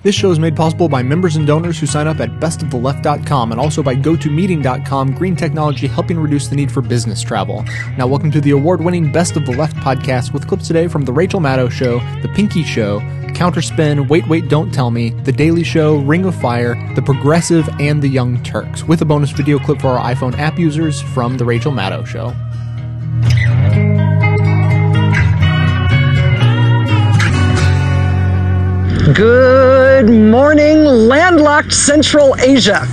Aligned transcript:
This 0.00 0.14
show 0.14 0.30
is 0.30 0.38
made 0.38 0.54
possible 0.54 0.88
by 0.88 1.02
members 1.02 1.34
and 1.34 1.44
donors 1.44 1.80
who 1.80 1.86
sign 1.86 2.06
up 2.06 2.20
at 2.20 2.30
bestoftheleft.com 2.38 3.50
and 3.50 3.60
also 3.60 3.82
by 3.82 3.96
gotomeeting.com, 3.96 5.14
green 5.14 5.34
technology 5.34 5.88
helping 5.88 6.20
reduce 6.20 6.46
the 6.46 6.54
need 6.54 6.70
for 6.70 6.80
business 6.80 7.20
travel. 7.20 7.64
Now, 7.96 8.06
welcome 8.06 8.30
to 8.30 8.40
the 8.40 8.52
award 8.52 8.80
winning 8.80 9.10
Best 9.10 9.36
of 9.36 9.44
the 9.44 9.56
Left 9.56 9.76
podcast 9.78 10.32
with 10.32 10.46
clips 10.46 10.68
today 10.68 10.86
from 10.86 11.04
The 11.04 11.12
Rachel 11.12 11.40
Maddow 11.40 11.68
Show, 11.68 11.98
The 12.22 12.28
Pinky 12.28 12.62
Show, 12.62 13.00
Counterspin, 13.34 14.08
Wait, 14.08 14.28
Wait, 14.28 14.48
Don't 14.48 14.72
Tell 14.72 14.92
Me, 14.92 15.10
The 15.10 15.32
Daily 15.32 15.64
Show, 15.64 15.96
Ring 15.96 16.26
of 16.26 16.36
Fire, 16.36 16.76
The 16.94 17.02
Progressive, 17.02 17.68
and 17.80 18.00
The 18.00 18.08
Young 18.08 18.40
Turks, 18.44 18.84
with 18.84 19.02
a 19.02 19.04
bonus 19.04 19.32
video 19.32 19.58
clip 19.58 19.80
for 19.80 19.98
our 19.98 20.14
iPhone 20.14 20.38
app 20.38 20.60
users 20.60 21.02
from 21.02 21.38
The 21.38 21.44
Rachel 21.44 21.72
Maddow 21.72 22.06
Show. 22.06 22.32
Good 29.14 29.87
morning, 30.06 30.84
landlocked 30.84 31.72
Central 31.72 32.36
Asia. 32.36 32.86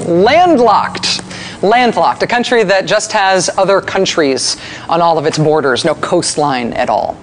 Landlocked. 0.00 1.22
Landlocked, 1.62 2.22
a 2.22 2.26
country 2.26 2.62
that 2.64 2.84
just 2.86 3.12
has 3.12 3.48
other 3.56 3.80
countries 3.80 4.56
on 4.88 5.00
all 5.00 5.16
of 5.16 5.24
its 5.24 5.38
borders, 5.38 5.84
no 5.84 5.94
coastline 5.94 6.72
at 6.74 6.90
all. 6.90 7.16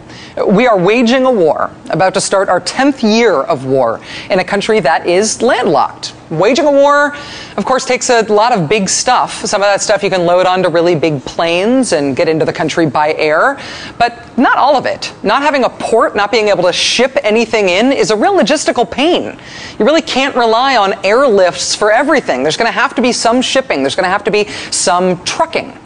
We 0.47 0.67
are 0.67 0.77
waging 0.77 1.25
a 1.25 1.31
war, 1.31 1.71
about 1.89 2.13
to 2.13 2.21
start 2.21 2.49
our 2.49 2.61
10th 2.61 3.03
year 3.03 3.33
of 3.33 3.65
war 3.65 3.99
in 4.29 4.39
a 4.39 4.43
country 4.43 4.79
that 4.79 5.05
is 5.05 5.41
landlocked. 5.41 6.13
Waging 6.29 6.65
a 6.65 6.71
war, 6.71 7.15
of 7.57 7.65
course, 7.65 7.85
takes 7.85 8.09
a 8.09 8.21
lot 8.21 8.51
of 8.51 8.69
big 8.69 8.87
stuff. 8.87 9.45
Some 9.45 9.61
of 9.61 9.65
that 9.65 9.81
stuff 9.81 10.03
you 10.03 10.11
can 10.11 10.25
load 10.25 10.45
onto 10.45 10.69
really 10.69 10.95
big 10.95 11.25
planes 11.25 11.91
and 11.91 12.15
get 12.15 12.29
into 12.29 12.45
the 12.45 12.53
country 12.53 12.85
by 12.85 13.13
air, 13.13 13.59
but 13.97 14.37
not 14.37 14.57
all 14.57 14.75
of 14.75 14.85
it. 14.85 15.11
Not 15.23 15.41
having 15.41 15.63
a 15.63 15.69
port, 15.69 16.15
not 16.15 16.31
being 16.31 16.49
able 16.49 16.63
to 16.63 16.73
ship 16.73 17.17
anything 17.23 17.69
in 17.69 17.91
is 17.91 18.11
a 18.11 18.15
real 18.15 18.35
logistical 18.35 18.89
pain. 18.89 19.39
You 19.79 19.85
really 19.85 20.03
can't 20.03 20.35
rely 20.35 20.77
on 20.77 20.91
airlifts 21.03 21.75
for 21.75 21.91
everything. 21.91 22.43
There's 22.43 22.57
going 22.57 22.71
to 22.71 22.79
have 22.79 22.93
to 22.95 23.01
be 23.01 23.11
some 23.11 23.41
shipping, 23.41 23.81
there's 23.81 23.95
going 23.95 24.05
to 24.05 24.09
have 24.09 24.23
to 24.25 24.31
be 24.31 24.47
some 24.69 25.23
trucking. 25.23 25.78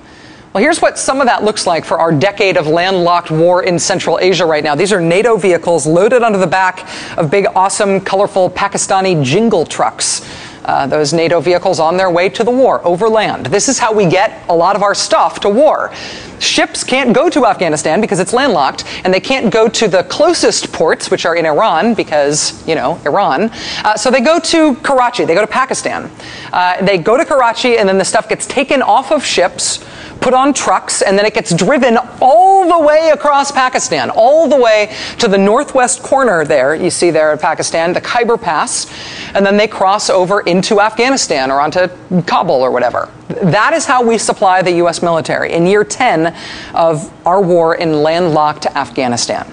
Well, 0.53 0.61
here's 0.61 0.83
what 0.83 0.99
some 0.99 1.19
of 1.19 1.25
that 1.25 1.43
looks 1.43 1.65
like 1.65 1.83
for 1.83 1.97
our 1.97 2.11
decade 2.11 2.57
of 2.57 2.67
landlocked 2.67 3.31
war 3.31 3.63
in 3.63 3.79
Central 3.79 4.19
Asia 4.19 4.45
right 4.45 4.63
now. 4.63 4.75
These 4.75 4.93
are 4.93 5.01
NATO 5.01 5.35
vehicles 5.35 5.87
loaded 5.87 6.21
onto 6.21 6.37
the 6.37 6.45
back 6.45 6.87
of 7.17 7.31
big, 7.31 7.47
awesome, 7.55 7.99
colorful 7.99 8.51
Pakistani 8.51 9.23
jingle 9.23 9.65
trucks. 9.65 10.21
Uh, 10.63 10.85
those 10.85 11.11
NATO 11.11 11.41
vehicles 11.41 11.79
on 11.79 11.97
their 11.97 12.11
way 12.11 12.29
to 12.29 12.43
the 12.43 12.51
war 12.51 12.85
over 12.85 13.09
land. 13.09 13.47
This 13.47 13.67
is 13.67 13.79
how 13.79 13.93
we 13.93 14.05
get 14.05 14.47
a 14.47 14.55
lot 14.55 14.75
of 14.75 14.83
our 14.83 14.93
stuff 14.93 15.39
to 15.39 15.49
war. 15.49 15.91
Ships 16.39 16.83
can't 16.83 17.15
go 17.15 17.31
to 17.31 17.47
Afghanistan 17.47 17.99
because 17.99 18.19
it's 18.19 18.31
landlocked, 18.31 18.83
and 19.03 19.11
they 19.11 19.19
can't 19.19 19.51
go 19.51 19.67
to 19.67 19.87
the 19.87 20.03
closest 20.03 20.71
ports, 20.71 21.09
which 21.09 21.25
are 21.25 21.35
in 21.35 21.47
Iran, 21.47 21.95
because, 21.95 22.65
you 22.67 22.75
know, 22.75 23.01
Iran. 23.05 23.49
Uh, 23.83 23.97
so 23.97 24.11
they 24.11 24.21
go 24.21 24.39
to 24.39 24.75
Karachi, 24.75 25.25
they 25.25 25.33
go 25.33 25.41
to 25.41 25.47
Pakistan. 25.47 26.11
Uh, 26.53 26.79
they 26.85 26.99
go 26.99 27.17
to 27.17 27.25
Karachi, 27.25 27.79
and 27.79 27.89
then 27.89 27.97
the 27.97 28.05
stuff 28.05 28.29
gets 28.29 28.45
taken 28.45 28.83
off 28.83 29.11
of 29.11 29.25
ships 29.25 29.83
put 30.23 30.33
on 30.33 30.53
trucks, 30.53 31.01
and 31.01 31.17
then 31.17 31.25
it 31.25 31.33
gets 31.33 31.53
driven 31.53 31.97
all 32.21 32.65
the 32.65 32.85
way 32.85 33.09
across 33.09 33.51
Pakistan, 33.51 34.09
all 34.09 34.47
the 34.47 34.55
way 34.55 34.95
to 35.19 35.27
the 35.27 35.37
northwest 35.37 36.01
corner 36.01 36.45
there, 36.45 36.73
you 36.73 36.89
see 36.89 37.11
there 37.11 37.33
in 37.33 37.37
Pakistan, 37.37 37.91
the 37.91 37.99
Khyber 37.99 38.37
Pass, 38.37 38.87
and 39.35 39.45
then 39.45 39.57
they 39.57 39.67
cross 39.67 40.09
over 40.09 40.39
into 40.39 40.79
Afghanistan 40.79 41.51
or 41.51 41.59
onto 41.59 41.89
Kabul 42.21 42.55
or 42.55 42.71
whatever. 42.71 43.11
That 43.27 43.73
is 43.73 43.85
how 43.85 44.01
we 44.01 44.17
supply 44.17 44.61
the 44.61 44.71
U.S. 44.77 45.01
military 45.01 45.51
in 45.51 45.67
year 45.67 45.83
10 45.83 46.33
of 46.73 47.11
our 47.27 47.41
war 47.41 47.75
in 47.75 48.01
landlocked 48.01 48.65
Afghanistan. 48.67 49.51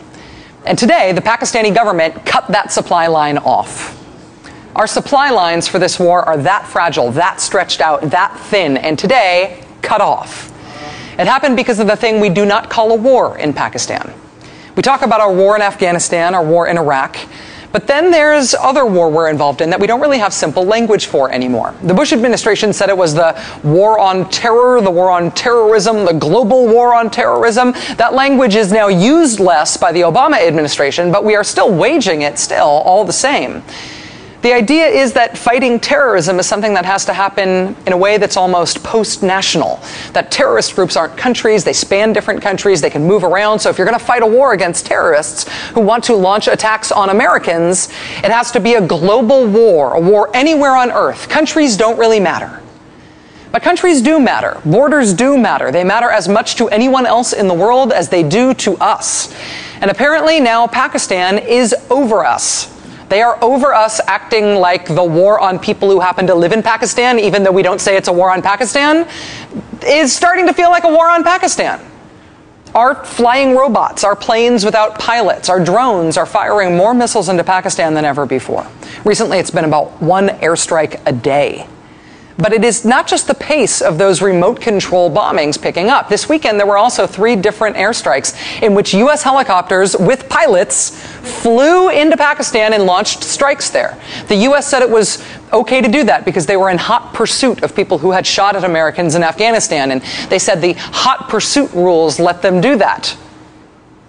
And 0.66 0.78
today, 0.78 1.10
the 1.10 1.20
Pakistani 1.20 1.74
government 1.74 2.24
cut 2.24 2.46
that 2.46 2.70
supply 2.70 3.08
line 3.08 3.38
off. 3.38 3.96
Our 4.76 4.86
supply 4.86 5.30
lines 5.30 5.66
for 5.66 5.80
this 5.80 5.98
war 5.98 6.22
are 6.22 6.36
that 6.36 6.64
fragile, 6.64 7.10
that 7.12 7.40
stretched 7.40 7.80
out, 7.80 8.02
that 8.10 8.38
thin, 8.38 8.76
and 8.76 8.96
today, 8.96 9.64
cut 9.82 10.00
off. 10.00 10.49
It 11.20 11.26
happened 11.26 11.54
because 11.54 11.80
of 11.80 11.86
the 11.86 11.96
thing 11.96 12.18
we 12.18 12.30
do 12.30 12.46
not 12.46 12.70
call 12.70 12.92
a 12.92 12.94
war 12.94 13.36
in 13.36 13.52
Pakistan. 13.52 14.10
We 14.74 14.82
talk 14.82 15.02
about 15.02 15.20
our 15.20 15.30
war 15.30 15.54
in 15.54 15.60
Afghanistan, 15.60 16.34
our 16.34 16.42
war 16.42 16.66
in 16.66 16.78
Iraq, 16.78 17.18
but 17.72 17.86
then 17.86 18.10
there's 18.10 18.54
other 18.54 18.86
war 18.86 19.10
we're 19.10 19.28
involved 19.28 19.60
in 19.60 19.68
that 19.68 19.80
we 19.80 19.86
don't 19.86 20.00
really 20.00 20.16
have 20.16 20.32
simple 20.32 20.64
language 20.64 21.04
for 21.04 21.30
anymore. 21.30 21.74
The 21.82 21.92
Bush 21.92 22.14
administration 22.14 22.72
said 22.72 22.88
it 22.88 22.96
was 22.96 23.12
the 23.12 23.38
war 23.62 23.98
on 23.98 24.30
terror, 24.30 24.80
the 24.80 24.90
war 24.90 25.10
on 25.10 25.30
terrorism, 25.32 26.06
the 26.06 26.14
global 26.14 26.66
war 26.66 26.94
on 26.94 27.10
terrorism. 27.10 27.72
That 27.98 28.14
language 28.14 28.54
is 28.54 28.72
now 28.72 28.88
used 28.88 29.40
less 29.40 29.76
by 29.76 29.92
the 29.92 30.00
Obama 30.00 30.40
administration, 30.40 31.12
but 31.12 31.22
we 31.22 31.36
are 31.36 31.44
still 31.44 31.70
waging 31.70 32.22
it 32.22 32.38
still 32.38 32.66
all 32.66 33.04
the 33.04 33.12
same. 33.12 33.62
The 34.42 34.54
idea 34.54 34.86
is 34.86 35.12
that 35.12 35.36
fighting 35.36 35.78
terrorism 35.78 36.38
is 36.38 36.46
something 36.46 36.72
that 36.72 36.86
has 36.86 37.04
to 37.04 37.12
happen 37.12 37.76
in 37.86 37.92
a 37.92 37.96
way 37.96 38.16
that's 38.16 38.38
almost 38.38 38.82
post 38.82 39.22
national. 39.22 39.80
That 40.14 40.30
terrorist 40.30 40.74
groups 40.74 40.96
aren't 40.96 41.14
countries, 41.18 41.62
they 41.62 41.74
span 41.74 42.14
different 42.14 42.40
countries, 42.40 42.80
they 42.80 42.88
can 42.88 43.04
move 43.04 43.22
around. 43.22 43.58
So 43.58 43.68
if 43.68 43.76
you're 43.76 43.86
going 43.86 43.98
to 43.98 44.04
fight 44.04 44.22
a 44.22 44.26
war 44.26 44.54
against 44.54 44.86
terrorists 44.86 45.46
who 45.74 45.82
want 45.82 46.04
to 46.04 46.14
launch 46.14 46.48
attacks 46.48 46.90
on 46.90 47.10
Americans, 47.10 47.88
it 48.24 48.30
has 48.30 48.50
to 48.52 48.60
be 48.60 48.74
a 48.74 48.86
global 48.86 49.46
war, 49.46 49.92
a 49.92 50.00
war 50.00 50.30
anywhere 50.32 50.74
on 50.74 50.90
earth. 50.90 51.28
Countries 51.28 51.76
don't 51.76 51.98
really 51.98 52.20
matter. 52.20 52.62
But 53.52 53.62
countries 53.62 54.00
do 54.00 54.18
matter. 54.20 54.58
Borders 54.64 55.12
do 55.12 55.36
matter. 55.36 55.70
They 55.70 55.84
matter 55.84 56.08
as 56.08 56.28
much 56.28 56.54
to 56.56 56.68
anyone 56.68 57.04
else 57.04 57.34
in 57.34 57.46
the 57.46 57.54
world 57.54 57.92
as 57.92 58.08
they 58.08 58.22
do 58.22 58.54
to 58.54 58.78
us. 58.78 59.34
And 59.82 59.90
apparently 59.90 60.40
now 60.40 60.66
Pakistan 60.66 61.38
is 61.38 61.74
over 61.90 62.24
us. 62.24 62.79
They 63.10 63.22
are 63.22 63.42
over 63.42 63.74
us 63.74 64.00
acting 64.06 64.54
like 64.54 64.86
the 64.86 65.02
war 65.02 65.40
on 65.40 65.58
people 65.58 65.90
who 65.90 65.98
happen 65.98 66.28
to 66.28 66.34
live 66.36 66.52
in 66.52 66.62
Pakistan, 66.62 67.18
even 67.18 67.42
though 67.42 67.50
we 67.50 67.62
don't 67.62 67.80
say 67.80 67.96
it's 67.96 68.06
a 68.06 68.12
war 68.12 68.30
on 68.30 68.40
Pakistan, 68.40 69.08
is 69.84 70.14
starting 70.14 70.46
to 70.46 70.54
feel 70.54 70.70
like 70.70 70.84
a 70.84 70.88
war 70.88 71.10
on 71.10 71.24
Pakistan. 71.24 71.80
Our 72.72 73.04
flying 73.04 73.56
robots, 73.56 74.04
our 74.04 74.14
planes 74.14 74.64
without 74.64 74.96
pilots, 75.00 75.48
our 75.48 75.58
drones 75.62 76.16
are 76.16 76.24
firing 76.24 76.76
more 76.76 76.94
missiles 76.94 77.28
into 77.28 77.42
Pakistan 77.42 77.94
than 77.94 78.04
ever 78.04 78.26
before. 78.26 78.64
Recently, 79.04 79.38
it's 79.38 79.50
been 79.50 79.64
about 79.64 80.00
one 80.00 80.28
airstrike 80.28 81.02
a 81.04 81.12
day. 81.12 81.66
But 82.40 82.54
it 82.54 82.64
is 82.64 82.84
not 82.84 83.06
just 83.06 83.26
the 83.26 83.34
pace 83.34 83.82
of 83.82 83.98
those 83.98 84.22
remote 84.22 84.60
control 84.60 85.10
bombings 85.10 85.60
picking 85.60 85.90
up. 85.90 86.08
This 86.08 86.28
weekend, 86.28 86.58
there 86.58 86.66
were 86.66 86.78
also 86.78 87.06
three 87.06 87.36
different 87.36 87.76
airstrikes 87.76 88.34
in 88.62 88.74
which 88.74 88.94
U.S. 88.94 89.22
helicopters 89.22 89.94
with 89.96 90.28
pilots 90.28 90.98
flew 91.42 91.90
into 91.90 92.16
Pakistan 92.16 92.72
and 92.72 92.84
launched 92.84 93.22
strikes 93.22 93.68
there. 93.68 94.00
The 94.28 94.36
U.S. 94.36 94.66
said 94.66 94.80
it 94.80 94.88
was 94.88 95.22
okay 95.52 95.82
to 95.82 95.88
do 95.88 96.04
that 96.04 96.24
because 96.24 96.46
they 96.46 96.56
were 96.56 96.70
in 96.70 96.78
hot 96.78 97.12
pursuit 97.12 97.62
of 97.62 97.76
people 97.76 97.98
who 97.98 98.10
had 98.10 98.26
shot 98.26 98.56
at 98.56 98.64
Americans 98.64 99.14
in 99.14 99.22
Afghanistan. 99.22 99.90
And 99.90 100.00
they 100.30 100.38
said 100.38 100.62
the 100.62 100.72
hot 100.78 101.28
pursuit 101.28 101.70
rules 101.72 102.18
let 102.18 102.40
them 102.40 102.60
do 102.62 102.76
that. 102.76 103.16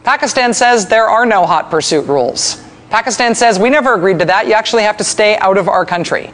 Pakistan 0.04 0.54
says 0.54 0.88
there 0.88 1.08
are 1.08 1.26
no 1.26 1.46
hot 1.46 1.70
pursuit 1.70 2.08
rules. 2.08 2.64
Pakistan 2.90 3.36
says 3.36 3.60
we 3.60 3.70
never 3.70 3.94
agreed 3.94 4.20
to 4.20 4.26
that. 4.26 4.48
You 4.48 4.54
actually 4.54 4.84
have 4.84 4.98
to 4.98 5.04
stay 5.04 5.38
out 5.38 5.58
of 5.58 5.68
our 5.68 5.86
country. 5.86 6.32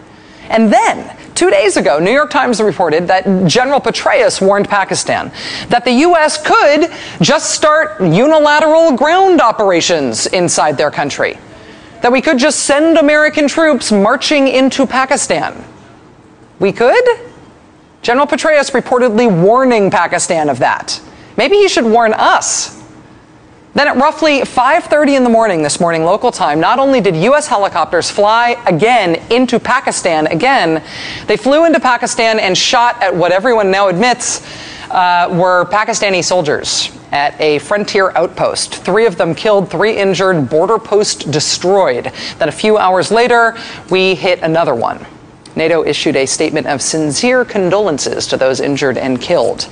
And 0.50 0.72
then, 0.72 1.16
two 1.36 1.50
days 1.50 1.78
ago, 1.78 2.00
New 2.00 2.12
York 2.12 2.30
Times 2.32 2.62
reported 2.62 3.08
that 3.08 3.48
General 3.48 3.80
Petraeus 3.80 4.42
warned 4.42 4.70
Pakistan 4.70 5.32
that 5.70 5.86
the 5.86 5.92
U.S. 5.92 6.42
could 6.42 6.92
just 7.22 7.52
start 7.52 8.02
unilateral 8.02 8.96
ground 8.96 9.42
operations 9.42 10.28
inside 10.28 10.78
their 10.78 10.92
country. 10.92 11.38
That 12.02 12.12
we 12.12 12.22
could 12.22 12.38
just 12.38 12.60
send 12.60 12.98
American 12.98 13.48
troops 13.48 13.92
marching 13.92 14.48
into 14.48 14.86
Pakistan. 14.86 15.64
We 16.60 16.72
could? 16.72 17.06
General 18.02 18.28
Petraeus 18.28 18.72
reportedly 18.72 19.30
warning 19.44 19.92
Pakistan 19.92 20.50
of 20.50 20.60
that. 20.60 21.02
Maybe 21.36 21.58
he 21.58 21.68
should 21.68 21.86
warn 21.86 22.14
us 22.14 22.78
then 23.78 23.88
at 23.88 23.96
roughly 23.96 24.42
5:30 24.42 25.16
in 25.18 25.24
the 25.24 25.30
morning 25.30 25.62
this 25.62 25.80
morning 25.80 26.04
local 26.04 26.32
time, 26.32 26.60
not 26.60 26.80
only 26.80 27.00
did 27.00 27.16
US 27.16 27.46
helicopters 27.46 28.10
fly 28.10 28.58
again 28.66 29.22
into 29.30 29.60
Pakistan 29.60 30.26
again, 30.26 30.82
they 31.28 31.38
flew 31.38 31.64
into 31.64 31.80
Pakistan 31.80 32.40
and 32.40 32.58
shot 32.58 33.02
at 33.04 33.16
what 33.16 33.32
everyone 33.32 33.70
now 33.70 33.88
admits 33.88 34.42
uh, 34.90 35.30
were 35.32 35.66
Pakistani 35.66 36.24
soldiers 36.24 36.90
at 37.12 37.40
a 37.40 37.60
frontier 37.60 38.12
outpost. 38.16 38.74
Three 38.74 39.06
of 39.06 39.16
them 39.16 39.36
killed, 39.36 39.70
three 39.70 39.96
injured, 39.96 40.50
border 40.50 40.80
post 40.80 41.30
destroyed. 41.30 42.12
Then 42.40 42.50
a 42.50 42.52
few 42.52 42.80
hours 42.80 43.12
later, 43.12 43.56
we 43.92 44.16
hit 44.16 44.42
another 44.42 44.74
one. 44.74 45.06
NATO 45.56 45.84
issued 45.84 46.16
a 46.16 46.26
statement 46.26 46.66
of 46.66 46.82
sincere 46.82 47.46
condolences 47.46 48.26
to 48.28 48.38
those 48.38 48.60
injured 48.60 48.98
and 48.98 49.22
killed. 49.22 49.70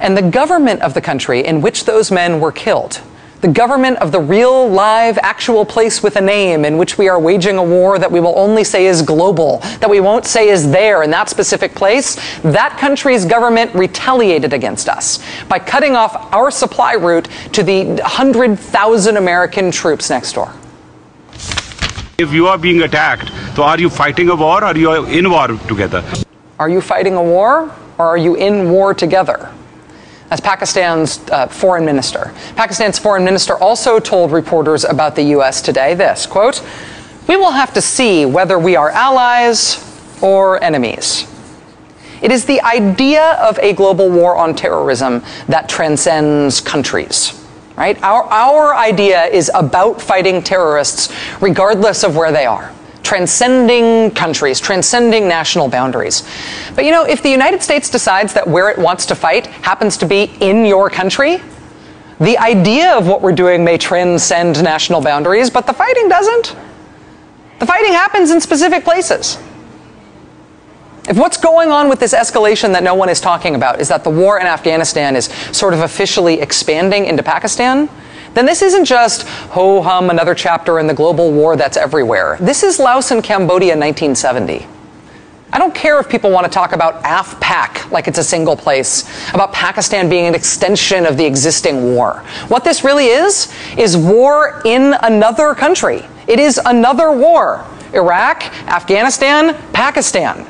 And 0.00 0.16
the 0.16 0.22
government 0.22 0.82
of 0.82 0.94
the 0.94 1.00
country 1.00 1.44
in 1.44 1.60
which 1.60 1.84
those 1.84 2.10
men 2.10 2.40
were 2.40 2.52
killed 2.52 3.00
the 3.40 3.48
government 3.48 3.98
of 3.98 4.12
the 4.12 4.20
real, 4.20 4.68
live, 4.68 5.18
actual 5.18 5.64
place 5.64 6.02
with 6.02 6.16
a 6.16 6.20
name 6.20 6.64
in 6.64 6.78
which 6.78 6.96
we 6.96 7.08
are 7.08 7.20
waging 7.20 7.58
a 7.58 7.62
war 7.62 7.98
that 7.98 8.10
we 8.10 8.20
will 8.20 8.38
only 8.38 8.64
say 8.64 8.86
is 8.86 9.02
global, 9.02 9.58
that 9.80 9.90
we 9.90 10.00
won't 10.00 10.24
say 10.24 10.48
is 10.48 10.70
there 10.70 11.02
in 11.02 11.10
that 11.10 11.28
specific 11.28 11.74
place, 11.74 12.16
that 12.42 12.76
country's 12.78 13.24
government 13.24 13.74
retaliated 13.74 14.52
against 14.52 14.88
us 14.88 15.22
by 15.44 15.58
cutting 15.58 15.94
off 15.94 16.32
our 16.32 16.50
supply 16.50 16.94
route 16.94 17.28
to 17.52 17.62
the 17.62 17.84
100,000 17.84 19.16
American 19.16 19.70
troops 19.70 20.08
next 20.08 20.32
door. 20.32 20.52
If 22.18 22.32
you 22.32 22.46
are 22.46 22.56
being 22.56 22.80
attacked, 22.80 23.30
so 23.54 23.62
are 23.62 23.78
you 23.78 23.90
fighting 23.90 24.30
a 24.30 24.34
war 24.34 24.62
or 24.62 24.64
are 24.64 24.76
you 24.76 25.04
in 25.04 25.30
war 25.30 25.48
together? 25.48 26.02
Are 26.58 26.70
you 26.70 26.80
fighting 26.80 27.14
a 27.14 27.22
war 27.22 27.70
or 27.98 28.06
are 28.06 28.16
you 28.16 28.34
in 28.36 28.70
war 28.70 28.94
together? 28.94 29.52
That's 30.28 30.40
Pakistan's 30.40 31.20
uh, 31.30 31.46
foreign 31.46 31.84
minister. 31.84 32.32
Pakistan's 32.56 32.98
foreign 32.98 33.24
minister 33.24 33.56
also 33.56 34.00
told 34.00 34.32
reporters 34.32 34.84
about 34.84 35.14
the 35.14 35.22
U.S. 35.22 35.62
today 35.62 35.94
this 35.94 36.26
quote, 36.26 36.64
We 37.28 37.36
will 37.36 37.52
have 37.52 37.72
to 37.74 37.80
see 37.80 38.26
whether 38.26 38.58
we 38.58 38.74
are 38.74 38.90
allies 38.90 39.82
or 40.20 40.62
enemies. 40.62 41.32
It 42.22 42.32
is 42.32 42.44
the 42.44 42.60
idea 42.62 43.34
of 43.34 43.58
a 43.58 43.72
global 43.72 44.10
war 44.10 44.36
on 44.36 44.54
terrorism 44.54 45.22
that 45.48 45.68
transcends 45.68 46.60
countries. 46.60 47.42
Right? 47.76 48.02
Our, 48.02 48.24
our 48.24 48.74
idea 48.74 49.26
is 49.26 49.50
about 49.54 50.00
fighting 50.00 50.42
terrorists 50.42 51.14
regardless 51.42 52.04
of 52.04 52.16
where 52.16 52.32
they 52.32 52.46
are 52.46 52.72
transcending 53.06 54.10
countries, 54.10 54.60
transcending 54.60 55.28
national 55.28 55.68
boundaries. 55.68 56.28
But 56.74 56.84
you 56.84 56.90
know, 56.90 57.04
if 57.04 57.22
the 57.22 57.30
United 57.30 57.62
States 57.62 57.88
decides 57.88 58.34
that 58.34 58.48
where 58.48 58.68
it 58.68 58.76
wants 58.76 59.06
to 59.06 59.14
fight 59.14 59.46
happens 59.46 59.96
to 59.98 60.06
be 60.06 60.24
in 60.40 60.66
your 60.66 60.90
country, 60.90 61.40
the 62.18 62.36
idea 62.38 62.96
of 62.98 63.06
what 63.06 63.22
we're 63.22 63.32
doing 63.32 63.64
may 63.64 63.78
transcend 63.78 64.62
national 64.62 65.00
boundaries, 65.00 65.50
but 65.50 65.66
the 65.66 65.72
fighting 65.72 66.08
doesn't. 66.08 66.56
The 67.60 67.66
fighting 67.66 67.92
happens 67.92 68.32
in 68.32 68.40
specific 68.40 68.82
places. 68.82 69.38
If 71.08 71.16
what's 71.16 71.36
going 71.36 71.70
on 71.70 71.88
with 71.88 72.00
this 72.00 72.12
escalation 72.12 72.72
that 72.72 72.82
no 72.82 72.94
one 72.94 73.08
is 73.08 73.20
talking 73.20 73.54
about 73.54 73.80
is 73.80 73.88
that 73.88 74.02
the 74.02 74.10
war 74.10 74.40
in 74.40 74.46
Afghanistan 74.46 75.14
is 75.14 75.26
sort 75.52 75.72
of 75.72 75.80
officially 75.80 76.40
expanding 76.40 77.04
into 77.04 77.22
Pakistan, 77.22 77.88
then 78.36 78.44
this 78.44 78.60
isn't 78.60 78.84
just 78.84 79.22
ho 79.22 79.80
hum 79.80 80.10
another 80.10 80.34
chapter 80.34 80.78
in 80.78 80.86
the 80.86 80.92
global 80.92 81.32
war 81.32 81.56
that's 81.56 81.78
everywhere. 81.78 82.36
This 82.38 82.62
is 82.62 82.78
Laos 82.78 83.10
and 83.10 83.24
Cambodia 83.24 83.72
1970. 83.72 84.66
I 85.54 85.58
don't 85.58 85.74
care 85.74 85.98
if 86.00 86.08
people 86.10 86.30
want 86.30 86.44
to 86.44 86.50
talk 86.52 86.72
about 86.72 87.02
AfPak 87.02 87.90
like 87.90 88.08
it's 88.08 88.18
a 88.18 88.24
single 88.24 88.54
place, 88.54 89.08
about 89.32 89.54
Pakistan 89.54 90.10
being 90.10 90.26
an 90.26 90.34
extension 90.34 91.06
of 91.06 91.16
the 91.16 91.24
existing 91.24 91.94
war. 91.94 92.22
What 92.48 92.62
this 92.62 92.84
really 92.84 93.06
is, 93.06 93.50
is 93.78 93.96
war 93.96 94.60
in 94.66 94.94
another 95.02 95.54
country. 95.54 96.04
It 96.26 96.38
is 96.38 96.60
another 96.62 97.10
war. 97.10 97.64
Iraq, 97.94 98.42
Afghanistan, 98.68 99.56
Pakistan. 99.72 100.46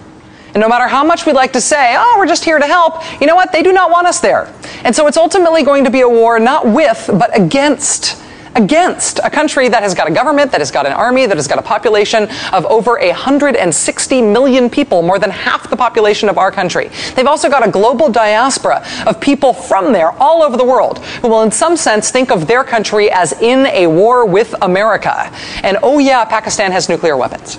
And 0.57 0.63
no 0.63 0.71
matter 0.71 0.89
how 0.89 1.05
much 1.05 1.27
we 1.27 1.35
like 1.35 1.53
to 1.53 1.61
say, 1.61 1.97
oh, 1.99 2.15
we're 2.17 2.27
just 2.27 2.43
here 2.43 2.59
to 2.59 2.65
help, 2.65 3.03
you 3.21 3.27
know 3.27 3.35
what? 3.35 3.53
They 3.53 3.63
do 3.63 3.75
not 3.75 3.91
want 3.91 4.07
us 4.07 4.21
there. 4.21 4.51
And 4.85 4.97
so 4.97 5.07
it's 5.07 5.19
ultimately 5.19 5.63
going 5.63 5.85
to 5.85 5.91
be 5.91 6.01
a 6.01 6.09
war 6.09 6.39
not 6.39 6.67
with, 6.67 7.11
but 7.13 7.39
against 7.39 8.23
against 8.55 9.21
a 9.23 9.29
country 9.29 9.69
that 9.69 9.83
has 9.83 9.93
got 9.93 10.09
a 10.09 10.11
government, 10.11 10.51
that 10.53 10.63
has 10.63 10.71
got 10.71 10.87
an 10.87 10.95
army, 10.95 11.27
that 11.27 11.37
has 11.37 11.47
got 11.47 11.59
a 11.59 11.63
population 11.63 12.27
of 12.55 12.65
over 12.65 12.99
160 12.99 14.23
million 14.23 14.71
people, 14.71 15.03
more 15.03 15.19
than 15.19 15.29
half 15.29 15.69
the 15.69 15.77
population 15.77 16.31
of 16.31 16.39
our 16.39 16.51
country. 16.51 16.89
They've 17.15 17.27
also 17.27 17.51
got 17.51 17.69
a 17.69 17.71
global 17.71 18.09
diaspora 18.09 18.83
of 19.07 19.21
people 19.21 19.53
from 19.53 19.93
there 19.93 20.13
all 20.13 20.43
over 20.43 20.57
the 20.57 20.65
world 20.65 21.01
who 21.21 21.29
will 21.29 21.43
in 21.43 21.51
some 21.51 21.77
sense 21.77 22.11
think 22.11 22.31
of 22.31 22.47
their 22.47 22.65
country 22.65 23.11
as 23.11 23.39
in 23.43 23.67
a 23.67 23.89
war 23.89 24.25
with 24.25 24.55
America. 24.63 25.31
And 25.63 25.77
oh 25.83 25.99
yeah, 25.99 26.25
Pakistan 26.25 26.73
has 26.73 26.89
nuclear 26.89 27.19
weapons. 27.19 27.59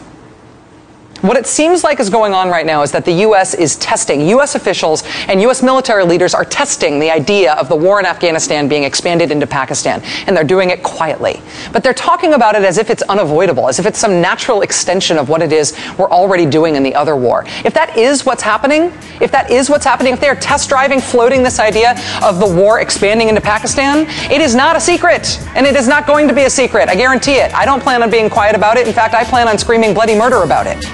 What 1.22 1.36
it 1.36 1.48
seems 1.48 1.84
like 1.84 2.00
is 2.00 2.12
going 2.12 2.34
on 2.34 2.50
right 2.50 2.66
now 2.66 2.84
is 2.84 2.92
that 2.92 3.04
the 3.04 3.12
U.S. 3.12 3.56
is 3.56 3.76
testing, 3.78 4.28
U.S. 4.30 4.54
officials 4.54 5.04
and 5.28 5.42
U.S. 5.42 5.64
military 5.64 6.04
leaders 6.04 6.36
are 6.36 6.46
testing 6.46 7.00
the 7.00 7.10
idea 7.10 7.54
of 7.54 7.70
the 7.70 7.76
war 7.76 8.00
in 8.00 8.06
Afghanistan 8.06 8.68
being 8.68 8.84
expanded 8.84 9.32
into 9.32 9.48
Pakistan, 9.48 10.04
and 10.28 10.38
they're 10.38 10.44
doing 10.44 10.70
it 10.70 10.84
quietly. 10.84 11.42
But 11.74 11.82
they're 11.82 11.96
talking 11.96 12.34
about 12.34 12.56
it 12.56 12.64
as 12.64 12.78
if 12.78 12.92
it's 12.92 13.02
unavoidable, 13.04 13.68
as 13.68 13.80
if 13.80 13.88
it's 13.88 13.98
some 13.98 14.22
natural 14.22 14.62
extension 14.62 15.18
of 15.18 15.28
what 15.28 15.42
it 15.42 15.52
is 15.52 15.76
we're 15.98 16.10
already 16.10 16.46
doing 16.46 16.76
in 16.76 16.84
the 16.84 16.94
other 16.94 17.16
war. 17.16 17.46
If 17.66 17.74
that 17.74 17.98
is 17.98 18.24
what's 18.24 18.44
happening, 18.44 18.94
if 19.20 19.32
that 19.32 19.50
is 19.50 19.72
what's 19.72 19.86
happening, 19.86 20.14
if 20.14 20.20
they're 20.20 20.36
test 20.36 20.70
driving, 20.70 21.02
floating 21.02 21.42
this 21.42 21.60
idea 21.60 21.96
of 22.24 22.40
the 22.40 22.48
war 22.48 22.80
expanding 22.80 23.28
into 23.28 23.42
Pakistan, 23.42 24.06
it 24.32 24.40
is 24.40 24.54
not 24.54 24.76
a 24.76 24.80
secret, 24.80 25.40
and 25.56 25.66
it 25.66 25.76
is 25.76 25.88
not 25.88 26.06
going 26.06 26.28
to 26.28 26.34
be 26.36 26.44
a 26.44 26.50
secret. 26.50 26.90
I 26.90 26.96
guarantee 26.96 27.38
it. 27.38 27.52
I 27.56 27.66
don't 27.66 27.82
plan 27.82 28.04
on 28.04 28.12
being 28.12 28.30
quiet 28.30 28.56
about 28.56 28.78
it. 28.78 28.88
In 28.88 28.94
fact, 28.94 29.16
I 29.16 29.24
plan 29.24 29.48
on 29.48 29.58
screaming 29.58 29.96
bloody 29.96 30.16
murder 30.16 30.44
about 30.44 30.68
it. 30.68 30.86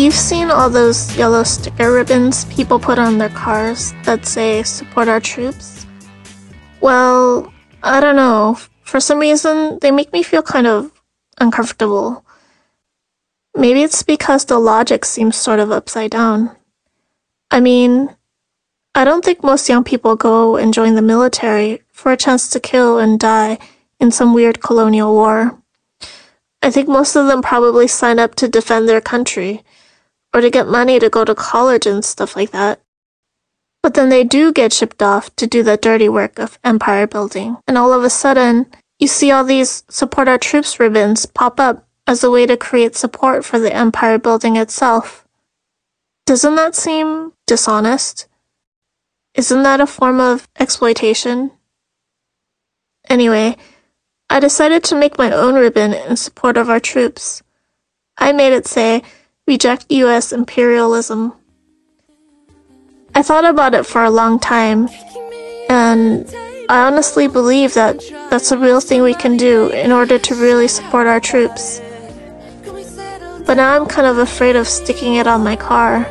You've 0.00 0.14
seen 0.14 0.50
all 0.50 0.70
those 0.70 1.14
yellow 1.14 1.44
sticker 1.44 1.92
ribbons 1.92 2.46
people 2.46 2.78
put 2.78 2.98
on 2.98 3.18
their 3.18 3.28
cars 3.28 3.92
that 4.04 4.24
say 4.24 4.62
support 4.62 5.08
our 5.08 5.20
troops? 5.20 5.84
Well, 6.80 7.52
I 7.82 8.00
don't 8.00 8.16
know. 8.16 8.56
For 8.80 8.98
some 8.98 9.18
reason, 9.18 9.78
they 9.82 9.90
make 9.90 10.10
me 10.10 10.22
feel 10.22 10.40
kind 10.40 10.66
of 10.66 10.90
uncomfortable. 11.38 12.24
Maybe 13.54 13.82
it's 13.82 14.02
because 14.02 14.46
the 14.46 14.58
logic 14.58 15.04
seems 15.04 15.36
sort 15.36 15.60
of 15.60 15.70
upside 15.70 16.12
down. 16.12 16.56
I 17.50 17.60
mean, 17.60 18.08
I 18.94 19.04
don't 19.04 19.22
think 19.22 19.44
most 19.44 19.68
young 19.68 19.84
people 19.84 20.16
go 20.16 20.56
and 20.56 20.72
join 20.72 20.94
the 20.94 21.02
military 21.02 21.82
for 21.92 22.10
a 22.10 22.16
chance 22.16 22.48
to 22.50 22.58
kill 22.58 22.98
and 22.98 23.20
die 23.20 23.58
in 24.00 24.10
some 24.10 24.32
weird 24.32 24.62
colonial 24.62 25.12
war. 25.12 25.60
I 26.62 26.70
think 26.70 26.88
most 26.88 27.16
of 27.16 27.26
them 27.26 27.42
probably 27.42 27.86
sign 27.86 28.18
up 28.18 28.34
to 28.36 28.48
defend 28.48 28.88
their 28.88 29.02
country 29.02 29.62
or 30.34 30.40
to 30.40 30.50
get 30.50 30.68
money 30.68 30.98
to 30.98 31.10
go 31.10 31.24
to 31.24 31.34
college 31.34 31.86
and 31.86 32.04
stuff 32.04 32.36
like 32.36 32.50
that. 32.50 32.80
But 33.82 33.94
then 33.94 34.10
they 34.10 34.24
do 34.24 34.52
get 34.52 34.72
shipped 34.72 35.02
off 35.02 35.34
to 35.36 35.46
do 35.46 35.62
the 35.62 35.76
dirty 35.76 36.08
work 36.08 36.38
of 36.38 36.58
empire 36.62 37.06
building. 37.06 37.56
And 37.66 37.78
all 37.78 37.92
of 37.92 38.04
a 38.04 38.10
sudden, 38.10 38.66
you 38.98 39.06
see 39.06 39.30
all 39.30 39.44
these 39.44 39.82
support 39.88 40.28
our 40.28 40.38
troops 40.38 40.78
ribbons 40.78 41.26
pop 41.26 41.58
up 41.58 41.86
as 42.06 42.22
a 42.22 42.30
way 42.30 42.46
to 42.46 42.56
create 42.56 42.96
support 42.96 43.44
for 43.44 43.58
the 43.58 43.74
empire 43.74 44.18
building 44.18 44.56
itself. 44.56 45.26
Doesn't 46.26 46.56
that 46.56 46.74
seem 46.74 47.32
dishonest? 47.46 48.28
Isn't 49.34 49.62
that 49.62 49.80
a 49.80 49.86
form 49.86 50.20
of 50.20 50.48
exploitation? 50.58 51.52
Anyway, 53.08 53.56
I 54.28 54.38
decided 54.38 54.84
to 54.84 54.94
make 54.94 55.18
my 55.18 55.32
own 55.32 55.54
ribbon 55.54 55.94
in 55.94 56.16
support 56.16 56.56
of 56.56 56.68
our 56.68 56.80
troops. 56.80 57.42
I 58.18 58.32
made 58.32 58.52
it 58.52 58.66
say, 58.66 59.02
reject 59.46 59.86
US 59.90 60.32
imperialism. 60.32 61.32
I 63.14 63.22
thought 63.22 63.44
about 63.44 63.74
it 63.74 63.84
for 63.86 64.04
a 64.04 64.10
long 64.10 64.38
time, 64.38 64.88
and 65.68 66.32
I 66.68 66.86
honestly 66.86 67.26
believe 67.26 67.74
that 67.74 68.00
that's 68.30 68.52
a 68.52 68.58
real 68.58 68.80
thing 68.80 69.02
we 69.02 69.14
can 69.14 69.36
do 69.36 69.68
in 69.70 69.90
order 69.90 70.18
to 70.18 70.34
really 70.34 70.68
support 70.68 71.06
our 71.08 71.20
troops. 71.20 71.80
But 73.46 73.54
now 73.54 73.74
I'm 73.74 73.86
kind 73.86 74.06
of 74.06 74.18
afraid 74.18 74.54
of 74.54 74.68
sticking 74.68 75.16
it 75.16 75.26
on 75.26 75.42
my 75.42 75.56
car. 75.56 76.06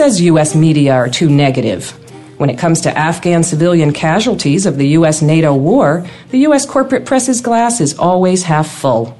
Says 0.00 0.22
U.S. 0.22 0.54
media 0.54 0.94
are 0.94 1.10
too 1.10 1.28
negative? 1.28 1.90
When 2.38 2.48
it 2.48 2.56
comes 2.58 2.80
to 2.80 2.98
Afghan 2.98 3.42
civilian 3.42 3.92
casualties 3.92 4.64
of 4.64 4.78
the 4.78 4.88
U.S. 4.96 5.20
NATO 5.20 5.54
war, 5.54 6.06
the 6.30 6.38
U.S. 6.38 6.64
corporate 6.64 7.04
press's 7.04 7.42
glass 7.42 7.82
is 7.82 7.98
always 7.98 8.44
half 8.44 8.66
full. 8.66 9.14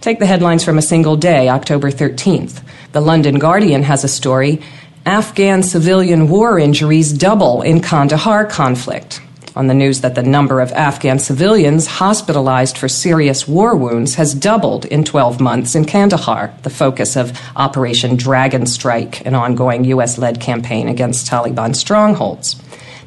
Take 0.00 0.18
the 0.18 0.26
headlines 0.26 0.64
from 0.64 0.76
a 0.76 0.82
single 0.82 1.16
day, 1.16 1.48
October 1.48 1.92
13th. 1.92 2.64
The 2.90 3.00
London 3.00 3.38
Guardian 3.38 3.84
has 3.84 4.02
a 4.02 4.08
story 4.08 4.60
Afghan 5.06 5.62
civilian 5.62 6.28
war 6.28 6.58
injuries 6.58 7.12
double 7.12 7.62
in 7.62 7.80
Kandahar 7.80 8.44
conflict. 8.44 9.22
On 9.58 9.66
the 9.66 9.74
news 9.74 10.02
that 10.02 10.14
the 10.14 10.22
number 10.22 10.60
of 10.60 10.70
Afghan 10.70 11.18
civilians 11.18 11.88
hospitalized 11.88 12.78
for 12.78 12.88
serious 12.88 13.48
war 13.48 13.76
wounds 13.76 14.14
has 14.14 14.32
doubled 14.32 14.84
in 14.84 15.02
12 15.02 15.40
months 15.40 15.74
in 15.74 15.84
Kandahar, 15.84 16.54
the 16.62 16.70
focus 16.70 17.16
of 17.16 17.36
Operation 17.56 18.14
Dragon 18.14 18.66
Strike, 18.66 19.26
an 19.26 19.34
ongoing 19.34 19.82
U.S. 19.86 20.16
led 20.16 20.40
campaign 20.40 20.86
against 20.86 21.26
Taliban 21.26 21.74
strongholds. 21.74 22.54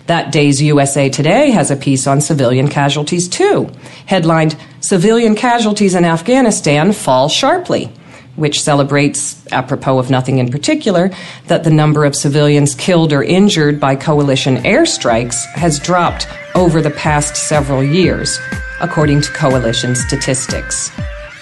That 0.08 0.34
day's 0.34 0.62
USA 0.62 1.08
Today 1.08 1.52
has 1.52 1.72
a 1.72 1.78
piece 1.78 2.06
on 2.06 2.20
civilian 2.20 2.68
casualties 2.68 3.30
too, 3.30 3.72
headlined 4.06 4.58
Civilian 4.82 5.36
Casualties 5.36 5.96
in 5.96 6.04
Afghanistan 6.04 6.92
Fall 6.92 7.30
Sharply 7.30 7.94
which 8.42 8.62
celebrates, 8.62 9.42
apropos 9.54 9.98
of 10.00 10.10
nothing 10.10 10.40
in 10.40 10.52
particular, 10.52 11.10
that 11.48 11.64
the 11.64 11.70
number 11.70 12.04
of 12.04 12.16
civilians 12.16 12.76
killed 12.76 13.14
or 13.14 13.24
injured 13.24 13.80
by 13.80 13.96
coalition 13.96 14.58
airstrikes 14.58 15.46
has 15.54 15.80
dropped 15.80 16.28
over 16.56 16.82
the 16.82 16.92
past 16.92 17.36
several 17.38 17.84
years, 17.84 18.40
according 18.82 19.22
to 19.22 19.32
coalition 19.32 19.96
statistics. 19.96 20.90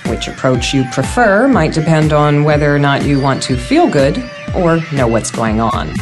Which 0.05 0.27
approach 0.27 0.73
you 0.73 0.83
prefer 0.91 1.47
might 1.47 1.73
depend 1.73 2.13
on 2.13 2.43
whether 2.43 2.73
or 2.73 2.79
not 2.79 3.05
you 3.05 3.19
want 3.19 3.41
to 3.43 3.57
feel 3.57 3.89
good 3.89 4.17
or 4.55 4.79
know 4.91 5.07
what's 5.07 5.31
going 5.31 5.59
on. 5.59 5.93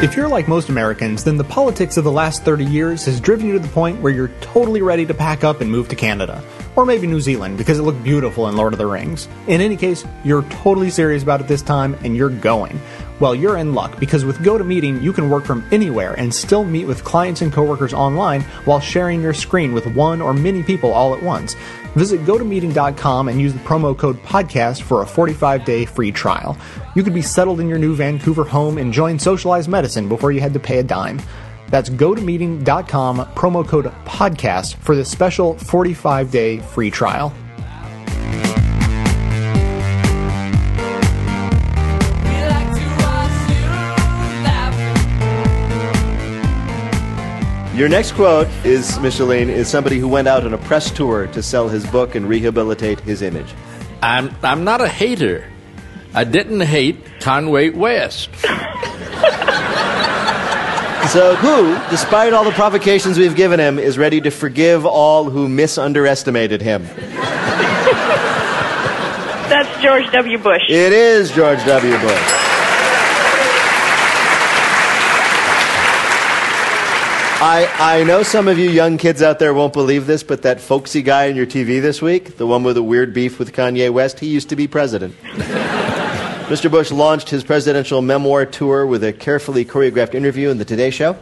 If 0.00 0.14
you're 0.14 0.28
like 0.28 0.46
most 0.46 0.68
Americans, 0.68 1.24
then 1.24 1.38
the 1.38 1.42
politics 1.42 1.96
of 1.96 2.04
the 2.04 2.12
last 2.12 2.44
30 2.44 2.64
years 2.64 3.04
has 3.06 3.18
driven 3.18 3.48
you 3.48 3.54
to 3.54 3.58
the 3.58 3.66
point 3.66 4.00
where 4.00 4.12
you're 4.12 4.30
totally 4.40 4.80
ready 4.80 5.04
to 5.04 5.12
pack 5.12 5.42
up 5.42 5.60
and 5.60 5.68
move 5.68 5.88
to 5.88 5.96
Canada. 5.96 6.40
Or 6.76 6.86
maybe 6.86 7.08
New 7.08 7.20
Zealand, 7.20 7.58
because 7.58 7.80
it 7.80 7.82
looked 7.82 8.04
beautiful 8.04 8.46
in 8.48 8.56
Lord 8.56 8.72
of 8.72 8.78
the 8.78 8.86
Rings. 8.86 9.26
In 9.48 9.60
any 9.60 9.76
case, 9.76 10.04
you're 10.22 10.44
totally 10.44 10.90
serious 10.90 11.24
about 11.24 11.40
it 11.40 11.48
this 11.48 11.62
time, 11.62 11.98
and 12.04 12.16
you're 12.16 12.28
going. 12.28 12.80
Well, 13.18 13.34
you're 13.34 13.56
in 13.56 13.74
luck, 13.74 13.98
because 13.98 14.24
with 14.24 14.38
GoToMeeting, 14.38 15.02
you 15.02 15.12
can 15.12 15.28
work 15.28 15.44
from 15.44 15.66
anywhere 15.72 16.14
and 16.14 16.32
still 16.32 16.62
meet 16.62 16.84
with 16.84 17.02
clients 17.02 17.42
and 17.42 17.52
coworkers 17.52 17.92
online 17.92 18.42
while 18.66 18.78
sharing 18.78 19.20
your 19.20 19.34
screen 19.34 19.72
with 19.72 19.88
one 19.88 20.20
or 20.20 20.32
many 20.32 20.62
people 20.62 20.92
all 20.92 21.12
at 21.12 21.20
once. 21.20 21.56
Visit 21.96 22.20
gotomeeting.com 22.24 23.28
and 23.28 23.40
use 23.40 23.52
the 23.52 23.58
promo 23.60 23.96
code 23.96 24.22
podcast 24.22 24.82
for 24.82 25.02
a 25.02 25.06
45 25.06 25.64
day 25.64 25.84
free 25.84 26.12
trial. 26.12 26.56
You 26.94 27.02
could 27.02 27.14
be 27.14 27.22
settled 27.22 27.60
in 27.60 27.68
your 27.68 27.78
new 27.78 27.94
Vancouver 27.94 28.44
home 28.44 28.78
enjoying 28.78 29.18
socialized 29.18 29.68
medicine 29.68 30.08
before 30.08 30.32
you 30.32 30.40
had 30.40 30.54
to 30.54 30.60
pay 30.60 30.78
a 30.78 30.82
dime. 30.82 31.20
That's 31.68 31.90
gotomeeting.com, 31.90 33.18
promo 33.34 33.66
code 33.66 33.86
podcast 34.04 34.76
for 34.76 34.96
this 34.96 35.10
special 35.10 35.58
45 35.58 36.30
day 36.30 36.58
free 36.58 36.90
trial. 36.90 37.32
Your 47.78 47.88
next 47.88 48.12
quote 48.12 48.48
is, 48.64 48.98
Micheline, 48.98 49.48
is 49.48 49.68
somebody 49.68 50.00
who 50.00 50.08
went 50.08 50.26
out 50.26 50.44
on 50.44 50.52
a 50.52 50.58
press 50.58 50.90
tour 50.90 51.28
to 51.28 51.40
sell 51.40 51.68
his 51.68 51.86
book 51.86 52.16
and 52.16 52.28
rehabilitate 52.28 52.98
his 52.98 53.22
image. 53.22 53.54
I'm, 54.02 54.34
I'm 54.42 54.64
not 54.64 54.80
a 54.80 54.88
hater. 54.88 55.48
I 56.12 56.24
didn't 56.24 56.62
hate 56.62 57.04
Kanye 57.20 57.72
West. 57.72 58.30
So, 61.12 61.36
who, 61.36 61.74
despite 61.88 62.34
all 62.34 62.44
the 62.44 62.50
provocations 62.50 63.18
we've 63.18 63.34
given 63.34 63.58
him, 63.58 63.78
is 63.78 63.96
ready 63.96 64.20
to 64.20 64.30
forgive 64.30 64.84
all 64.84 65.30
who 65.30 65.48
misunderestimated 65.48 66.60
him? 66.60 66.82
That's 69.48 69.80
George 69.80 70.10
W. 70.12 70.36
Bush. 70.36 70.64
It 70.68 70.92
is 70.92 71.30
George 71.30 71.64
W. 71.64 71.98
Bush. 71.98 72.47
I, 77.40 78.00
I 78.00 78.02
know 78.02 78.24
some 78.24 78.48
of 78.48 78.58
you 78.58 78.68
young 78.68 78.98
kids 78.98 79.22
out 79.22 79.38
there 79.38 79.54
won't 79.54 79.72
believe 79.72 80.08
this, 80.08 80.24
but 80.24 80.42
that 80.42 80.60
folksy 80.60 81.02
guy 81.02 81.28
on 81.28 81.36
your 81.36 81.46
TV 81.46 81.80
this 81.80 82.02
week, 82.02 82.36
the 82.36 82.48
one 82.48 82.64
with 82.64 82.74
the 82.74 82.82
weird 82.82 83.14
beef 83.14 83.38
with 83.38 83.52
Kanye 83.52 83.92
West, 83.92 84.18
he 84.18 84.26
used 84.26 84.48
to 84.48 84.56
be 84.56 84.66
president. 84.66 85.14
Mr. 85.22 86.68
Bush 86.68 86.90
launched 86.90 87.30
his 87.30 87.44
presidential 87.44 88.02
memoir 88.02 88.44
tour 88.44 88.84
with 88.84 89.04
a 89.04 89.12
carefully 89.12 89.64
choreographed 89.64 90.16
interview 90.16 90.48
in 90.48 90.58
the 90.58 90.64
Today 90.64 90.90
Show. 90.90 91.16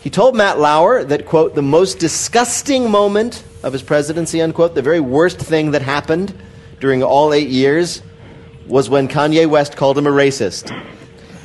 He 0.00 0.10
told 0.10 0.36
Matt 0.36 0.60
Lauer 0.60 1.02
that, 1.02 1.26
quote, 1.26 1.56
the 1.56 1.62
most 1.62 1.98
disgusting 1.98 2.88
moment 2.88 3.42
of 3.64 3.72
his 3.72 3.82
presidency, 3.82 4.40
unquote, 4.40 4.76
the 4.76 4.82
very 4.82 5.00
worst 5.00 5.40
thing 5.40 5.72
that 5.72 5.82
happened 5.82 6.32
during 6.78 7.02
all 7.02 7.34
eight 7.34 7.48
years 7.48 8.00
was 8.68 8.88
when 8.88 9.08
Kanye 9.08 9.48
West 9.48 9.76
called 9.76 9.98
him 9.98 10.06
a 10.06 10.10
racist. 10.10 10.70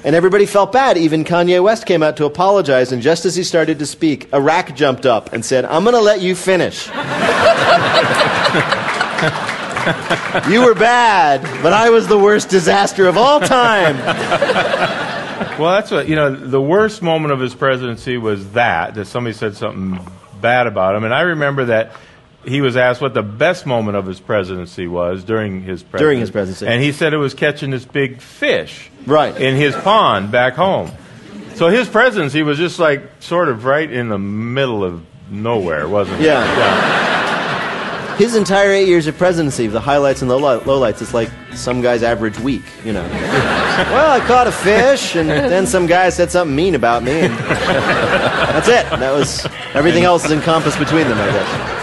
And 0.06 0.16
everybody 0.16 0.46
felt 0.46 0.74
bad. 0.74 0.98
Even 0.98 1.24
Kanye 1.24 1.64
West 1.64 1.86
came 1.86 2.04
out 2.04 2.18
to 2.18 2.26
apologize. 2.26 2.92
And 2.92 3.02
just 3.02 3.26
as 3.26 3.36
he 3.36 3.44
started 3.44 3.80
to 3.80 3.86
speak, 3.86 4.34
Iraq 4.34 4.76
jumped 4.76 5.06
up 5.06 5.32
and 5.32 5.46
said, 5.46 5.64
I'm 5.66 5.84
going 5.84 5.96
to 5.96 6.02
let 6.02 6.22
you 6.22 6.36
finish. 6.36 6.88
you 10.50 10.66
were 10.66 10.76
bad, 10.76 11.42
but 11.64 11.72
I 11.72 11.90
was 11.90 12.08
the 12.08 12.18
worst 12.18 12.50
disaster 12.50 13.08
of 13.08 13.18
all 13.18 13.40
time. 13.40 13.98
Well, 15.58 15.72
that's 15.72 15.92
what, 15.92 16.10
you 16.10 16.16
know, 16.16 16.36
the 16.36 16.62
worst 16.62 17.02
moment 17.02 17.32
of 17.32 17.40
his 17.40 17.56
presidency 17.56 18.18
was 18.18 18.52
that, 18.52 18.96
that 18.96 19.06
somebody 19.06 19.34
said 19.34 19.56
something 19.56 20.00
bad 20.42 20.68
about 20.68 20.96
him. 20.96 21.04
And 21.04 21.14
I 21.14 21.22
remember 21.22 21.66
that 21.66 21.94
he 22.46 22.62
was 22.62 22.76
asked 22.78 23.02
what 23.02 23.14
the 23.14 23.24
best 23.24 23.66
moment 23.66 23.98
of 23.98 24.06
his 24.06 24.20
presidency 24.20 24.88
was 24.88 25.24
during 25.24 25.62
his 25.62 25.82
presidency. 25.84 26.04
During 26.04 26.20
his 26.20 26.32
presidency. 26.32 26.68
And 26.68 26.82
he 26.84 26.92
said 26.92 27.14
it 27.14 27.18
was 27.18 27.34
catching 27.34 27.70
this 27.72 27.86
big 27.86 28.22
fish 28.22 28.90
Right. 29.06 29.36
in 29.40 29.56
his 29.56 29.76
pond 29.76 30.32
back 30.32 30.54
home. 30.56 30.92
So 31.56 31.68
his 31.70 31.88
presidency 31.88 32.40
he 32.40 32.44
was 32.44 32.58
just 32.58 32.80
like 32.80 33.04
sort 33.20 33.48
of 33.50 33.64
right 33.66 33.90
in 33.92 34.10
the 34.10 34.18
middle 34.18 34.84
of 34.84 35.02
nowhere, 35.30 35.88
wasn't 35.88 36.20
it? 36.22 36.26
Yeah. 36.26 38.16
His 38.18 38.36
entire 38.36 38.70
eight 38.72 38.88
years 38.88 39.08
of 39.08 39.18
presidency, 39.18 39.66
the 39.66 39.80
highlights 39.80 40.22
and 40.22 40.30
the 40.30 40.38
low- 40.38 40.60
lowlights, 40.62 41.02
it's 41.02 41.16
like 41.16 41.30
some 41.56 41.82
guy's 41.82 42.04
average 42.04 42.38
week, 42.40 42.62
you 42.86 42.94
know. 42.94 43.02
well, 43.10 44.12
I 44.12 44.20
caught 44.28 44.46
a 44.46 44.52
fish, 44.52 45.16
and 45.16 45.28
then 45.28 45.66
some 45.66 45.88
guy 45.88 46.10
said 46.10 46.30
something 46.30 46.56
mean 46.56 46.76
about 46.76 47.02
me, 47.02 47.22
and 47.22 47.34
that's 47.40 48.68
it. 48.68 48.88
That 49.00 49.12
was 49.14 49.48
everything 49.74 50.04
else 50.04 50.26
is 50.26 50.32
encompassed 50.32 50.78
between 50.78 51.08
them, 51.08 51.18
I 51.18 51.26
guess. 51.32 51.83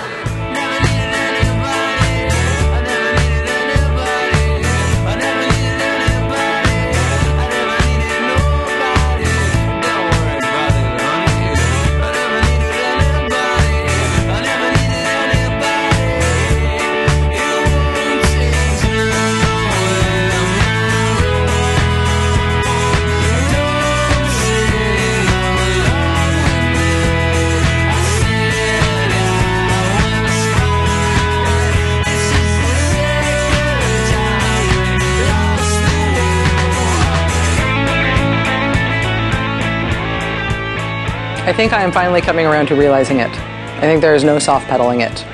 Think 41.61 41.75
I 41.75 41.83
am 41.83 41.93
finally 41.93 42.23
coming 42.23 42.47
around 42.47 42.69
to 42.69 42.75
realizing 42.75 43.19
it. 43.19 43.29
I 43.29 43.81
think 43.83 44.01
there 44.01 44.15
is 44.15 44.25
no 44.25 44.39
soft 44.39 44.67
pedaling 44.67 45.03
it. 45.03 45.27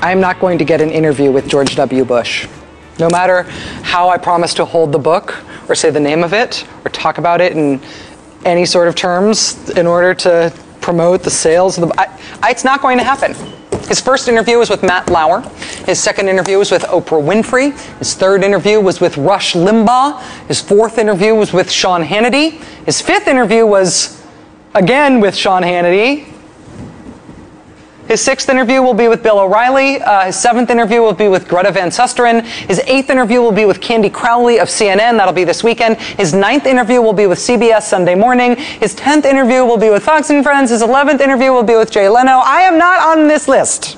I 0.00 0.12
am 0.12 0.20
not 0.20 0.38
going 0.38 0.56
to 0.58 0.64
get 0.64 0.80
an 0.80 0.92
interview 0.92 1.32
with 1.32 1.48
George 1.48 1.74
W. 1.74 2.04
Bush. 2.04 2.46
No 3.00 3.08
matter 3.10 3.42
how 3.82 4.08
I 4.08 4.18
promise 4.18 4.54
to 4.54 4.64
hold 4.64 4.92
the 4.92 5.00
book, 5.00 5.34
or 5.68 5.74
say 5.74 5.90
the 5.90 5.98
name 5.98 6.22
of 6.22 6.32
it, 6.32 6.64
or 6.84 6.90
talk 6.92 7.18
about 7.18 7.40
it 7.40 7.56
in 7.56 7.80
any 8.44 8.64
sort 8.64 8.86
of 8.86 8.94
terms 8.94 9.68
in 9.70 9.88
order 9.88 10.14
to 10.14 10.54
promote 10.80 11.24
the 11.24 11.30
sales 11.30 11.76
of 11.76 11.88
the 11.88 12.00
I, 12.00 12.48
it's 12.48 12.62
not 12.62 12.80
going 12.80 12.96
to 12.98 13.04
happen. 13.04 13.34
His 13.88 14.00
first 14.00 14.28
interview 14.28 14.58
was 14.58 14.70
with 14.70 14.84
Matt 14.84 15.10
Lauer. 15.10 15.40
His 15.86 15.98
second 15.98 16.28
interview 16.28 16.58
was 16.58 16.70
with 16.70 16.82
Oprah 16.82 17.20
Winfrey. 17.20 17.76
His 17.98 18.14
third 18.14 18.44
interview 18.44 18.80
was 18.80 19.00
with 19.00 19.16
Rush 19.16 19.54
Limbaugh. 19.54 20.22
His 20.46 20.60
fourth 20.60 20.98
interview 20.98 21.34
was 21.34 21.52
with 21.52 21.68
Sean 21.68 22.04
Hannity. 22.04 22.62
His 22.84 23.00
fifth 23.00 23.26
interview 23.26 23.66
was 23.66 24.23
again 24.74 25.20
with 25.20 25.36
Sean 25.36 25.62
Hannity. 25.62 26.26
His 28.08 28.20
sixth 28.20 28.50
interview 28.50 28.82
will 28.82 28.92
be 28.92 29.08
with 29.08 29.22
Bill 29.22 29.38
O'Reilly. 29.38 30.00
Uh, 30.02 30.26
his 30.26 30.36
seventh 30.36 30.68
interview 30.68 31.00
will 31.00 31.14
be 31.14 31.28
with 31.28 31.48
Greta 31.48 31.72
Van 31.72 31.88
Susteren. 31.88 32.42
His 32.42 32.80
eighth 32.80 33.08
interview 33.08 33.40
will 33.40 33.52
be 33.52 33.64
with 33.64 33.80
Candy 33.80 34.10
Crowley 34.10 34.58
of 34.58 34.68
CNN. 34.68 35.16
That'll 35.16 35.32
be 35.32 35.44
this 35.44 35.64
weekend. 35.64 35.96
His 35.96 36.34
ninth 36.34 36.66
interview 36.66 37.00
will 37.00 37.14
be 37.14 37.26
with 37.26 37.38
CBS 37.38 37.82
Sunday 37.82 38.14
morning. 38.14 38.56
His 38.56 38.94
tenth 38.94 39.24
interview 39.24 39.64
will 39.64 39.78
be 39.78 39.88
with 39.88 40.02
Fox 40.02 40.28
and 40.28 40.44
Friends. 40.44 40.70
His 40.70 40.82
eleventh 40.82 41.22
interview 41.22 41.50
will 41.50 41.62
be 41.62 41.76
with 41.76 41.90
Jay 41.90 42.08
Leno. 42.08 42.42
I 42.44 42.60
am 42.62 42.78
not 42.78 43.00
on 43.00 43.26
this 43.26 43.48
list. 43.48 43.96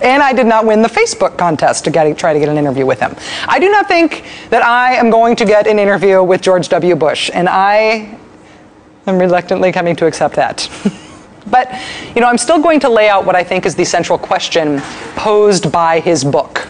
And 0.00 0.22
I 0.22 0.32
did 0.32 0.46
not 0.46 0.66
win 0.66 0.82
the 0.82 0.88
Facebook 0.88 1.38
contest 1.38 1.84
to 1.84 1.90
get, 1.90 2.16
try 2.18 2.34
to 2.34 2.38
get 2.38 2.50
an 2.50 2.58
interview 2.58 2.86
with 2.86 3.00
him. 3.00 3.16
I 3.48 3.58
do 3.58 3.70
not 3.70 3.88
think 3.88 4.24
that 4.50 4.62
I 4.62 4.94
am 4.94 5.10
going 5.10 5.34
to 5.36 5.44
get 5.44 5.66
an 5.66 5.78
interview 5.78 6.22
with 6.22 6.42
George 6.42 6.68
W. 6.68 6.94
Bush, 6.94 7.30
and 7.32 7.48
I 7.48 8.18
am 9.06 9.18
reluctantly 9.18 9.72
coming 9.72 9.96
to 9.96 10.06
accept 10.06 10.34
that. 10.36 10.68
but, 11.50 11.72
you 12.14 12.20
know, 12.20 12.26
I'm 12.26 12.38
still 12.38 12.60
going 12.60 12.80
to 12.80 12.88
lay 12.88 13.08
out 13.08 13.24
what 13.24 13.36
I 13.36 13.44
think 13.44 13.66
is 13.66 13.74
the 13.74 13.84
central 13.84 14.18
question 14.18 14.80
posed 15.14 15.70
by 15.70 16.00
his 16.00 16.24
book 16.24 16.68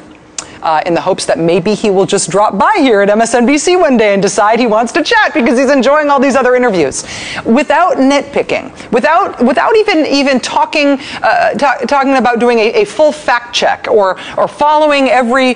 uh, 0.62 0.82
in 0.84 0.94
the 0.94 1.00
hopes 1.00 1.26
that 1.26 1.38
maybe 1.38 1.74
he 1.74 1.90
will 1.90 2.06
just 2.06 2.28
drop 2.28 2.58
by 2.58 2.74
here 2.78 3.00
at 3.00 3.08
MSNBC 3.08 3.78
one 3.78 3.96
day 3.96 4.12
and 4.12 4.20
decide 4.20 4.58
he 4.58 4.66
wants 4.66 4.92
to 4.92 5.02
chat 5.02 5.32
because 5.32 5.58
he's 5.58 5.70
enjoying 5.70 6.10
all 6.10 6.18
these 6.18 6.34
other 6.34 6.56
interviews, 6.56 7.04
without 7.44 7.98
nitpicking, 7.98 8.72
without 8.90 9.40
without 9.44 9.76
even 9.76 10.04
even 10.06 10.40
talking 10.40 10.98
uh, 11.22 11.54
talking 11.54 12.16
about 12.16 12.40
doing 12.40 12.58
a, 12.58 12.82
a 12.82 12.84
full 12.84 13.12
fact 13.12 13.54
check 13.54 13.86
or 13.88 14.18
or 14.36 14.48
following 14.48 15.08
every 15.08 15.54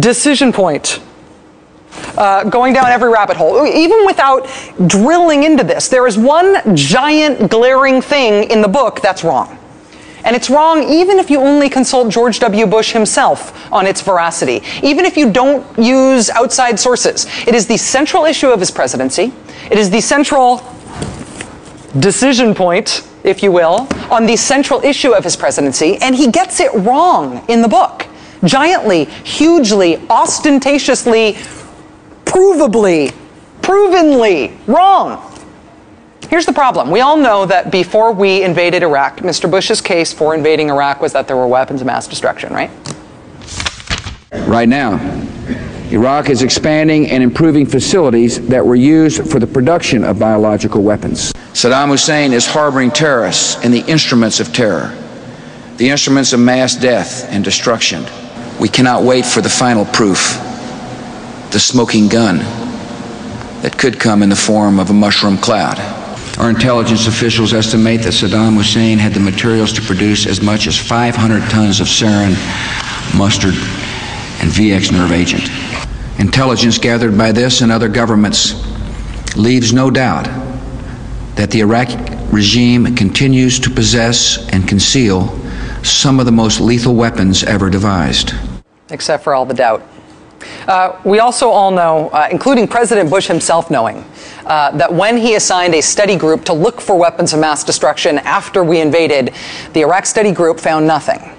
decision 0.00 0.52
point 0.52 1.00
uh, 2.16 2.44
going 2.44 2.72
down 2.72 2.86
every 2.86 3.10
rabbit 3.10 3.36
hole, 3.36 3.66
even 3.66 4.06
without 4.06 4.48
drilling 4.86 5.44
into 5.44 5.64
this. 5.64 5.88
There 5.88 6.06
is 6.06 6.16
one 6.16 6.76
giant 6.76 7.50
glaring 7.50 8.00
thing 8.00 8.50
in 8.50 8.62
the 8.62 8.68
book 8.68 9.00
that's 9.00 9.24
wrong. 9.24 9.58
And 10.24 10.34
it's 10.34 10.50
wrong 10.50 10.82
even 10.82 11.20
if 11.20 11.30
you 11.30 11.38
only 11.38 11.68
consult 11.68 12.10
George 12.10 12.40
W. 12.40 12.66
Bush 12.66 12.92
himself 12.92 13.72
on 13.72 13.86
its 13.86 14.02
veracity, 14.02 14.60
even 14.82 15.04
if 15.04 15.16
you 15.16 15.30
don't 15.30 15.64
use 15.78 16.30
outside 16.30 16.80
sources. 16.80 17.26
It 17.46 17.54
is 17.54 17.68
the 17.68 17.76
central 17.76 18.24
issue 18.24 18.48
of 18.48 18.58
his 18.58 18.72
presidency. 18.72 19.32
It 19.70 19.78
is 19.78 19.88
the 19.88 20.00
central 20.00 20.62
decision 22.00 22.54
point, 22.56 23.06
if 23.22 23.40
you 23.40 23.52
will, 23.52 23.88
on 24.10 24.26
the 24.26 24.36
central 24.36 24.82
issue 24.82 25.12
of 25.12 25.22
his 25.22 25.36
presidency, 25.36 25.96
and 25.98 26.14
he 26.14 26.28
gets 26.30 26.58
it 26.58 26.72
wrong 26.74 27.44
in 27.48 27.62
the 27.62 27.68
book. 27.68 28.06
Giantly, 28.44 29.04
hugely, 29.04 29.96
ostentatiously, 30.10 31.36
provably, 32.26 33.14
provenly 33.62 34.56
wrong. 34.66 35.32
Here's 36.28 36.44
the 36.44 36.52
problem. 36.52 36.90
We 36.90 37.00
all 37.00 37.16
know 37.16 37.46
that 37.46 37.70
before 37.70 38.12
we 38.12 38.42
invaded 38.42 38.82
Iraq, 38.82 39.18
Mr. 39.18 39.50
Bush's 39.50 39.80
case 39.80 40.12
for 40.12 40.34
invading 40.34 40.68
Iraq 40.68 41.00
was 41.00 41.12
that 41.12 41.26
there 41.28 41.36
were 41.36 41.46
weapons 41.46 41.80
of 41.80 41.86
mass 41.86 42.06
destruction, 42.06 42.52
right? 42.52 42.70
Right 44.46 44.68
now, 44.68 44.98
Iraq 45.90 46.28
is 46.28 46.42
expanding 46.42 47.08
and 47.10 47.22
improving 47.22 47.64
facilities 47.64 48.44
that 48.48 48.66
were 48.66 48.74
used 48.74 49.30
for 49.30 49.38
the 49.38 49.46
production 49.46 50.02
of 50.02 50.18
biological 50.18 50.82
weapons. 50.82 51.32
Saddam 51.52 51.88
Hussein 51.90 52.32
is 52.32 52.44
harboring 52.44 52.90
terrorists 52.90 53.64
and 53.64 53.72
the 53.72 53.84
instruments 53.86 54.40
of 54.40 54.52
terror, 54.52 54.92
the 55.76 55.88
instruments 55.88 56.32
of 56.32 56.40
mass 56.40 56.74
death 56.74 57.24
and 57.30 57.44
destruction. 57.44 58.04
We 58.60 58.68
cannot 58.68 59.04
wait 59.04 59.24
for 59.24 59.40
the 59.40 59.48
final 59.48 59.84
proof, 59.84 60.36
the 61.56 61.60
smoking 61.60 62.06
gun 62.06 62.36
that 63.62 63.78
could 63.78 63.98
come 63.98 64.22
in 64.22 64.28
the 64.28 64.36
form 64.36 64.78
of 64.78 64.90
a 64.90 64.92
mushroom 64.92 65.38
cloud. 65.38 65.78
Our 66.38 66.50
intelligence 66.50 67.06
officials 67.06 67.54
estimate 67.54 68.02
that 68.02 68.12
Saddam 68.12 68.56
Hussein 68.58 68.98
had 68.98 69.14
the 69.14 69.20
materials 69.20 69.72
to 69.72 69.80
produce 69.80 70.26
as 70.26 70.42
much 70.42 70.66
as 70.66 70.76
500 70.76 71.48
tons 71.48 71.80
of 71.80 71.86
sarin, 71.86 72.36
mustard, 73.16 73.54
and 74.42 74.50
VX 74.50 74.92
nerve 74.92 75.12
agent. 75.12 75.48
Intelligence 76.20 76.76
gathered 76.76 77.16
by 77.16 77.32
this 77.32 77.62
and 77.62 77.72
other 77.72 77.88
governments 77.88 78.52
leaves 79.34 79.72
no 79.72 79.90
doubt 79.90 80.26
that 81.36 81.50
the 81.50 81.60
Iraqi 81.60 81.96
regime 82.26 82.94
continues 82.94 83.58
to 83.60 83.70
possess 83.70 84.46
and 84.50 84.68
conceal 84.68 85.28
some 85.82 86.20
of 86.20 86.26
the 86.26 86.32
most 86.32 86.60
lethal 86.60 86.94
weapons 86.94 87.44
ever 87.44 87.70
devised. 87.70 88.34
Except 88.90 89.24
for 89.24 89.34
all 89.34 89.46
the 89.46 89.54
doubt. 89.54 89.82
Uh, 90.66 91.00
we 91.04 91.20
also 91.20 91.48
all 91.48 91.70
know, 91.70 92.08
uh, 92.08 92.28
including 92.30 92.66
President 92.66 93.08
Bush 93.08 93.26
himself 93.26 93.70
knowing, 93.70 94.04
uh, 94.46 94.70
that 94.76 94.92
when 94.92 95.16
he 95.16 95.34
assigned 95.34 95.74
a 95.74 95.80
study 95.80 96.16
group 96.16 96.44
to 96.44 96.52
look 96.52 96.80
for 96.80 96.96
weapons 96.96 97.32
of 97.32 97.40
mass 97.40 97.62
destruction 97.62 98.18
after 98.18 98.64
we 98.64 98.80
invaded, 98.80 99.32
the 99.72 99.80
Iraq 99.80 100.06
study 100.06 100.32
group 100.32 100.58
found 100.58 100.86
nothing. 100.86 101.32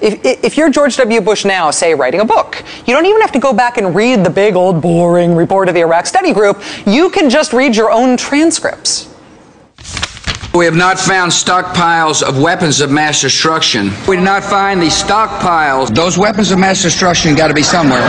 If, 0.00 0.44
if, 0.44 0.56
you're 0.58 0.68
George 0.68 0.96
W. 0.98 1.20
Bush 1.22 1.46
now, 1.46 1.70
say, 1.70 1.94
writing 1.94 2.20
a 2.20 2.24
book, 2.24 2.62
you 2.86 2.94
don't 2.94 3.06
even 3.06 3.20
have 3.22 3.32
to 3.32 3.38
go 3.38 3.54
back 3.54 3.78
and 3.78 3.94
read 3.94 4.24
the 4.24 4.30
big 4.30 4.54
old 4.54 4.82
boring 4.82 5.34
report 5.34 5.68
of 5.68 5.74
the 5.74 5.80
Iraq 5.80 6.04
study 6.04 6.34
group. 6.34 6.62
You 6.86 7.08
can 7.08 7.30
just 7.30 7.54
read 7.54 7.74
your 7.74 7.90
own 7.90 8.18
transcripts. 8.18 9.08
We 10.56 10.64
have 10.64 10.74
not 10.74 10.98
found 10.98 11.32
stockpiles 11.32 12.22
of 12.22 12.40
weapons 12.40 12.80
of 12.80 12.90
mass 12.90 13.20
destruction. 13.20 13.92
We 14.08 14.16
did 14.16 14.22
not 14.22 14.42
find 14.42 14.80
these 14.80 14.94
stockpiles. 14.94 15.94
Those 15.94 16.16
weapons 16.16 16.50
of 16.50 16.58
mass 16.58 16.80
destruction 16.80 17.34
got 17.34 17.48
to 17.48 17.54
be 17.54 17.62
somewhere. 17.62 18.00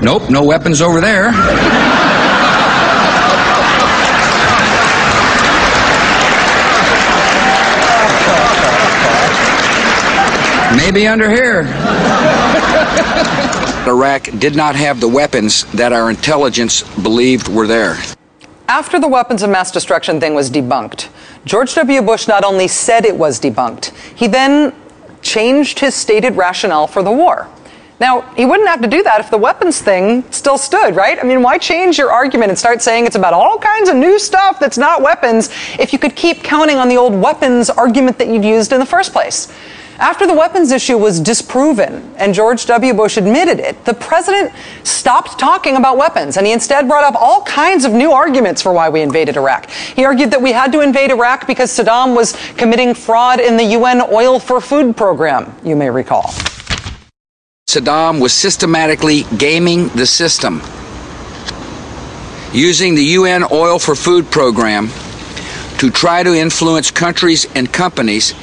nope, 0.00 0.30
no 0.30 0.44
weapons 0.44 0.80
over 0.80 1.00
there. 1.00 1.32
Maybe 10.76 11.08
under 11.08 11.28
here. 11.28 11.64
Iraq 13.86 14.28
did 14.38 14.54
not 14.54 14.76
have 14.76 15.00
the 15.00 15.08
weapons 15.08 15.64
that 15.72 15.92
our 15.92 16.08
intelligence 16.08 16.82
believed 17.02 17.48
were 17.48 17.66
there. 17.66 17.96
After 18.68 19.00
the 19.00 19.08
weapons 19.08 19.42
of 19.42 19.50
mass 19.50 19.72
destruction 19.72 20.20
thing 20.20 20.34
was 20.34 20.50
debunked, 20.50 21.08
George 21.44 21.74
W. 21.74 22.00
Bush 22.00 22.28
not 22.28 22.44
only 22.44 22.68
said 22.68 23.04
it 23.04 23.16
was 23.16 23.40
debunked, 23.40 23.92
he 24.16 24.28
then 24.28 24.72
changed 25.20 25.80
his 25.80 25.94
stated 25.94 26.36
rationale 26.36 26.86
for 26.86 27.02
the 27.02 27.10
war. 27.10 27.48
Now, 27.98 28.22
he 28.34 28.44
wouldn't 28.44 28.68
have 28.68 28.82
to 28.82 28.88
do 28.88 29.02
that 29.02 29.20
if 29.20 29.30
the 29.30 29.38
weapons 29.38 29.80
thing 29.80 30.24
still 30.32 30.58
stood, 30.58 30.96
right? 30.96 31.18
I 31.18 31.22
mean, 31.22 31.42
why 31.42 31.58
change 31.58 31.98
your 31.98 32.10
argument 32.10 32.50
and 32.50 32.58
start 32.58 32.82
saying 32.82 33.06
it's 33.06 33.16
about 33.16 33.32
all 33.32 33.58
kinds 33.58 33.88
of 33.88 33.96
new 33.96 34.18
stuff 34.18 34.58
that's 34.58 34.78
not 34.78 35.02
weapons 35.02 35.50
if 35.78 35.92
you 35.92 35.98
could 35.98 36.16
keep 36.16 36.42
counting 36.42 36.78
on 36.78 36.88
the 36.88 36.96
old 36.96 37.14
weapons 37.14 37.70
argument 37.70 38.18
that 38.18 38.28
you'd 38.28 38.44
used 38.44 38.72
in 38.72 38.80
the 38.80 38.86
first 38.86 39.12
place? 39.12 39.52
After 40.02 40.26
the 40.26 40.34
weapons 40.34 40.72
issue 40.72 40.98
was 40.98 41.20
disproven 41.20 42.12
and 42.16 42.34
George 42.34 42.66
W. 42.66 42.92
Bush 42.92 43.16
admitted 43.16 43.60
it, 43.60 43.84
the 43.84 43.94
president 43.94 44.52
stopped 44.82 45.38
talking 45.38 45.76
about 45.76 45.96
weapons 45.96 46.36
and 46.36 46.44
he 46.44 46.52
instead 46.52 46.88
brought 46.88 47.04
up 47.04 47.14
all 47.14 47.42
kinds 47.44 47.84
of 47.84 47.92
new 47.92 48.10
arguments 48.10 48.60
for 48.60 48.72
why 48.72 48.88
we 48.88 49.00
invaded 49.00 49.36
Iraq. 49.36 49.70
He 49.70 50.04
argued 50.04 50.32
that 50.32 50.42
we 50.42 50.50
had 50.50 50.72
to 50.72 50.80
invade 50.80 51.12
Iraq 51.12 51.46
because 51.46 51.70
Saddam 51.70 52.16
was 52.16 52.32
committing 52.56 52.94
fraud 52.94 53.38
in 53.38 53.56
the 53.56 53.62
UN 53.78 54.02
oil 54.10 54.40
for 54.40 54.60
food 54.60 54.96
program, 54.96 55.54
you 55.64 55.76
may 55.76 55.88
recall. 55.88 56.34
Saddam 57.70 58.20
was 58.20 58.32
systematically 58.32 59.22
gaming 59.38 59.86
the 59.90 60.04
system, 60.04 60.62
using 62.52 62.96
the 62.96 63.04
UN 63.20 63.44
oil 63.52 63.78
for 63.78 63.94
food 63.94 64.28
program 64.32 64.88
to 65.78 65.92
try 65.92 66.24
to 66.24 66.34
influence 66.34 66.90
countries 66.90 67.46
and 67.54 67.72
companies 67.72 68.34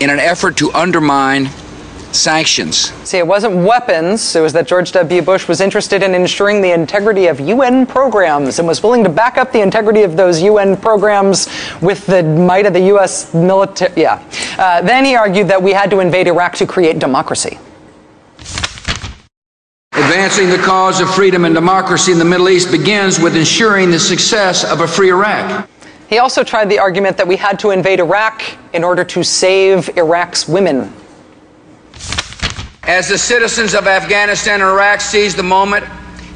in 0.00 0.10
an 0.10 0.18
effort 0.18 0.56
to 0.56 0.72
undermine 0.72 1.48
sanctions. 2.12 2.92
See, 3.08 3.18
it 3.18 3.26
wasn't 3.26 3.64
weapons. 3.64 4.34
It 4.34 4.40
was 4.40 4.52
that 4.54 4.66
George 4.66 4.92
W. 4.92 5.22
Bush 5.22 5.46
was 5.46 5.60
interested 5.60 6.02
in 6.02 6.14
ensuring 6.14 6.60
the 6.60 6.72
integrity 6.72 7.26
of 7.26 7.40
UN 7.40 7.86
programs 7.86 8.58
and 8.58 8.66
was 8.66 8.82
willing 8.82 9.04
to 9.04 9.10
back 9.10 9.38
up 9.38 9.52
the 9.52 9.60
integrity 9.60 10.02
of 10.02 10.16
those 10.16 10.42
UN 10.42 10.76
programs 10.76 11.48
with 11.80 12.04
the 12.06 12.22
might 12.22 12.66
of 12.66 12.72
the 12.72 12.86
U.S. 12.86 13.32
military. 13.32 13.92
Yeah. 13.96 14.24
Uh, 14.58 14.82
then 14.82 15.04
he 15.04 15.14
argued 15.14 15.48
that 15.48 15.62
we 15.62 15.72
had 15.72 15.90
to 15.90 16.00
invade 16.00 16.26
Iraq 16.26 16.56
to 16.56 16.66
create 16.66 16.98
democracy. 16.98 17.58
Advancing 19.92 20.48
the 20.48 20.58
cause 20.58 21.00
of 21.00 21.12
freedom 21.14 21.44
and 21.44 21.54
democracy 21.54 22.10
in 22.10 22.18
the 22.18 22.24
Middle 22.24 22.48
East 22.48 22.72
begins 22.72 23.20
with 23.20 23.36
ensuring 23.36 23.90
the 23.90 23.98
success 23.98 24.64
of 24.64 24.80
a 24.80 24.88
free 24.88 25.10
Iraq. 25.10 25.68
He 26.10 26.18
also 26.18 26.42
tried 26.42 26.68
the 26.68 26.80
argument 26.80 27.16
that 27.18 27.28
we 27.28 27.36
had 27.36 27.60
to 27.60 27.70
invade 27.70 28.00
Iraq 28.00 28.42
in 28.72 28.82
order 28.82 29.04
to 29.04 29.22
save 29.22 29.96
Iraq's 29.96 30.48
women. 30.48 30.92
As 32.82 33.08
the 33.08 33.16
citizens 33.16 33.74
of 33.74 33.86
Afghanistan 33.86 34.54
and 34.54 34.64
Iraq 34.68 35.00
seize 35.00 35.36
the 35.36 35.44
moment, 35.44 35.84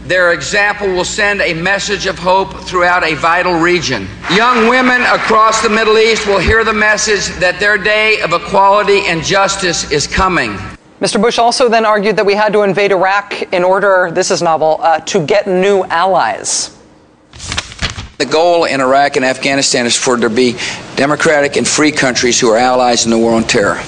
their 0.05 0.33
example 0.33 0.87
will 0.87 1.05
send 1.05 1.41
a 1.41 1.55
message 1.55 2.07
of 2.07 2.17
hope 2.17 2.55
throughout 2.61 3.03
a 3.03 3.15
vital 3.15 3.55
region. 3.55 4.07
Young 4.33 4.69
women 4.69 5.03
across 5.03 5.61
the 5.61 5.71
Middle 5.71 5.99
East 5.99 6.29
will 6.29 6.39
hear 6.39 6.63
the 6.63 6.73
message 6.73 7.27
that 7.41 7.59
their 7.59 7.77
day 7.77 8.21
of 8.21 8.33
equality 8.33 9.01
and 9.07 9.25
justice 9.25 9.91
is 9.91 10.07
coming. 10.07 10.53
Mr. 11.01 11.21
Bush 11.21 11.41
also 11.41 11.69
then 11.69 11.85
argued 11.85 12.15
that 12.15 12.25
we 12.25 12.37
had 12.37 12.53
to 12.53 12.63
invade 12.63 12.93
Iraq 12.93 13.53
in 13.53 13.65
order, 13.65 14.13
this 14.13 14.31
is 14.31 14.41
novel, 14.41 14.79
uh, 14.83 15.01
to 15.01 15.27
get 15.27 15.49
new 15.49 15.83
allies. 15.87 16.74
The 18.19 18.27
goal 18.27 18.65
in 18.65 18.81
Iraq 18.81 19.17
and 19.17 19.25
Afghanistan 19.25 19.87
is 19.87 19.97
for 19.97 20.17
there 20.17 20.29
to 20.29 20.35
be 20.35 20.57
democratic 20.95 21.57
and 21.57 21.67
free 21.67 21.91
countries 21.91 22.39
who 22.39 22.51
are 22.51 22.57
allies 22.57 23.05
in 23.05 23.11
the 23.11 23.19
war 23.19 23.33
on 23.33 23.45
terror. 23.45 23.83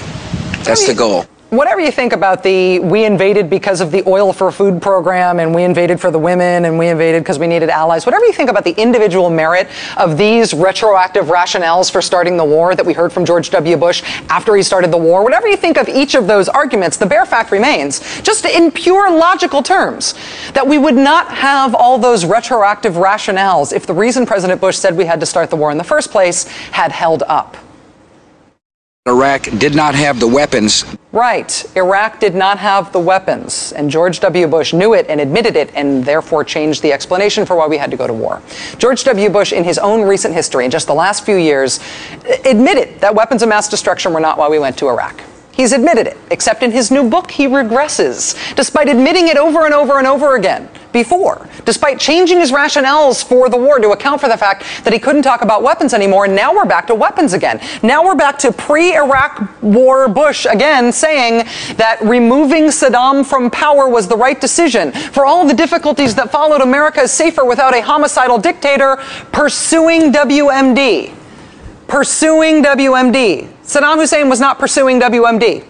That's 0.63 0.85
the 0.85 0.93
goal. 0.93 1.25
Whatever 1.49 1.79
you 1.79 1.91
think 1.91 2.11
about 2.11 2.43
the 2.43 2.79
we 2.79 3.05
invaded 3.05 3.49
because 3.49 3.79
of 3.79 3.89
the 3.89 4.03
oil 4.05 4.33
for 4.33 4.51
food 4.51 4.81
program 4.81 5.39
and 5.39 5.55
we 5.55 5.63
invaded 5.63 5.99
for 5.99 6.11
the 6.11 6.19
women 6.19 6.65
and 6.65 6.77
we 6.77 6.89
invaded 6.89 7.23
because 7.23 7.39
we 7.39 7.47
needed 7.47 7.69
allies, 7.69 8.05
whatever 8.05 8.25
you 8.25 8.33
think 8.33 8.49
about 8.49 8.65
the 8.65 8.71
individual 8.71 9.29
merit 9.29 9.67
of 9.95 10.17
these 10.17 10.53
retroactive 10.53 11.27
rationales 11.27 11.89
for 11.89 12.01
starting 12.01 12.35
the 12.35 12.43
war 12.43 12.75
that 12.75 12.85
we 12.85 12.91
heard 12.91 13.13
from 13.13 13.23
George 13.23 13.49
W. 13.51 13.77
Bush 13.77 14.03
after 14.29 14.55
he 14.55 14.63
started 14.63 14.91
the 14.91 14.97
war, 14.97 15.23
whatever 15.23 15.47
you 15.47 15.55
think 15.55 15.77
of 15.77 15.87
each 15.87 16.15
of 16.15 16.27
those 16.27 16.49
arguments, 16.49 16.97
the 16.97 17.05
bare 17.05 17.25
fact 17.25 17.51
remains, 17.51 18.21
just 18.21 18.43
in 18.43 18.69
pure 18.69 19.09
logical 19.09 19.63
terms, 19.63 20.15
that 20.51 20.67
we 20.67 20.77
would 20.77 20.95
not 20.95 21.33
have 21.33 21.73
all 21.73 21.97
those 21.97 22.25
retroactive 22.25 22.95
rationales 22.95 23.71
if 23.71 23.85
the 23.85 23.93
reason 23.93 24.25
President 24.25 24.59
Bush 24.59 24.75
said 24.75 24.97
we 24.97 25.05
had 25.05 25.21
to 25.21 25.25
start 25.25 25.49
the 25.49 25.55
war 25.55 25.71
in 25.71 25.77
the 25.77 25.83
first 25.83 26.11
place 26.11 26.45
had 26.71 26.91
held 26.91 27.23
up. 27.23 27.55
Iraq 29.07 29.43
did 29.57 29.75
not 29.75 29.95
have 29.95 30.19
the 30.19 30.27
weapons. 30.27 30.85
Right. 31.11 31.65
Iraq 31.75 32.19
did 32.19 32.35
not 32.35 32.57
have 32.59 32.91
the 32.91 32.99
weapons, 32.99 33.71
and 33.71 33.89
George 33.89 34.19
W. 34.19 34.47
Bush 34.47 34.73
knew 34.73 34.93
it 34.93 35.05
and 35.07 35.21
admitted 35.21 35.55
it, 35.55 35.71
and 35.73 36.03
therefore 36.03 36.43
changed 36.43 36.81
the 36.81 36.91
explanation 36.91 37.45
for 37.45 37.55
why 37.55 37.67
we 37.67 37.77
had 37.77 37.89
to 37.91 37.97
go 37.97 38.05
to 38.05 38.13
war. 38.13 38.41
George 38.77 39.03
W. 39.05 39.29
Bush, 39.29 39.53
in 39.53 39.63
his 39.63 39.77
own 39.77 40.01
recent 40.01 40.33
history, 40.33 40.65
in 40.65 40.71
just 40.71 40.87
the 40.87 40.93
last 40.93 41.25
few 41.25 41.37
years, 41.37 41.79
admitted 42.45 42.99
that 42.99 43.15
weapons 43.15 43.41
of 43.41 43.49
mass 43.49 43.69
destruction 43.69 44.13
were 44.13 44.19
not 44.19 44.37
why 44.37 44.49
we 44.49 44.59
went 44.59 44.77
to 44.77 44.89
Iraq. 44.89 45.21
He's 45.53 45.71
admitted 45.71 46.07
it, 46.07 46.17
except 46.29 46.61
in 46.61 46.71
his 46.71 46.91
new 46.91 47.09
book, 47.09 47.31
he 47.31 47.47
regresses, 47.47 48.35
despite 48.55 48.89
admitting 48.89 49.27
it 49.27 49.37
over 49.37 49.65
and 49.65 49.73
over 49.73 49.97
and 49.97 50.05
over 50.05 50.35
again 50.35 50.69
before, 50.97 51.47
despite 51.63 51.99
changing 51.99 52.39
his 52.39 52.51
rationales 52.51 53.23
for 53.23 53.49
the 53.49 53.57
war 53.57 53.77
to 53.77 53.91
account 53.91 54.19
for 54.19 54.27
the 54.27 54.37
fact 54.37 54.63
that 54.83 54.93
he 54.93 54.97
couldn't 54.97 55.21
talk 55.21 55.43
about 55.43 55.61
weapons 55.61 55.93
anymore. 55.93 56.25
And 56.25 56.35
now 56.35 56.51
we're 56.55 56.65
back 56.65 56.87
to 56.87 56.95
weapons 56.95 57.33
again. 57.33 57.61
Now 57.83 58.03
we're 58.03 58.15
back 58.15 58.39
to 58.39 58.51
pre 58.51 58.95
Iraq 58.95 59.61
war 59.61 60.07
Bush 60.07 60.47
again 60.49 60.91
saying 60.91 61.45
that 61.75 61.99
removing 62.01 62.65
Saddam 62.65 63.23
from 63.23 63.51
power 63.51 63.87
was 63.87 64.07
the 64.07 64.17
right 64.17 64.41
decision. 64.41 64.91
For 64.91 65.23
all 65.23 65.47
the 65.47 65.53
difficulties 65.53 66.15
that 66.15 66.31
followed, 66.31 66.61
America 66.61 67.01
is 67.01 67.11
safer 67.11 67.45
without 67.45 67.75
a 67.75 67.81
homicidal 67.81 68.39
dictator 68.39 68.97
pursuing 69.31 70.11
WMD. 70.11 71.13
Pursuing 71.87 72.63
WMD. 72.63 73.47
Saddam 73.63 73.97
Hussein 73.97 74.29
was 74.29 74.39
not 74.39 74.57
pursuing 74.57 74.99
WMD. 74.99 75.63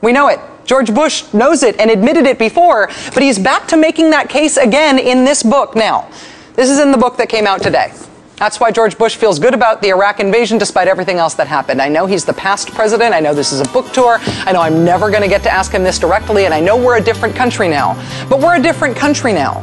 We 0.00 0.12
know 0.12 0.28
it. 0.28 0.40
George 0.64 0.94
Bush 0.94 1.24
knows 1.32 1.62
it 1.62 1.78
and 1.80 1.90
admitted 1.90 2.26
it 2.26 2.38
before, 2.38 2.88
but 3.12 3.22
he's 3.22 3.38
back 3.38 3.66
to 3.68 3.76
making 3.76 4.10
that 4.10 4.28
case 4.28 4.56
again 4.56 4.98
in 4.98 5.24
this 5.24 5.42
book 5.42 5.74
now. 5.74 6.08
This 6.54 6.70
is 6.70 6.78
in 6.78 6.92
the 6.92 6.98
book 6.98 7.16
that 7.16 7.28
came 7.28 7.46
out 7.46 7.62
today. 7.62 7.92
That's 8.40 8.58
why 8.58 8.70
George 8.70 8.96
Bush 8.96 9.16
feels 9.16 9.38
good 9.38 9.52
about 9.52 9.82
the 9.82 9.90
Iraq 9.90 10.18
invasion 10.18 10.56
despite 10.56 10.88
everything 10.88 11.18
else 11.18 11.34
that 11.34 11.46
happened. 11.46 11.82
I 11.82 11.90
know 11.90 12.06
he's 12.06 12.24
the 12.24 12.32
past 12.32 12.70
president. 12.70 13.14
I 13.14 13.20
know 13.20 13.34
this 13.34 13.52
is 13.52 13.60
a 13.60 13.70
book 13.70 13.92
tour. 13.92 14.16
I 14.22 14.52
know 14.52 14.62
I'm 14.62 14.82
never 14.82 15.10
going 15.10 15.22
to 15.22 15.28
get 15.28 15.42
to 15.42 15.50
ask 15.50 15.72
him 15.72 15.82
this 15.82 15.98
directly, 15.98 16.46
and 16.46 16.54
I 16.54 16.60
know 16.60 16.74
we're 16.74 16.96
a 16.96 17.02
different 17.02 17.36
country 17.36 17.68
now. 17.68 18.02
But 18.30 18.40
we're 18.40 18.56
a 18.56 18.62
different 18.62 18.96
country 18.96 19.34
now. 19.34 19.62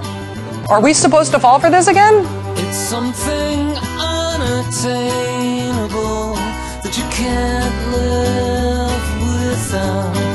Are 0.70 0.80
we 0.80 0.94
supposed 0.94 1.32
to 1.32 1.40
fall 1.40 1.60
for 1.60 1.72
this 1.72 1.88
again? 1.88 2.24
It's 2.56 2.78
something 2.78 3.76
unattainable 4.00 6.36
that 6.84 6.96
you 6.96 7.04
can't 7.10 7.92
live 7.92 9.50
without. 9.50 10.27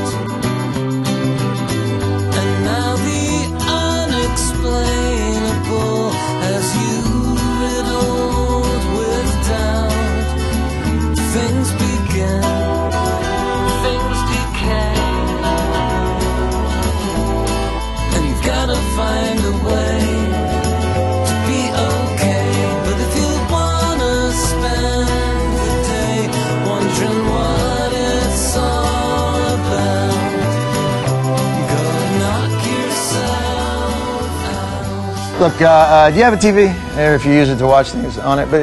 Look, 35.43 35.61
uh, 35.61 35.67
uh, 35.67 36.11
do 36.11 36.19
you 36.19 36.23
have 36.23 36.35
a 36.35 36.37
TV? 36.37 36.73
If 36.97 37.25
you 37.25 37.33
use 37.33 37.49
it 37.49 37.57
to 37.57 37.67
watch 37.67 37.91
things 37.91 38.17
on 38.17 38.39
it, 38.39 38.49
but 38.49 38.61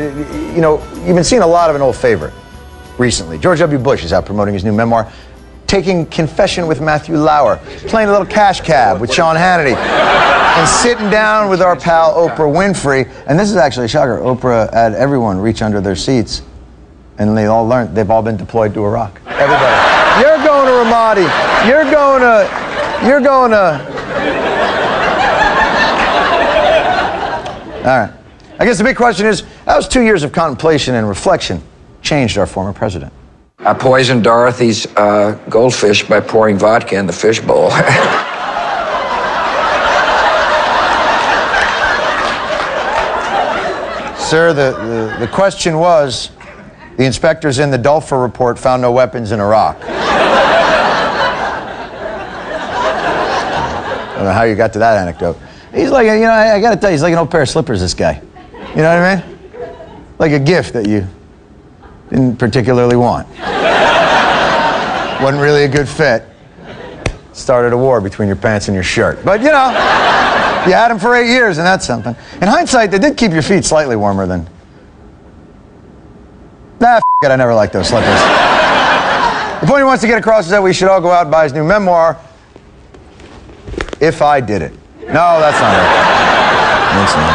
you 0.56 0.62
know, 0.62 0.82
you've 1.06 1.14
been 1.14 1.26
seeing 1.26 1.42
a 1.42 1.46
lot 1.46 1.70
of 1.70 1.76
an 1.76 1.82
old 1.82 1.98
favorite 1.98 2.34
recently. 2.98 3.38
George 3.38 3.60
W. 3.60 3.78
Bush 3.78 4.06
is 4.06 4.14
out 4.14 4.26
promoting 4.26 4.54
his 4.54 4.64
new 4.64 4.72
memoir, 4.72 5.12
taking 5.68 6.06
confession 6.06 6.68
with 6.68 6.80
Matthew 6.80 7.18
Lauer, 7.18 7.58
playing 7.88 8.08
a 8.08 8.14
little 8.14 8.26
cash 8.26 8.62
cab 8.62 9.02
with 9.02 9.12
Sean 9.12 9.36
Hannity, 9.36 9.76
and 9.76 10.70
sitting 10.70 11.10
down 11.10 11.50
with 11.50 11.62
our 11.62 11.76
pal 11.76 12.14
Oprah 12.14 12.50
Winfrey. 12.50 13.12
And 13.28 13.38
this 13.38 13.50
is 13.50 13.58
actually 13.58 13.88
a 13.88 13.90
shocker. 13.90 14.20
Oprah 14.20 14.74
had 14.74 14.94
everyone 14.94 15.38
reach 15.38 15.62
under 15.62 15.82
their 15.82 15.98
seats, 15.98 16.44
and 17.18 17.38
they 17.38 17.48
all 17.48 17.68
learned 17.68 17.94
they've 17.94 18.10
all 18.10 18.22
been 18.22 18.38
deployed 18.38 18.74
to 18.76 18.86
Iraq. 18.86 19.20
Everybody. 19.28 20.22
You're 20.22 20.38
going 20.48 20.66
to 20.66 20.90
Ramadi. 20.90 21.68
You're 21.68 21.92
going 21.92 22.22
to. 22.22 23.06
You're 23.06 23.20
going 23.20 23.52
to. 23.52 23.99
All 27.80 27.86
right. 27.86 28.12
I 28.60 28.66
guess 28.66 28.78
the 28.78 28.84
big 28.84 28.98
question 28.98 29.26
is 29.26 29.46
how's 29.64 29.88
two 29.88 30.02
years 30.02 30.24
of 30.24 30.34
contemplation 30.34 30.96
and 30.96 31.08
reflection 31.08 31.64
changed 32.02 32.38
our 32.38 32.46
former 32.46 32.74
president? 32.74 33.14
I 33.60 33.74
poisoned 33.74 34.26
Dorothy's 34.26 34.86
uh, 34.98 35.40
goldfish 35.50 36.04
by 36.06 36.20
pouring 36.20 36.58
vodka 36.58 36.98
in 36.98 37.08
the 37.08 37.14
fish 37.14 37.40
bowl. 37.40 37.70
Sir, 44.20 44.54
the, 44.54 44.72
the, 45.18 45.26
the 45.26 45.28
question 45.32 45.78
was 45.80 46.32
the 46.98 47.06
inspectors 47.06 47.60
in 47.60 47.72
the 47.72 47.78
Duelfer 47.78 48.22
report 48.22 48.60
found 48.60 48.82
no 48.82 48.92
weapons 48.92 49.32
in 49.32 49.40
Iraq. 49.40 49.78
I 49.84 49.86
don't 54.16 54.26
know 54.26 54.34
how 54.34 54.44
you 54.44 54.56
got 54.56 54.74
to 54.74 54.80
that 54.80 54.98
anecdote. 54.98 55.38
He's 55.74 55.92
like, 55.92 56.06
you 56.08 56.20
know, 56.22 56.32
I, 56.32 56.56
I 56.56 56.62
got 56.62 56.72
to 56.72 56.78
tell 56.78 56.90
you, 56.90 56.94
he's 56.94 57.04
like 57.04 57.14
an 57.14 57.20
old 57.20 57.30
pair 57.32 57.42
of 57.44 57.50
slippers, 57.50 57.80
this 57.80 57.94
guy. 57.94 58.22
You 58.54 58.78
know 58.78 59.02
what 59.02 59.04
I 59.04 59.16
mean? 59.16 59.40
Like 60.18 60.32
a 60.32 60.40
gift 60.40 60.74
that 60.74 60.88
you 60.88 61.08
didn't 62.10 62.38
particularly 62.38 62.96
want. 62.96 63.28
Wasn't 65.22 65.42
really 65.42 65.64
a 65.66 65.68
good 65.68 65.88
fit. 65.88 66.24
Started 67.34 67.74
a 67.74 67.78
war 67.78 68.02
between 68.02 68.28
your 68.28 68.38
pants 68.38 68.68
and 68.68 68.76
your 68.76 68.84
shirt. 68.84 69.24
But, 69.24 69.42
you 69.42 69.48
know, 69.48 69.70
you 70.66 70.74
had 70.74 70.92
him 70.92 71.00
for 71.00 71.16
eight 71.16 71.30
years, 71.32 71.58
and 71.58 71.68
that's 71.68 71.86
something. 71.86 72.16
In 72.42 72.48
hindsight, 72.48 72.92
they 72.92 73.00
did 73.00 73.18
keep 73.18 73.32
your 73.32 73.42
feet 73.42 73.64
slightly 73.66 73.96
warmer 73.96 74.26
than. 74.26 74.48
Nah, 76.80 76.96
f- 76.96 77.04
it, 77.22 77.32
I 77.32 77.36
never 77.36 77.54
liked 77.54 77.74
those 77.74 77.90
slippers. 77.90 78.20
the 79.62 79.68
point 79.68 79.80
he 79.80 79.84
wants 79.84 80.02
to 80.02 80.08
get 80.08 80.18
across 80.18 80.46
is 80.46 80.52
that 80.52 80.64
we 80.64 80.74
should 80.74 80.88
all 80.88 81.02
go 81.02 81.12
out 81.12 81.24
and 81.24 81.32
buy 81.32 81.44
his 81.44 81.54
new 81.54 81.64
memoir, 81.64 82.18
If 84.00 84.22
I 84.22 84.40
Did 84.42 84.62
It. 84.62 84.79
No, 85.10 85.40
that's 85.40 85.60
not 85.60 85.74
it. 85.74 85.80
That's 86.96 87.16
not 87.16 87.30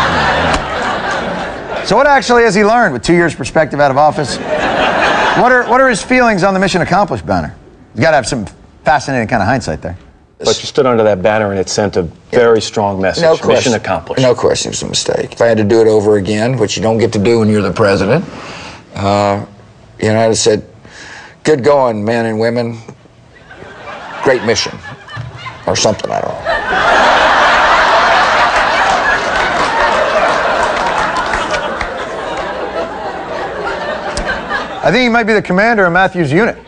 it. 1.82 1.86
So, 1.88 1.96
what 1.96 2.06
actually 2.06 2.42
has 2.44 2.54
he 2.54 2.64
learned 2.64 2.92
with 2.92 3.02
two 3.02 3.14
years' 3.14 3.34
perspective 3.34 3.80
out 3.80 3.90
of 3.90 3.96
office? 3.96 4.36
What 4.38 5.50
are, 5.52 5.68
what 5.68 5.80
are 5.80 5.88
his 5.88 6.02
feelings 6.02 6.42
on 6.44 6.54
the 6.54 6.60
mission 6.60 6.82
accomplished 6.82 7.26
banner? 7.26 7.54
He's 7.92 8.00
got 8.02 8.10
to 8.10 8.16
have 8.16 8.26
some 8.26 8.46
fascinating 8.84 9.28
kind 9.28 9.42
of 9.42 9.48
hindsight 9.48 9.82
there. 9.82 9.96
But 10.38 10.58
you 10.60 10.66
stood 10.66 10.86
under 10.86 11.02
that 11.04 11.22
banner 11.22 11.50
and 11.50 11.58
it 11.58 11.68
sent 11.68 11.96
a 11.96 12.02
very 12.30 12.60
strong 12.60 13.00
message. 13.00 13.22
No 13.22 13.32
Mission 13.32 13.44
question. 13.46 13.74
accomplished. 13.74 14.22
No 14.22 14.34
question, 14.34 14.70
it 14.70 14.72
was 14.72 14.82
a 14.82 14.88
mistake. 14.88 15.32
If 15.32 15.40
I 15.40 15.46
had 15.46 15.56
to 15.58 15.64
do 15.64 15.80
it 15.80 15.86
over 15.86 16.16
again, 16.16 16.58
which 16.58 16.76
you 16.76 16.82
don't 16.82 16.98
get 16.98 17.12
to 17.14 17.18
do 17.18 17.38
when 17.40 17.48
you're 17.48 17.62
the 17.62 17.72
president, 17.72 18.24
uh, 18.94 19.44
you 19.98 20.08
know, 20.08 20.18
I'd 20.20 20.24
have 20.24 20.36
said, 20.38 20.64
"Good 21.44 21.64
going, 21.64 22.04
men 22.04 22.26
and 22.26 22.38
women. 22.38 22.78
Great 24.22 24.44
mission," 24.44 24.76
or 25.66 25.76
something. 25.76 26.10
I 26.10 26.20
don't 26.20 26.34
know. 26.34 27.13
I 34.84 34.92
think 34.92 35.02
he 35.04 35.08
might 35.08 35.24
be 35.24 35.32
the 35.32 35.40
commander 35.40 35.86
of 35.86 35.94
Matthew's 35.94 36.30
unit. 36.30 36.56
two 36.56 36.60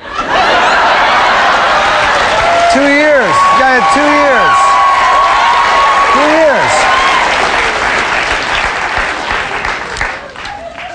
years. 2.81 3.29
Guy 3.61 3.77
had 3.77 3.85
two 3.93 4.09
years. 4.25 4.57
Two 6.17 6.29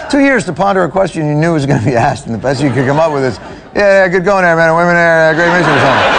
years. 0.01 0.09
Two 0.11 0.19
years 0.19 0.45
to 0.45 0.53
ponder 0.53 0.83
a 0.83 0.89
question 0.89 1.27
you 1.27 1.35
knew 1.35 1.53
was 1.53 1.67
going 1.67 1.79
to 1.79 1.85
be 1.85 1.95
asked, 1.95 2.25
and 2.25 2.33
the 2.33 2.39
best 2.39 2.59
you 2.59 2.71
could 2.71 2.87
come 2.87 2.97
up 2.97 3.13
with 3.13 3.23
is, 3.23 3.37
"Yeah, 3.37 3.61
yeah 3.75 4.07
good 4.07 4.25
going 4.25 4.41
there, 4.41 4.55
men 4.55 4.69
and 4.69 4.75
women 4.75 4.95
there. 4.95 5.29
Uh, 5.29 5.33
great 5.35 5.51
mission 5.53 5.71
or 5.71 5.79
something." 5.79 6.09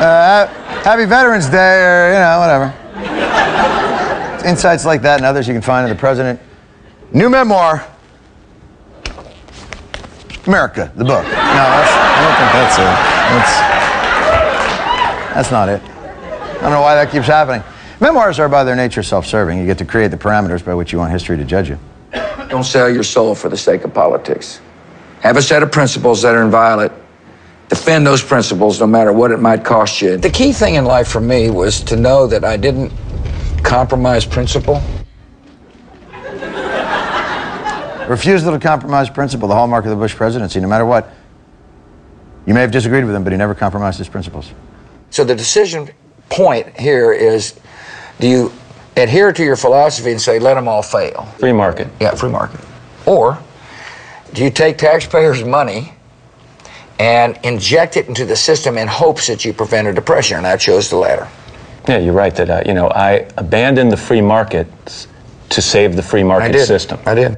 Uh, 0.00 0.46
happy 0.84 1.04
Veterans 1.04 1.50
Day, 1.50 1.84
or 1.84 2.12
you 2.14 2.18
know, 2.18 2.38
whatever. 2.40 2.72
Insights 4.48 4.86
like 4.86 5.02
that 5.02 5.16
and 5.18 5.26
others 5.26 5.46
you 5.46 5.52
can 5.52 5.60
find 5.60 5.84
in 5.86 5.94
the 5.94 6.00
president. 6.00 6.40
New 7.12 7.28
memoir. 7.28 7.86
America, 10.46 10.92
the 10.94 11.04
book. 11.04 11.24
No, 11.24 11.30
that's, 11.30 11.92
I 11.92 12.20
don't 12.24 12.36
think 12.38 12.52
that's 12.52 12.78
it. 12.78 12.94
That's, 13.34 13.54
That's 15.34 15.50
not 15.50 15.68
it. 15.68 15.82
I 15.82 16.60
don't 16.60 16.70
know 16.70 16.80
why 16.80 16.94
that 16.94 17.10
keeps 17.10 17.26
happening. 17.26 17.62
Memoirs 18.00 18.38
are 18.38 18.48
by 18.48 18.64
their 18.64 18.76
nature 18.76 19.02
self-serving. 19.02 19.58
You 19.58 19.66
get 19.66 19.78
to 19.78 19.84
create 19.84 20.10
the 20.10 20.16
parameters 20.16 20.64
by 20.64 20.74
which 20.74 20.92
you 20.92 20.98
want 20.98 21.12
history 21.12 21.36
to 21.36 21.44
judge 21.44 21.68
you. 21.68 21.78
Don't 22.48 22.64
sell 22.64 22.88
your 22.90 23.02
soul 23.02 23.34
for 23.34 23.48
the 23.48 23.56
sake 23.56 23.84
of 23.84 23.94
politics. 23.94 24.60
Have 25.20 25.36
a 25.36 25.42
set 25.42 25.62
of 25.62 25.72
principles 25.72 26.22
that 26.22 26.34
are 26.34 26.42
inviolate. 26.42 26.92
Defend 27.68 28.06
those 28.06 28.22
principles 28.22 28.78
no 28.78 28.86
matter 28.86 29.12
what 29.12 29.30
it 29.30 29.38
might 29.38 29.64
cost 29.64 30.02
you. 30.02 30.18
The 30.18 30.30
key 30.30 30.52
thing 30.52 30.74
in 30.74 30.84
life 30.84 31.08
for 31.08 31.20
me 31.20 31.50
was 31.50 31.80
to 31.84 31.96
know 31.96 32.26
that 32.26 32.44
I 32.44 32.56
didn't 32.58 32.92
compromise 33.62 34.26
principle. 34.26 34.82
Refusal 38.08 38.52
to 38.52 38.58
compromise 38.58 39.08
principle, 39.08 39.48
the 39.48 39.54
hallmark 39.54 39.84
of 39.84 39.90
the 39.90 39.96
Bush 39.96 40.14
presidency, 40.14 40.60
no 40.60 40.68
matter 40.68 40.84
what. 40.84 41.10
You 42.46 42.52
may 42.52 42.60
have 42.60 42.70
disagreed 42.70 43.04
with 43.04 43.14
him, 43.14 43.24
but 43.24 43.32
he 43.32 43.38
never 43.38 43.54
compromised 43.54 43.98
his 43.98 44.08
principles. 44.08 44.52
So 45.10 45.24
the 45.24 45.34
decision 45.34 45.88
point 46.28 46.78
here 46.78 47.12
is 47.12 47.58
do 48.20 48.28
you 48.28 48.52
adhere 48.96 49.32
to 49.32 49.42
your 49.42 49.56
philosophy 49.56 50.10
and 50.10 50.20
say, 50.20 50.38
let 50.38 50.54
them 50.54 50.68
all 50.68 50.82
fail? 50.82 51.24
Free 51.38 51.52
market. 51.52 51.88
Yeah, 52.00 52.14
free 52.14 52.30
market. 52.30 52.60
Or 53.06 53.38
do 54.32 54.44
you 54.44 54.50
take 54.50 54.78
taxpayers' 54.78 55.44
money 55.44 55.94
and 56.98 57.38
inject 57.42 57.96
it 57.96 58.08
into 58.08 58.24
the 58.24 58.36
system 58.36 58.78
in 58.78 58.88
hopes 58.88 59.26
that 59.26 59.44
you 59.44 59.52
prevent 59.52 59.88
a 59.88 59.92
depression? 59.92 60.38
And 60.38 60.46
I 60.46 60.56
chose 60.56 60.90
the 60.90 60.96
latter. 60.96 61.28
Yeah, 61.88 61.98
you're 61.98 62.14
right 62.14 62.34
that 62.36 62.50
uh, 62.50 62.62
you 62.64 62.72
know 62.72 62.88
I 62.88 63.28
abandoned 63.36 63.92
the 63.92 63.96
free 63.96 64.22
markets 64.22 65.06
to 65.50 65.60
save 65.60 65.96
the 65.96 66.02
free 66.02 66.22
market 66.22 66.52
did. 66.52 66.66
system. 66.66 66.98
I 67.04 67.14
did. 67.14 67.36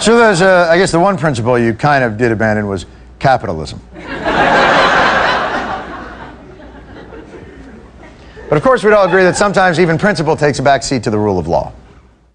So 0.00 0.18
there's, 0.18 0.42
uh, 0.42 0.68
I 0.70 0.76
guess, 0.76 0.92
the 0.92 1.00
one 1.00 1.16
principle 1.16 1.58
you 1.58 1.72
kind 1.72 2.04
of 2.04 2.18
did 2.18 2.30
abandon 2.30 2.66
was 2.66 2.84
capitalism. 3.18 3.80
but 8.48 8.56
of 8.56 8.62
course, 8.62 8.84
we'd 8.84 8.92
all 8.92 9.06
agree 9.06 9.22
that 9.22 9.36
sometimes 9.36 9.80
even 9.80 9.96
principle 9.96 10.36
takes 10.36 10.58
a 10.58 10.62
backseat 10.62 11.02
to 11.04 11.10
the 11.10 11.18
rule 11.18 11.38
of 11.38 11.48
law. 11.48 11.72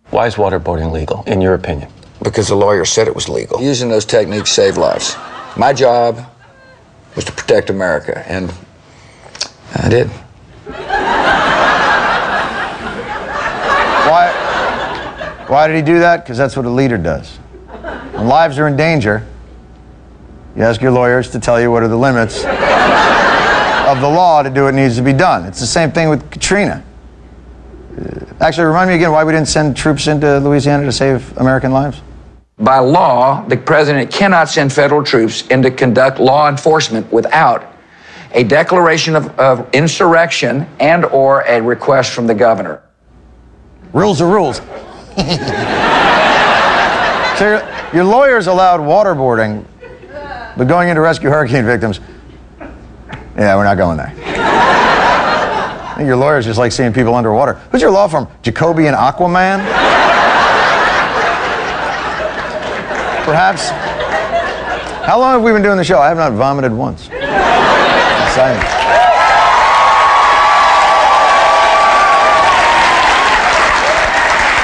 Why 0.10 0.26
is 0.26 0.36
waterboarding 0.36 0.92
legal, 0.92 1.24
in 1.28 1.42
your 1.42 1.54
opinion? 1.54 1.92
Because 2.24 2.48
the 2.48 2.56
lawyer 2.56 2.86
said 2.86 3.08
it 3.08 3.14
was 3.14 3.30
legal. 3.30 3.62
Using 3.62 3.90
those 3.90 4.06
techniques 4.06 4.52
saved 4.52 4.78
lives. 4.78 5.16
My 5.56 5.72
job 5.72 6.26
was 7.16 7.26
to 7.26 7.32
protect 7.32 7.70
America, 7.70 8.24
and 8.28 8.52
I 9.76 9.90
did. 9.90 10.10
Why, 14.10 15.46
why 15.48 15.68
did 15.68 15.76
he 15.76 15.84
do 15.84 16.00
that? 16.00 16.24
Because 16.24 16.38
that's 16.38 16.58
what 16.58 16.66
a 16.66 16.70
leader 16.70 16.98
does. 16.98 17.38
When 18.20 18.28
lives 18.28 18.60
are 18.60 18.68
in 18.68 18.76
danger, 18.76 19.26
you 20.54 20.64
ask 20.64 20.82
your 20.82 20.92
lawyers 20.92 21.30
to 21.30 21.40
tell 21.40 21.62
you 21.62 21.72
what 21.72 21.84
are 21.84 21.88
the 21.88 21.96
limits 21.96 22.44
of 22.44 24.02
the 24.02 24.10
law 24.10 24.44
to 24.44 24.50
do 24.50 24.66
what 24.66 24.74
needs 24.74 24.98
to 24.98 25.02
be 25.02 25.14
done. 25.14 25.46
It's 25.46 25.62
the 25.62 25.66
same 25.66 25.94
thing 25.94 26.10
with 26.10 26.30
Katrina. 26.30 26.84
Uh, 27.98 28.26
Actually, 28.42 28.66
remind 28.66 28.90
me 28.90 28.98
again 28.98 29.14
why 29.14 29.24
we 29.24 29.32
didn't 29.32 29.48
send 29.48 29.78
troops 29.78 30.08
into 30.08 30.38
Louisiana 30.40 30.84
to 30.84 30.92
save 30.92 31.38
American 31.38 31.72
lives? 31.72 32.02
By 32.58 32.80
law, 32.80 33.42
the 33.48 33.56
president 33.56 34.12
cannot 34.12 34.50
send 34.50 34.74
federal 34.74 35.02
troops 35.02 35.48
in 35.48 35.62
to 35.62 35.72
conduct 35.72 36.20
law 36.20 36.50
enforcement 36.50 37.10
without 37.14 37.72
a 38.34 38.44
declaration 38.44 39.16
of, 39.16 39.30
of 39.40 39.74
insurrection 39.74 40.68
and 40.82 41.06
or 41.06 41.44
a 41.48 41.62
request 41.62 42.12
from 42.12 42.28
the 42.28 42.36
governor. 42.36 42.82
Rules 43.94 44.20
are 44.20 44.30
rules. 44.30 44.58
so 47.40 47.79
your, 47.94 48.04
lawyers 48.04 48.48
allowed 48.48 48.80
waterboarding, 48.82 49.66
but 50.58 50.68
going 50.68 50.90
in 50.90 50.96
to 50.96 51.02
rescue 51.02 51.30
hurricane 51.30 51.66
victims, 51.66 52.00
yeah, 53.38 53.56
we're 53.56 53.64
not 53.64 53.78
going 53.78 53.98
there. 53.98 54.14
Your 56.06 56.16
lawyers 56.16 56.46
just 56.46 56.60
like 56.60 56.72
seeing 56.72 56.94
people 56.94 57.14
underwater. 57.14 57.56
Who's 57.72 57.82
your 57.82 57.92
law 57.92 58.08
firm? 58.08 58.28
Jacoby 58.42 58.88
and 58.88 58.96
Aquaman? 58.96 59.60
Perhaps. 63.26 63.70
How 65.06 65.20
long 65.20 65.34
have 65.34 65.44
we 65.44 65.52
been 65.52 65.62
doing 65.62 65.78
the 65.78 65.84
show? 65.84 66.00
I 66.00 66.08
have 66.08 66.18
not 66.18 66.34
vomited 66.34 66.72
once. 66.72 67.08
Exciting. 67.08 68.62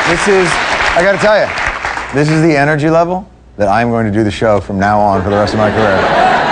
This 0.10 0.28
is, 0.28 0.48
I 0.96 1.02
gotta 1.02 1.18
tell 1.18 1.40
you, 1.40 1.65
this 2.16 2.30
is 2.30 2.42
the 2.42 2.56
energy 2.56 2.90
level 2.90 3.30
that 3.58 3.68
I'm 3.68 3.90
going 3.90 4.06
to 4.06 4.12
do 4.12 4.24
the 4.24 4.32
show 4.32 4.62
from 4.62 4.80
now 4.80 5.00
on 5.00 5.22
for 5.22 5.30
the 5.30 5.36
rest 5.36 5.54
of 5.54 5.60
my 5.60 5.70
career. 5.70 5.98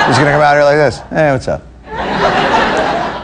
Just 0.08 0.20
gonna 0.20 0.32
come 0.32 0.42
out 0.42 0.54
here 0.56 0.66
like 0.66 0.76
this. 0.76 1.00
Hey, 1.10 1.32
what's 1.32 1.48
up? 1.48 1.64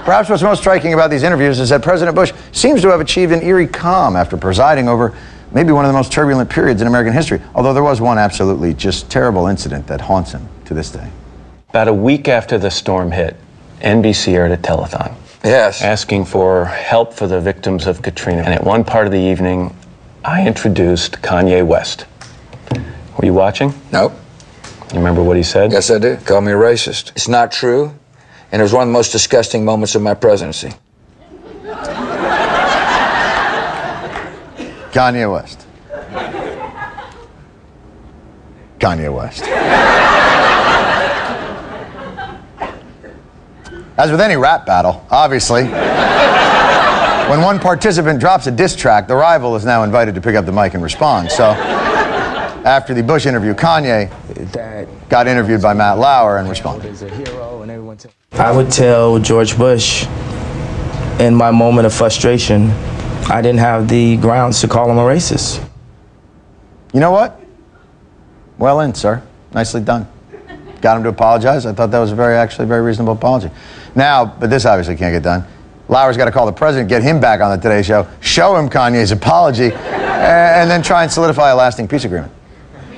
Perhaps 0.06 0.30
what's 0.30 0.42
most 0.42 0.60
striking 0.60 0.94
about 0.94 1.12
these 1.12 1.24
interviews 1.24 1.60
is 1.60 1.68
that 1.70 1.84
President 1.84 2.16
Bush 2.16 2.32
seems 2.54 2.82
to 2.82 2.88
have 2.90 3.02
achieved 3.02 3.34
an 3.34 3.44
eerie 3.44 3.68
calm 3.68 4.16
after 4.16 4.38
presiding 4.38 4.88
over 4.88 5.14
maybe 5.52 5.74
one 5.74 5.84
of 5.84 5.90
the 5.90 5.98
most 5.98 6.14
turbulent 6.14 6.50
periods 6.50 6.82
in 6.82 6.88
American 6.88 7.12
history, 7.12 7.42
although 7.54 7.74
there 7.74 7.84
was 7.84 8.00
one 8.00 8.18
absolutely 8.18 8.74
just 8.74 9.10
terrible 9.12 9.48
incident 9.48 9.86
that 9.88 10.00
haunts 10.00 10.32
him 10.32 10.48
to 10.64 10.74
this 10.74 10.90
day. 10.90 11.12
About 11.70 11.90
a 11.90 11.94
week 11.94 12.30
after 12.30 12.58
the 12.58 12.72
storm 12.72 13.12
hit, 13.12 13.36
NBC 13.82 14.34
aired 14.34 14.52
a 14.52 14.58
telethon. 14.58 15.14
Yes. 15.44 15.82
Asking 15.82 16.24
for 16.24 16.66
help 16.66 17.14
for 17.14 17.28
the 17.28 17.42
victims 17.42 17.86
of 17.86 18.02
Katrina. 18.02 18.42
And 18.44 18.54
at 18.54 18.64
one 18.64 18.86
part 18.86 19.06
of 19.06 19.12
the 19.12 19.20
evening, 19.20 19.76
I 20.24 20.48
introduced 20.48 21.22
Kanye 21.22 21.66
West. 21.66 22.06
Were 23.20 23.26
you 23.26 23.34
watching? 23.34 23.74
Nope. 23.92 24.14
You 24.94 25.00
remember 25.00 25.22
what 25.22 25.36
he 25.36 25.44
said? 25.44 25.74
Yes, 25.74 25.92
I 25.92 26.00
do. 26.00 26.16
Call 26.16 26.40
me 26.40 26.54
a 26.54 26.56
racist. 26.56 27.12
It's 27.18 27.28
not 27.28 27.52
true, 27.52 27.94
and 28.50 28.62
it 28.62 28.64
was 28.64 28.72
one 28.72 28.84
of 28.84 28.88
the 28.88 28.94
most 28.94 29.12
disgusting 29.12 29.66
moments 29.66 29.94
of 29.94 30.02
my 30.02 30.14
presidency. 30.14 30.72
Kanye 34.94 35.30
West. 35.30 35.68
Kanye 38.80 39.14
West. 39.14 39.44
As 43.98 44.12
with 44.12 44.22
any 44.22 44.38
rap 44.38 44.66
battle, 44.66 45.06
obviously, 45.12 45.66
when 47.28 47.42
one 47.42 47.60
participant 47.60 48.22
drops 48.22 48.48
a 48.48 48.52
diss 48.52 48.78
track, 48.78 49.10
the 49.10 49.16
rival 49.16 49.58
is 49.58 49.66
now 49.66 49.84
invited 49.84 50.16
to 50.16 50.22
pick 50.22 50.36
up 50.36 50.46
the 50.46 50.54
mic 50.54 50.74
and 50.74 50.82
respond. 50.82 51.30
So, 51.30 51.54
after 52.70 52.94
the 52.94 53.02
Bush 53.02 53.26
interview, 53.26 53.56
Kanye 53.56 54.10
got 55.10 55.28
interviewed 55.28 55.62
by 55.62 55.74
Matt 55.74 55.98
Lauer 55.98 56.38
and 56.38 56.48
responded. 56.48 56.94
I 58.34 58.52
would 58.52 58.72
tell 58.72 59.18
George 59.18 59.58
Bush 59.58 60.06
in 61.20 61.34
my 61.34 61.50
moment 61.50 61.88
of 61.88 61.94
frustration, 61.94 62.70
I 63.28 63.42
didn't 63.42 63.60
have 63.60 63.90
the 63.90 64.18
grounds 64.18 64.62
to 64.62 64.68
call 64.68 64.90
him 64.90 64.98
a 64.98 65.02
racist. 65.02 65.68
You 66.94 67.00
know 67.00 67.12
what? 67.12 67.42
Well 68.60 68.82
in, 68.82 68.94
sir. 68.94 69.24
Nicely 69.52 69.82
done. 69.82 70.08
Got 70.82 70.98
him 70.98 71.04
to 71.04 71.10
apologize. 71.10 71.66
I 71.66 71.74
thought 71.74 71.90
that 71.90 72.00
was 72.00 72.12
a 72.12 72.16
very, 72.16 72.38
actually, 72.38 72.68
very 72.68 72.82
reasonable 72.82 73.14
apology. 73.14 73.50
Now, 73.96 74.26
but 74.26 74.52
this 74.52 74.66
obviously 74.66 74.96
can't 74.96 75.14
get 75.14 75.24
done. 75.24 75.44
Lauer's 75.88 76.18
got 76.18 76.26
to 76.26 76.32
call 76.32 76.46
the 76.46 76.52
president, 76.52 76.88
get 76.88 77.02
him 77.02 77.20
back 77.20 77.42
on 77.42 77.50
the 77.50 77.58
Today 77.58 77.82
Show, 77.82 78.08
show 78.22 78.56
him 78.56 78.70
Kanye's 78.70 79.12
apology, 79.12 79.72
and 79.74 80.70
then 80.70 80.84
try 80.84 81.02
and 81.02 81.12
solidify 81.12 81.50
a 81.50 81.56
lasting 81.56 81.88
peace 81.88 82.06
agreement. 82.06 82.32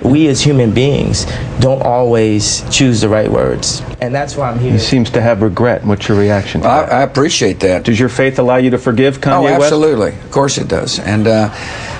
We 0.03 0.27
as 0.29 0.41
human 0.41 0.73
beings 0.73 1.25
don't 1.59 1.83
always 1.83 2.67
choose 2.75 3.01
the 3.01 3.09
right 3.09 3.29
words. 3.31 3.81
And 4.01 4.13
that's 4.15 4.35
why 4.35 4.49
I'm 4.49 4.57
here. 4.57 4.71
He 4.71 4.79
seems 4.79 5.11
to 5.11 5.21
have 5.21 5.43
regret. 5.43 5.85
What's 5.85 6.07
your 6.07 6.17
reaction 6.17 6.61
to 6.61 6.67
I, 6.67 6.81
that? 6.81 6.91
I 6.91 7.01
appreciate 7.03 7.59
that. 7.59 7.83
Does 7.83 7.99
your 7.99 8.09
faith 8.09 8.39
allow 8.39 8.55
you 8.55 8.71
to 8.71 8.79
forgive 8.79 9.19
Kanye 9.21 9.43
West? 9.43 9.53
oh, 9.53 9.59
West? 9.59 9.63
absolutely. 9.73 10.09
Of 10.09 10.31
course 10.31 10.57
it 10.57 10.67
does. 10.67 10.97
And 10.99 11.27
uh, 11.27 11.49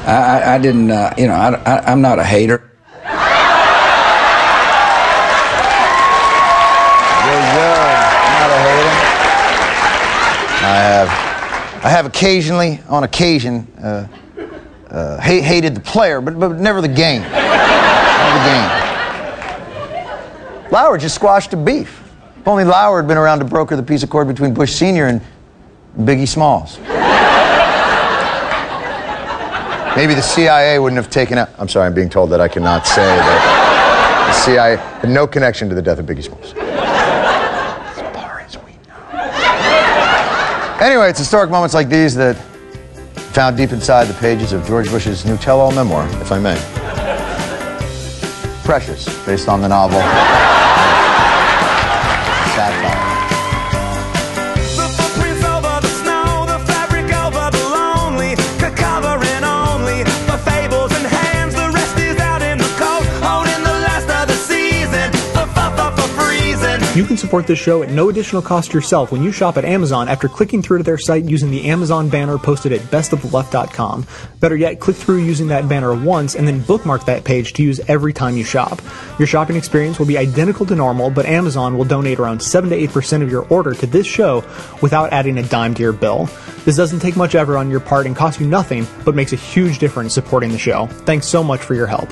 I, 0.05 0.15
I, 0.15 0.55
I 0.55 0.57
didn't, 0.57 0.89
uh, 0.89 1.13
you 1.15 1.27
know, 1.27 1.33
I, 1.33 1.53
I, 1.53 1.91
I'm 1.91 2.01
not 2.01 2.17
a 2.17 2.23
hater. 2.23 2.67
I 10.63 10.73
have, 10.73 11.07
I 11.83 11.89
have 11.89 12.05
occasionally, 12.05 12.79
on 12.87 13.03
occasion, 13.03 13.67
uh, 13.81 14.07
uh, 14.89 15.19
hate, 15.21 15.43
hated 15.43 15.75
the 15.75 15.81
player, 15.81 16.21
but, 16.21 16.39
but 16.39 16.57
never 16.59 16.81
the 16.81 16.87
game. 16.87 17.23
Game. 18.45 18.91
Lauer 20.71 20.97
just 20.97 21.15
squashed 21.15 21.54
a 21.54 21.58
beef. 21.58 22.01
If 22.39 22.47
only 22.47 22.63
Lauer 22.63 23.01
had 23.01 23.08
been 23.08 23.17
around 23.17 23.39
to 23.39 23.45
broker 23.45 23.75
the 23.75 23.84
peace 23.84 24.04
accord 24.04 24.27
between 24.27 24.54
Bush 24.54 24.71
Sr. 24.71 25.08
and 25.08 25.21
Biggie 25.99 26.27
Smalls. 26.27 26.80
Maybe 29.95 30.13
the 30.13 30.21
CIA 30.21 30.80
wouldn't 30.80 30.95
have 30.95 31.12
taken 31.12 31.38
out. 31.38 31.49
I'm 31.60 31.67
sorry, 31.67 31.86
I'm 31.86 31.93
being 31.93 32.10
told 32.10 32.30
that 32.30 32.39
I 32.39 32.47
cannot 32.47 32.88
say 32.88 33.06
that 33.06 34.27
the 34.27 34.34
CIA 34.34 34.77
had 34.77 35.10
no 35.10 35.27
connection 35.27 35.67
to 35.67 35.75
the 35.75 35.82
death 35.82 35.99
of 35.99 36.06
Biggie 36.06 36.23
Smalls. 36.23 36.54
As 36.54 38.15
far 38.15 38.39
as 38.39 38.58
we 38.63 38.71
know. 38.88 40.86
Anyway, 40.86 41.10
it's 41.10 41.19
historic 41.19 41.51
moments 41.51 41.73
like 41.73 41.89
these 41.89 42.15
that 42.15 42.38
found 43.34 43.58
deep 43.58 43.71
inside 43.71 44.06
the 44.06 44.13
pages 44.15 44.54
of 44.54 44.65
George 44.65 44.89
Bush's 44.89 45.25
new 45.25 45.38
tell-all 45.38 45.73
memoir, 45.73 46.08
if 46.21 46.32
I 46.32 46.39
may. 46.39 46.81
Precious, 48.63 49.06
based 49.26 49.50
on 49.50 49.62
the 49.62 49.67
novel. 49.67 50.02
You 66.93 67.06
can 67.06 67.15
support 67.15 67.47
this 67.47 67.58
show 67.58 67.84
at 67.84 67.89
no 67.89 68.10
additional 68.10 68.41
cost 68.41 68.73
yourself 68.73 69.13
when 69.13 69.23
you 69.23 69.32
shop 69.32 69.56
at 69.56 69.63
Amazon 69.63 70.10
after 70.10 70.27
clicking 70.27 70.62
through 70.62 70.80
to 70.80 70.84
their 70.84 70.97
site 70.97 71.23
using 71.23 71.49
the 71.49 71.69
Amazon 71.69 72.10
banner 72.10 72.38
posted 72.38 72.73
at 72.73 72.82
bestoftheleft.com. 72.82 74.06
Better 74.41 74.58
yet, 74.58 74.82
click 74.82 74.97
through 74.97 75.19
using 75.19 75.47
that 75.47 75.69
banner 75.69 75.95
once 75.95 76.36
and 76.36 76.45
then 76.45 76.60
bookmark 76.60 77.06
that 77.06 77.23
page 77.23 77.54
to 77.54 77.63
use 77.63 77.80
every 77.88 78.12
time 78.12 78.36
you 78.36 78.43
shop. 78.43 78.82
Your 79.19 79.27
shopping 79.27 79.56
experience 79.56 79.99
will 79.99 80.06
be 80.06 80.17
identical 80.17 80.65
to 80.65 80.75
normal, 80.75 81.10
but 81.10 81.25
Amazon 81.25 81.77
will 81.77 81.86
donate 81.86 82.19
around 82.19 82.43
7 82.43 82.69
to 82.71 82.88
8% 82.88 83.21
of 83.21 83.32
your 83.32 83.47
order 83.47 83.73
to 83.73 83.88
this 83.88 84.06
show 84.06 84.43
without 84.82 85.13
adding 85.13 85.38
a 85.38 85.43
dime 85.43 85.73
to 85.75 85.82
your 85.82 85.93
bill. 85.93 86.25
This 86.65 86.75
doesn't 86.75 86.99
take 86.99 87.15
much 87.15 87.36
effort 87.36 87.56
on 87.56 87.71
your 87.71 87.80
part 87.80 88.06
and 88.06 88.17
costs 88.17 88.41
you 88.41 88.47
nothing, 88.47 88.86
but 89.06 89.15
makes 89.15 89.32
a 89.32 89.38
huge 89.38 89.80
difference 89.80 90.13
supporting 90.13 90.51
the 90.51 90.58
show. 90.58 90.88
Thanks 91.06 91.25
so 91.25 91.41
much 91.41 91.62
for 91.62 91.73
your 91.73 91.88
help. 91.88 92.12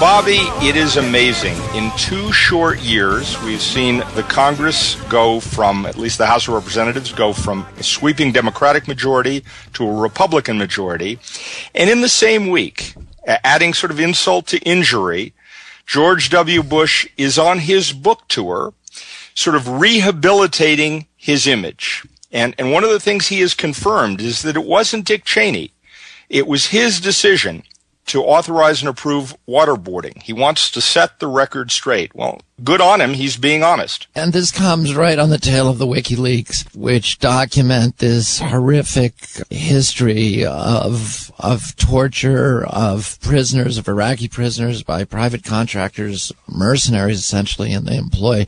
Bobby, 0.00 0.38
it 0.64 0.76
is 0.76 0.96
amazing. 0.96 1.56
In 1.74 1.90
two 1.96 2.32
short 2.32 2.78
years, 2.78 3.36
we've 3.42 3.60
seen 3.60 3.98
the 4.14 4.24
Congress 4.28 4.94
go 5.10 5.40
from, 5.40 5.86
at 5.86 5.98
least 5.98 6.18
the 6.18 6.26
House 6.26 6.46
of 6.46 6.54
Representatives, 6.54 7.12
go 7.12 7.32
from 7.32 7.66
a 7.78 7.82
sweeping 7.82 8.30
Democratic 8.30 8.86
majority 8.86 9.42
to 9.72 9.84
a 9.84 9.92
Republican 9.92 10.56
majority. 10.56 11.18
And 11.74 11.90
in 11.90 12.00
the 12.00 12.08
same 12.08 12.46
week, 12.46 12.94
adding 13.26 13.74
sort 13.74 13.90
of 13.90 13.98
insult 13.98 14.46
to 14.48 14.58
injury, 14.58 15.34
George 15.84 16.30
W. 16.30 16.62
Bush 16.62 17.08
is 17.16 17.36
on 17.36 17.58
his 17.58 17.92
book 17.92 18.22
tour, 18.28 18.74
sort 19.34 19.56
of 19.56 19.80
rehabilitating 19.80 21.08
his 21.16 21.48
image. 21.48 22.06
And, 22.30 22.54
and 22.56 22.70
one 22.70 22.84
of 22.84 22.90
the 22.90 23.00
things 23.00 23.26
he 23.26 23.40
has 23.40 23.52
confirmed 23.52 24.20
is 24.20 24.42
that 24.42 24.54
it 24.54 24.64
wasn't 24.64 25.06
Dick 25.06 25.24
Cheney. 25.24 25.72
It 26.28 26.46
was 26.46 26.66
his 26.66 27.00
decision 27.00 27.64
to 28.08 28.22
authorize 28.22 28.80
and 28.80 28.88
approve 28.88 29.36
waterboarding. 29.48 30.22
He 30.22 30.32
wants 30.32 30.70
to 30.72 30.80
set 30.80 31.18
the 31.18 31.26
record 31.26 31.70
straight. 31.70 32.14
Well, 32.14 32.40
good 32.62 32.80
on 32.80 33.00
him. 33.00 33.14
He's 33.14 33.36
being 33.36 33.62
honest. 33.62 34.06
And 34.14 34.32
this 34.32 34.50
comes 34.50 34.94
right 34.94 35.18
on 35.18 35.30
the 35.30 35.38
tail 35.38 35.68
of 35.68 35.78
the 35.78 35.86
WikiLeaks, 35.86 36.74
which 36.74 37.18
document 37.18 37.98
this 37.98 38.40
horrific 38.40 39.14
history 39.50 40.44
of 40.44 41.32
of 41.38 41.76
torture 41.76 42.66
of 42.66 43.20
prisoners, 43.20 43.78
of 43.78 43.88
Iraqi 43.88 44.28
prisoners 44.28 44.82
by 44.82 45.04
private 45.04 45.44
contractors, 45.44 46.32
mercenaries 46.48 47.18
essentially 47.18 47.72
in 47.72 47.84
the 47.84 47.96
employ 47.96 48.46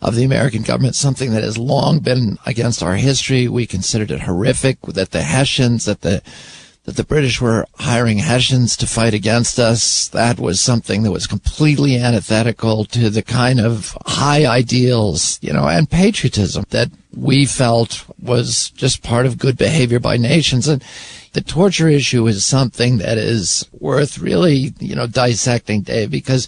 of 0.00 0.14
the 0.14 0.24
American 0.24 0.62
government, 0.62 0.94
something 0.94 1.32
that 1.32 1.42
has 1.42 1.58
long 1.58 1.98
been 2.00 2.38
against 2.46 2.82
our 2.82 2.96
history. 2.96 3.48
We 3.48 3.66
considered 3.66 4.10
it 4.10 4.20
horrific 4.20 4.80
that 4.82 5.10
the 5.10 5.22
Hessians, 5.22 5.86
that 5.86 6.02
the 6.02 6.22
that 6.86 6.96
the 6.96 7.04
British 7.04 7.40
were 7.40 7.66
hiring 7.78 8.18
Hessians 8.18 8.76
to 8.76 8.86
fight 8.86 9.12
against 9.12 9.58
us. 9.58 10.06
That 10.08 10.38
was 10.38 10.60
something 10.60 11.02
that 11.02 11.10
was 11.10 11.26
completely 11.26 11.96
antithetical 11.98 12.84
to 12.86 13.10
the 13.10 13.22
kind 13.22 13.60
of 13.60 13.98
high 14.06 14.46
ideals, 14.46 15.40
you 15.42 15.52
know, 15.52 15.66
and 15.68 15.90
patriotism 15.90 16.64
that 16.70 16.90
we 17.14 17.44
felt 17.44 18.06
was 18.22 18.70
just 18.70 19.02
part 19.02 19.26
of 19.26 19.36
good 19.36 19.58
behavior 19.58 19.98
by 19.98 20.16
nations. 20.16 20.68
And 20.68 20.82
the 21.32 21.40
torture 21.40 21.88
issue 21.88 22.24
is 22.28 22.44
something 22.44 22.98
that 22.98 23.18
is 23.18 23.68
worth 23.72 24.18
really, 24.18 24.72
you 24.78 24.94
know, 24.94 25.08
dissecting, 25.08 25.82
Dave, 25.82 26.12
because 26.12 26.46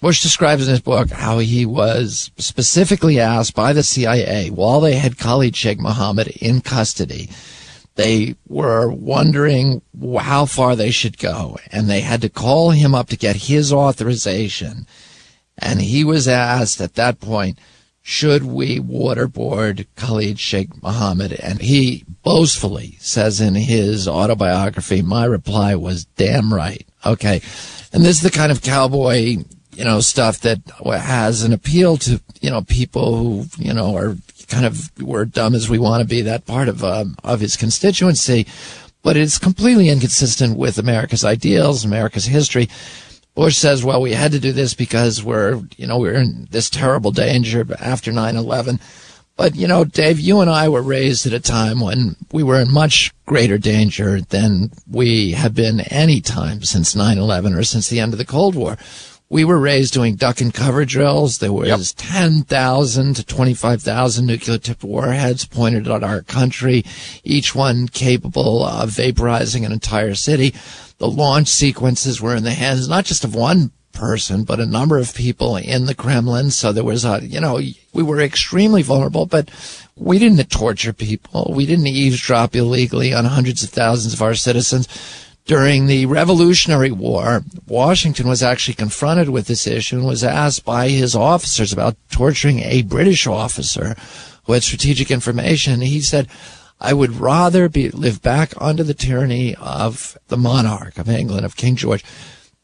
Bush 0.00 0.20
describes 0.20 0.66
in 0.66 0.72
his 0.72 0.80
book 0.80 1.10
how 1.10 1.38
he 1.38 1.64
was 1.64 2.32
specifically 2.38 3.20
asked 3.20 3.54
by 3.54 3.72
the 3.72 3.84
CIA 3.84 4.50
while 4.50 4.80
they 4.80 4.96
had 4.96 5.16
Khalid 5.16 5.54
Sheikh 5.54 5.78
Mohammed 5.78 6.26
in 6.40 6.60
custody 6.60 7.30
they 7.96 8.36
were 8.46 8.90
wondering 8.90 9.82
how 10.20 10.46
far 10.46 10.76
they 10.76 10.90
should 10.90 11.18
go 11.18 11.58
and 11.72 11.88
they 11.88 12.00
had 12.00 12.20
to 12.22 12.28
call 12.28 12.70
him 12.70 12.94
up 12.94 13.08
to 13.08 13.16
get 13.16 13.36
his 13.36 13.72
authorization. 13.72 14.86
And 15.58 15.80
he 15.80 16.04
was 16.04 16.28
asked 16.28 16.80
at 16.80 16.94
that 16.94 17.20
point, 17.20 17.58
should 18.02 18.44
we 18.44 18.78
waterboard 18.78 19.86
Khalid 19.96 20.38
Sheikh 20.38 20.80
Mohammed? 20.80 21.32
And 21.32 21.60
he 21.60 22.04
boastfully 22.22 22.98
says 23.00 23.40
in 23.40 23.54
his 23.54 24.06
autobiography, 24.06 25.02
my 25.02 25.24
reply 25.24 25.74
was 25.74 26.04
damn 26.04 26.54
right. 26.54 26.86
Okay. 27.04 27.40
And 27.92 28.04
this 28.04 28.18
is 28.18 28.22
the 28.22 28.30
kind 28.30 28.52
of 28.52 28.62
cowboy, 28.62 29.38
you 29.72 29.84
know, 29.84 30.00
stuff 30.00 30.40
that 30.40 30.60
has 30.84 31.42
an 31.42 31.52
appeal 31.52 31.96
to, 31.98 32.20
you 32.40 32.50
know, 32.50 32.60
people 32.62 33.16
who, 33.16 33.46
you 33.58 33.72
know, 33.72 33.96
are 33.96 34.16
kind 34.48 34.64
of, 34.64 34.90
we're 35.00 35.24
dumb 35.24 35.54
as 35.54 35.68
we 35.68 35.78
want 35.78 36.02
to 36.02 36.08
be, 36.08 36.22
that 36.22 36.46
part 36.46 36.68
of, 36.68 36.82
um, 36.84 37.16
of 37.24 37.40
his 37.40 37.56
constituency. 37.56 38.46
But 39.02 39.16
it's 39.16 39.38
completely 39.38 39.88
inconsistent 39.88 40.56
with 40.56 40.78
America's 40.78 41.24
ideals, 41.24 41.84
America's 41.84 42.26
history. 42.26 42.68
Bush 43.34 43.56
says, 43.56 43.84
well, 43.84 44.00
we 44.00 44.14
had 44.14 44.32
to 44.32 44.40
do 44.40 44.50
this 44.50 44.74
because 44.74 45.22
we're, 45.22 45.62
you 45.76 45.86
know, 45.86 45.98
we're 45.98 46.14
in 46.14 46.48
this 46.50 46.70
terrible 46.70 47.10
danger 47.10 47.66
after 47.78 48.10
9-11. 48.10 48.80
But, 49.36 49.54
you 49.54 49.68
know, 49.68 49.84
Dave, 49.84 50.18
you 50.18 50.40
and 50.40 50.48
I 50.48 50.70
were 50.70 50.80
raised 50.80 51.26
at 51.26 51.34
a 51.34 51.40
time 51.40 51.80
when 51.80 52.16
we 52.32 52.42
were 52.42 52.58
in 52.58 52.72
much 52.72 53.12
greater 53.26 53.58
danger 53.58 54.22
than 54.22 54.70
we 54.90 55.32
have 55.32 55.54
been 55.54 55.80
any 55.80 56.22
time 56.22 56.62
since 56.62 56.94
9-11 56.94 57.56
or 57.56 57.62
since 57.62 57.88
the 57.88 58.00
end 58.00 58.14
of 58.14 58.18
the 58.18 58.24
Cold 58.24 58.54
War. 58.54 58.78
We 59.28 59.44
were 59.44 59.58
raised 59.58 59.92
doing 59.92 60.14
duck 60.14 60.40
and 60.40 60.54
cover 60.54 60.84
drills. 60.84 61.38
There 61.38 61.52
was 61.52 61.92
10,000 61.94 63.14
to 63.14 63.24
25,000 63.24 64.24
nuclear 64.24 64.58
tipped 64.58 64.84
warheads 64.84 65.44
pointed 65.44 65.88
at 65.88 66.04
our 66.04 66.22
country, 66.22 66.84
each 67.24 67.52
one 67.54 67.88
capable 67.88 68.64
of 68.64 68.90
vaporizing 68.90 69.66
an 69.66 69.72
entire 69.72 70.14
city. 70.14 70.54
The 70.98 71.08
launch 71.08 71.48
sequences 71.48 72.20
were 72.20 72.36
in 72.36 72.44
the 72.44 72.52
hands 72.52 72.88
not 72.88 73.04
just 73.04 73.24
of 73.24 73.34
one 73.34 73.72
person, 73.92 74.44
but 74.44 74.60
a 74.60 74.66
number 74.66 74.98
of 74.98 75.14
people 75.14 75.56
in 75.56 75.86
the 75.86 75.94
Kremlin. 75.94 76.50
So 76.52 76.70
there 76.70 76.84
was 76.84 77.04
a, 77.04 77.20
you 77.22 77.40
know, 77.40 77.60
we 77.92 78.02
were 78.02 78.20
extremely 78.20 78.82
vulnerable, 78.82 79.26
but 79.26 79.50
we 79.96 80.18
didn't 80.18 80.48
torture 80.50 80.92
people. 80.92 81.52
We 81.54 81.66
didn't 81.66 81.88
eavesdrop 81.88 82.54
illegally 82.54 83.12
on 83.12 83.24
hundreds 83.24 83.64
of 83.64 83.70
thousands 83.70 84.14
of 84.14 84.22
our 84.22 84.34
citizens. 84.34 84.86
During 85.46 85.86
the 85.86 86.06
Revolutionary 86.06 86.90
War, 86.90 87.44
Washington 87.68 88.26
was 88.26 88.42
actually 88.42 88.74
confronted 88.74 89.28
with 89.28 89.46
this 89.46 89.64
issue 89.64 89.98
and 89.98 90.04
was 90.04 90.24
asked 90.24 90.64
by 90.64 90.88
his 90.88 91.14
officers 91.14 91.72
about 91.72 91.96
torturing 92.10 92.58
a 92.60 92.82
British 92.82 93.28
officer 93.28 93.94
who 94.44 94.54
had 94.54 94.64
strategic 94.64 95.08
information. 95.08 95.82
He 95.82 96.00
said, 96.00 96.26
I 96.80 96.92
would 96.92 97.20
rather 97.20 97.68
be 97.68 97.90
live 97.90 98.20
back 98.22 98.54
under 98.60 98.82
the 98.82 98.92
tyranny 98.92 99.54
of 99.54 100.18
the 100.26 100.36
monarch 100.36 100.98
of 100.98 101.08
England, 101.08 101.46
of 101.46 101.56
King 101.56 101.76
George, 101.76 102.04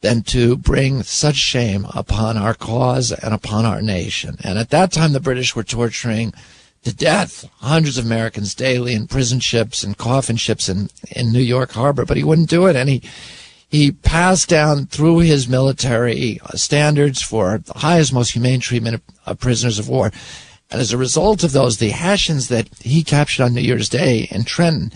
than 0.01 0.23
to 0.23 0.57
bring 0.57 1.05
such 1.05 1.37
shame 1.37 1.87
upon 1.95 2.37
our 2.37 2.53
cause 2.53 3.13
and 3.13 3.33
upon 3.33 3.65
our 3.65 3.81
nation. 3.81 4.37
And 4.43 4.59
at 4.59 4.71
that 4.71 4.91
time, 4.91 5.13
the 5.13 5.21
British 5.21 5.55
were 5.55 5.63
torturing 5.63 6.35
to 6.85 6.95
death 6.95 7.49
hundreds 7.59 7.97
of 7.97 8.05
Americans 8.05 8.55
daily 8.55 8.95
in 8.95 9.07
prison 9.07 9.41
ships 9.41 9.85
and 9.85 9.97
coffin 9.97 10.37
ships 10.37 10.69
in, 10.69 10.91
in 11.15 11.33
New 11.33 11.41
York 11.41 11.73
Harbor, 11.73 12.05
but 12.05 12.17
he 12.17 12.25
wouldn't 12.25 12.51
do 12.51 12.67
it. 12.67 12.75
And 12.75 12.89
he, 12.89 13.03
he 13.69 13.93
passed 13.93 14.49
down 14.49 14.87
through 14.87 15.19
his 15.19 15.49
military 15.49 16.41
uh, 16.45 16.57
standards 16.57 17.23
for 17.23 17.59
the 17.59 17.79
highest, 17.79 18.13
most 18.13 18.33
humane 18.33 18.61
treatment 18.61 18.97
of, 18.97 19.03
of 19.27 19.39
prisoners 19.39 19.79
of 19.79 19.89
war. 19.89 20.11
And 20.71 20.81
as 20.81 20.93
a 20.93 20.99
result 20.99 21.45
of 21.45 21.53
those, 21.53 21.79
the 21.79 21.91
Hessians 21.91 22.49
that 22.49 22.69
he 22.81 23.05
captured 23.05 23.45
on 23.45 23.55
New 23.55 23.61
Year's 23.61 23.89
Day 23.89 24.27
in 24.31 24.45
Trenton, 24.45 24.93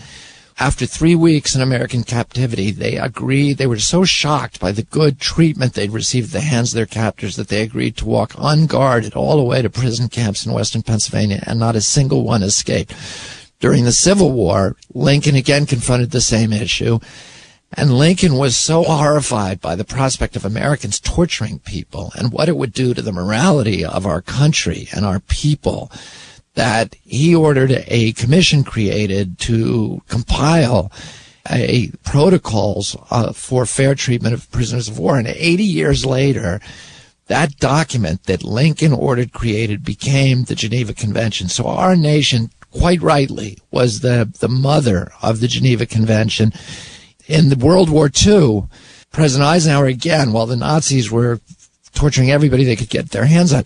after 0.59 0.87
three 0.87 1.13
weeks 1.13 1.55
in 1.55 1.61
American 1.61 2.03
captivity, 2.03 2.71
they 2.71 2.97
agreed, 2.97 3.57
they 3.57 3.67
were 3.67 3.77
so 3.77 4.03
shocked 4.03 4.59
by 4.59 4.71
the 4.71 4.81
good 4.81 5.19
treatment 5.19 5.73
they'd 5.73 5.91
received 5.91 6.29
at 6.29 6.41
the 6.41 6.47
hands 6.47 6.71
of 6.73 6.77
their 6.77 6.87
captors 6.87 7.35
that 7.35 7.47
they 7.49 7.61
agreed 7.61 7.95
to 7.97 8.05
walk 8.05 8.33
unguarded 8.37 9.13
all 9.13 9.37
the 9.37 9.43
way 9.43 9.61
to 9.61 9.69
prison 9.69 10.09
camps 10.09 10.45
in 10.45 10.53
western 10.53 10.81
Pennsylvania, 10.81 11.43
and 11.45 11.59
not 11.59 11.75
a 11.75 11.81
single 11.81 12.23
one 12.23 12.41
escaped. 12.41 12.95
During 13.59 13.85
the 13.85 13.91
Civil 13.91 14.31
War, 14.31 14.75
Lincoln 14.93 15.35
again 15.35 15.67
confronted 15.67 16.09
the 16.09 16.21
same 16.21 16.51
issue. 16.51 16.99
And 17.73 17.93
Lincoln 17.93 18.35
was 18.37 18.55
so 18.55 18.83
horrified 18.83 19.59
by 19.59 19.75
the 19.75 19.83
prospect 19.83 20.35
of 20.35 20.45
Americans 20.45 20.99
torturing 20.99 21.59
people 21.59 22.13
and 22.17 22.31
what 22.31 22.49
it 22.49 22.55
would 22.55 22.71
do 22.71 22.93
to 22.93 23.01
the 23.01 23.11
morality 23.11 23.83
of 23.83 24.05
our 24.05 24.21
country 24.21 24.87
and 24.95 25.05
our 25.05 25.19
people 25.19 25.91
that 26.57 26.95
he 27.03 27.35
ordered 27.35 27.83
a 27.87 28.13
commission 28.13 28.63
created 28.63 29.37
to 29.37 30.01
compile 30.07 30.91
a 31.51 31.91
protocols 32.03 32.97
uh, 33.11 33.31
for 33.31 33.67
fair 33.67 33.93
treatment 33.93 34.33
of 34.33 34.49
prisoners 34.49 34.87
of 34.87 34.97
war. 34.97 35.19
And 35.19 35.27
80 35.27 35.63
years 35.63 36.03
later, 36.03 36.59
that 37.27 37.57
document 37.57 38.23
that 38.23 38.43
Lincoln 38.43 38.91
ordered 38.91 39.33
created 39.33 39.85
became 39.85 40.45
the 40.45 40.55
Geneva 40.55 40.95
Convention. 40.95 41.47
So 41.47 41.67
our 41.67 41.95
nation, 41.95 42.49
quite 42.71 43.03
rightly, 43.03 43.59
was 43.69 43.99
the, 43.99 44.27
the 44.39 44.49
mother 44.49 45.11
of 45.21 45.41
the 45.41 45.47
Geneva 45.47 45.85
Convention. 45.85 46.53
In 47.27 47.49
the 47.49 47.55
World 47.55 47.91
War 47.91 48.09
II, 48.09 48.63
President 49.11 49.47
Eisenhower, 49.47 49.85
again, 49.85 50.31
while 50.31 50.47
the 50.47 50.55
Nazis 50.55 51.11
were 51.11 51.39
torturing 51.93 52.31
everybody 52.31 52.63
they 52.63 52.75
could 52.75 52.89
get 52.89 53.11
their 53.11 53.25
hands 53.25 53.53
on, 53.53 53.63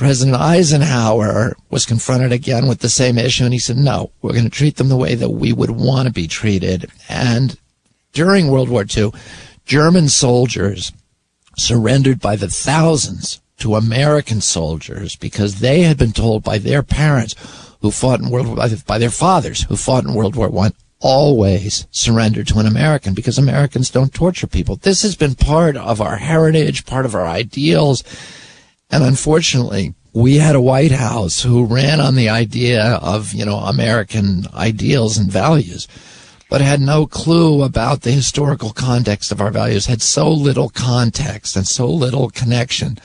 President 0.00 0.34
Eisenhower 0.34 1.54
was 1.68 1.84
confronted 1.84 2.32
again 2.32 2.66
with 2.66 2.78
the 2.78 2.88
same 2.88 3.18
issue, 3.18 3.44
and 3.44 3.52
he 3.52 3.58
said, 3.58 3.76
no, 3.76 4.10
we're 4.22 4.32
going 4.32 4.44
to 4.44 4.48
treat 4.48 4.76
them 4.76 4.88
the 4.88 4.96
way 4.96 5.14
that 5.14 5.28
we 5.28 5.52
would 5.52 5.72
want 5.72 6.06
to 6.06 6.12
be 6.12 6.26
treated. 6.26 6.90
And 7.06 7.58
during 8.14 8.48
World 8.48 8.70
War 8.70 8.86
II, 8.96 9.12
German 9.66 10.08
soldiers 10.08 10.90
surrendered 11.58 12.18
by 12.18 12.34
the 12.34 12.48
thousands 12.48 13.42
to 13.58 13.74
American 13.74 14.40
soldiers 14.40 15.16
because 15.16 15.60
they 15.60 15.82
had 15.82 15.98
been 15.98 16.12
told 16.12 16.42
by 16.42 16.56
their 16.56 16.82
parents 16.82 17.34
who 17.82 17.90
fought 17.90 18.20
in 18.20 18.30
World 18.30 18.46
War, 18.46 18.66
by 18.86 18.96
their 18.96 19.10
fathers 19.10 19.64
who 19.64 19.76
fought 19.76 20.04
in 20.04 20.14
World 20.14 20.34
War 20.34 20.48
One, 20.48 20.72
always 21.00 21.86
surrender 21.90 22.42
to 22.44 22.58
an 22.58 22.66
American 22.66 23.12
because 23.12 23.36
Americans 23.36 23.90
don't 23.90 24.14
torture 24.14 24.46
people. 24.46 24.76
This 24.76 25.02
has 25.02 25.14
been 25.14 25.34
part 25.34 25.76
of 25.76 26.00
our 26.00 26.16
heritage, 26.16 26.86
part 26.86 27.04
of 27.04 27.14
our 27.14 27.26
ideals. 27.26 28.02
And 28.90 29.04
unfortunately, 29.04 29.94
we 30.12 30.36
had 30.36 30.56
a 30.56 30.60
White 30.60 30.92
House 30.92 31.42
who 31.42 31.64
ran 31.64 32.00
on 32.00 32.16
the 32.16 32.28
idea 32.28 32.98
of, 33.02 33.32
you 33.32 33.44
know, 33.44 33.58
American 33.58 34.46
ideals 34.52 35.16
and 35.16 35.30
values, 35.30 35.86
but 36.48 36.60
had 36.60 36.80
no 36.80 37.06
clue 37.06 37.62
about 37.62 38.02
the 38.02 38.10
historical 38.10 38.70
context 38.70 39.30
of 39.30 39.40
our 39.40 39.50
values, 39.50 39.86
had 39.86 40.02
so 40.02 40.30
little 40.30 40.68
context 40.68 41.54
and 41.54 41.66
so 41.66 41.88
little 41.88 42.30
connection 42.30 42.98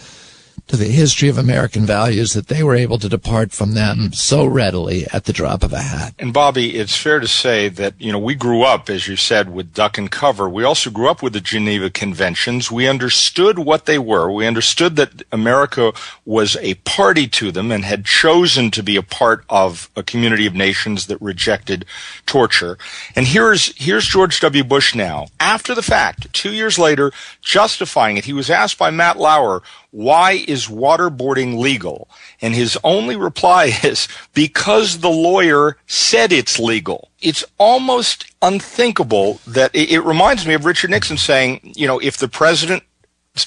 to 0.67 0.77
the 0.77 0.85
history 0.85 1.29
of 1.29 1.37
American 1.37 1.85
values 1.85 2.33
that 2.33 2.47
they 2.47 2.63
were 2.63 2.75
able 2.75 2.97
to 2.97 3.07
depart 3.07 3.51
from 3.51 3.73
them 3.73 4.11
so 4.13 4.45
readily 4.45 5.05
at 5.13 5.25
the 5.25 5.33
drop 5.33 5.63
of 5.63 5.71
a 5.73 5.79
hat. 5.79 6.15
And 6.17 6.33
Bobby, 6.33 6.75
it's 6.75 6.97
fair 6.97 7.19
to 7.19 7.27
say 7.27 7.69
that, 7.69 7.93
you 7.99 8.11
know, 8.11 8.19
we 8.19 8.33
grew 8.33 8.63
up, 8.63 8.89
as 8.89 9.07
you 9.07 9.15
said, 9.15 9.53
with 9.53 9.73
duck 9.73 9.97
and 9.97 10.09
cover. 10.09 10.49
We 10.49 10.63
also 10.63 10.89
grew 10.89 11.07
up 11.07 11.21
with 11.21 11.33
the 11.33 11.41
Geneva 11.41 11.89
Conventions. 11.89 12.71
We 12.71 12.87
understood 12.87 13.59
what 13.59 13.85
they 13.85 13.99
were. 13.99 14.31
We 14.31 14.47
understood 14.47 14.95
that 14.95 15.23
America 15.31 15.93
was 16.25 16.57
a 16.57 16.75
party 16.75 17.27
to 17.27 17.51
them 17.51 17.71
and 17.71 17.85
had 17.85 18.05
chosen 18.05 18.71
to 18.71 18.81
be 18.81 18.95
a 18.95 19.03
part 19.03 19.45
of 19.49 19.89
a 19.95 20.01
community 20.01 20.47
of 20.47 20.55
nations 20.55 21.07
that 21.07 21.21
rejected 21.21 21.85
torture. 22.25 22.77
And 23.15 23.27
here's, 23.27 23.75
here's 23.77 24.05
George 24.05 24.39
W. 24.39 24.63
Bush 24.63 24.95
now, 24.95 25.27
after 25.39 25.75
the 25.75 25.83
fact, 25.83 26.33
two 26.33 26.53
years 26.53 26.79
later, 26.79 27.11
justifying 27.41 28.17
it. 28.17 28.25
He 28.25 28.33
was 28.33 28.49
asked 28.49 28.77
by 28.79 28.89
Matt 28.89 29.17
Lauer, 29.17 29.61
why 29.95 30.43
is 30.45 30.67
waterboarding 30.67 31.57
legal? 31.57 32.09
And 32.41 32.53
his 32.53 32.77
only 32.83 33.15
reply 33.15 33.71
is 33.83 34.09
because 34.33 34.99
the 34.99 35.09
lawyer 35.09 35.77
said 35.87 36.33
it's 36.33 36.59
legal. 36.59 37.09
It's 37.21 37.45
almost 37.57 38.25
unthinkable 38.41 39.39
that 39.47 39.73
it, 39.73 39.91
it, 39.91 40.01
reminds 40.01 40.45
me 40.45 40.53
of 40.53 40.65
Richard 40.65 40.89
Nixon 40.89 41.15
saying, 41.15 41.61
you 41.63 41.87
know, 41.87 41.99
if 41.99 42.17
the 42.17 42.27
president 42.27 42.83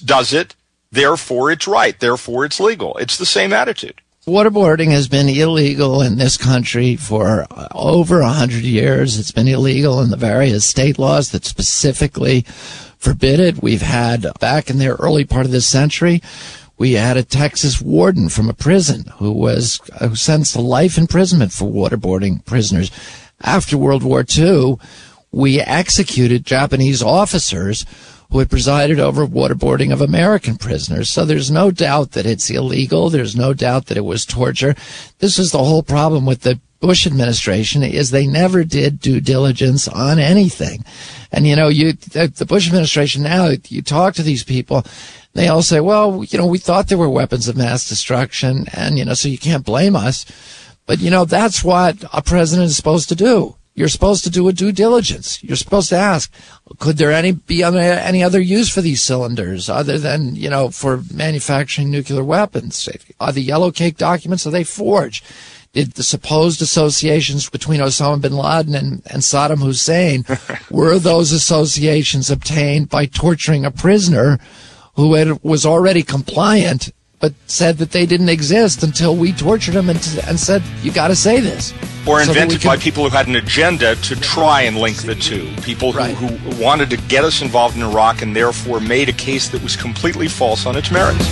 does 0.03 0.33
it, 0.33 0.57
therefore 0.91 1.51
it's 1.51 1.69
right, 1.69 2.01
therefore 2.01 2.47
it's 2.47 2.59
legal. 2.59 2.97
It's 2.97 3.19
the 3.19 3.27
same 3.27 3.53
attitude. 3.53 4.01
Waterboarding 4.27 4.91
has 4.91 5.07
been 5.07 5.29
illegal 5.29 6.01
in 6.01 6.17
this 6.17 6.39
country 6.39 6.97
for 6.97 7.47
over 7.73 8.21
a 8.21 8.29
hundred 8.29 8.63
years. 8.63 9.19
It's 9.19 9.33
been 9.33 9.49
illegal 9.49 10.01
in 10.01 10.11
the 10.11 10.17
various 10.17 10.65
state 10.65 10.99
laws 10.99 11.31
that 11.33 11.45
specifically 11.45 12.45
forbid 12.99 13.41
it. 13.41 13.63
We've 13.63 13.83
had 13.83 14.27
back 14.41 14.71
in 14.71 14.79
the 14.79 14.89
early 14.89 15.25
part 15.25 15.47
of 15.47 15.53
this 15.53 15.67
century, 15.67 16.23
we 16.77 16.93
had 16.93 17.17
a 17.17 17.25
Texas 17.25 17.81
warden 17.81 18.29
from 18.29 18.49
a 18.49 18.55
prison 18.55 19.07
who 19.17 19.33
was 19.33 19.81
uh, 20.01 20.09
who 20.09 20.17
sentenced 20.17 20.53
to 20.55 20.61
life 20.61 20.97
imprisonment 20.97 21.53
for 21.53 21.71
waterboarding 21.71 22.45
prisoners. 22.45 22.91
After 23.41 23.77
World 23.77 24.03
War 24.03 24.25
II, 24.37 24.77
we 25.31 25.61
executed 25.61 26.47
Japanese 26.47 27.03
officers 27.03 27.85
who 28.31 28.39
had 28.39 28.51
presided 28.51 29.01
over 29.01 29.27
waterboarding 29.27 29.93
of 29.93 30.01
American 30.01 30.57
prisoners. 30.57 31.09
So 31.09 31.25
there's 31.25 31.51
no 31.51 31.71
doubt 31.71 32.13
that 32.13 32.27
it's 32.27 32.51
illegal. 32.51 33.09
There's 33.09 33.35
no 33.35 33.55
doubt 33.55 33.87
that 33.87 33.97
it 33.97 34.05
was 34.05 34.27
torture. 34.27 34.75
This 35.19 35.39
is 35.39 35.51
the 35.51 35.65
whole 35.65 35.83
problem 35.83 36.27
with 36.27 36.43
the 36.43 36.61
Bush 36.81 37.07
administration 37.07 37.83
is 37.83 38.11
they 38.11 38.27
never 38.27 38.63
did 38.63 39.01
due 39.01 39.21
diligence 39.21 39.89
on 39.89 40.19
anything. 40.19 40.85
And 41.33 41.47
you 41.47 41.57
know, 41.57 41.69
you 41.69 41.93
the 41.93 42.47
Bush 42.49 42.67
administration 42.67 43.23
now, 43.23 43.51
you 43.69 43.83
talk 43.83 44.15
to 44.15 44.23
these 44.23 44.45
people, 44.45 44.85
they 45.35 45.49
all 45.49 45.63
say, 45.63 45.81
"Well, 45.81 46.25
you 46.25 46.39
know, 46.39 46.47
we 46.47 46.59
thought 46.59 46.89
there 46.89 46.99
were 46.99 47.09
weapons 47.09 47.49
of 47.49 47.57
mass 47.57 47.89
destruction, 47.89 48.67
and 48.73 48.99
you 48.99 49.05
know, 49.05 49.15
so 49.15 49.29
you 49.29 49.39
can't 49.39 49.65
blame 49.65 49.97
us." 49.97 50.25
But 50.87 51.01
you 51.01 51.11
know, 51.11 51.25
that's 51.25 51.63
what 51.63 51.97
a 52.13 52.23
president 52.23 52.71
is 52.71 52.77
supposed 52.77 53.09
to 53.11 53.15
do. 53.15 53.57
You're 53.75 53.89
supposed 53.89 54.25
to 54.25 54.31
do 54.31 54.49
a 54.49 54.53
due 54.53 54.73
diligence. 54.73 55.41
You're 55.45 55.57
supposed 55.57 55.91
to 55.91 55.97
ask, 55.97 56.33
could 56.81 56.97
there 56.97 57.13
any 57.13 57.31
be 57.31 57.63
any 57.63 58.25
other 58.25 58.41
use 58.41 58.69
for 58.69 58.81
these 58.81 59.03
cylinders 59.03 59.69
other 59.69 59.99
than 59.99 60.35
you 60.35 60.51
know 60.51 60.71
for 60.71 61.03
manufacturing 61.15 61.91
nuclear 61.91 62.25
weapons? 62.25 62.89
Are 63.21 63.31
the 63.31 63.41
yellow 63.41 63.71
cake 63.71 63.97
documents 63.97 64.47
are 64.47 64.51
they 64.51 64.65
forged? 64.65 65.25
Did 65.79 65.93
the 65.93 66.03
supposed 66.03 66.61
associations 66.61 67.49
between 67.49 67.79
Osama 67.79 68.21
bin 68.21 68.33
Laden 68.33 68.75
and, 68.75 69.01
and 69.07 69.23
Saddam 69.23 69.63
Hussein 69.63 70.25
were 70.73 70.99
those 70.99 71.31
associations 71.31 72.33
obtained 72.33 72.89
by 72.89 73.07
torturing 73.07 73.65
a 73.65 73.71
prisoner 73.71 74.41
who 74.97 75.15
had, 75.15 75.41
was 75.45 75.65
already 75.65 76.03
compliant 76.03 76.91
but 77.21 77.33
said 77.47 77.79
that 77.79 77.93
they 77.93 78.07
didn't 78.07 78.29
exist 78.29 78.83
until 78.83 79.15
we 79.15 79.33
tortured 79.33 79.77
him 79.77 79.89
and, 79.89 79.99
and 80.27 80.41
said, 80.41 80.65
you 80.83 80.91
got 80.91 81.09
to 81.09 81.17
say 81.17 81.39
this. 81.39 81.73
Or 82.09 82.25
So 82.25 82.33
invented 82.33 82.65
we 82.65 82.71
by 82.71 82.77
people 82.77 83.05
who 83.09 83.17
had 83.17 83.29
an 83.29 83.37
agenda 83.37 83.95
to 83.95 84.17
try 84.17 84.63
and 84.63 84.79
link 84.79 84.97
the 85.03 85.15
two. 85.15 85.49
People 85.63 85.93
who, 85.93 86.27
who 86.27 86.61
wanted 86.61 86.91
to 86.91 86.97
get 86.97 87.23
us 87.23 87.41
involved 87.41 87.77
in 87.77 87.85
Iraq 87.85 88.23
and 88.23 88.35
therefore 88.35 88.81
made 88.81 89.09
a 89.09 89.13
case 89.13 89.49
that 89.51 89.63
was 89.63 89.77
completely 89.77 90.27
false 90.27 90.67
on 90.67 90.75
its 90.75 90.91
merits. 90.91 91.25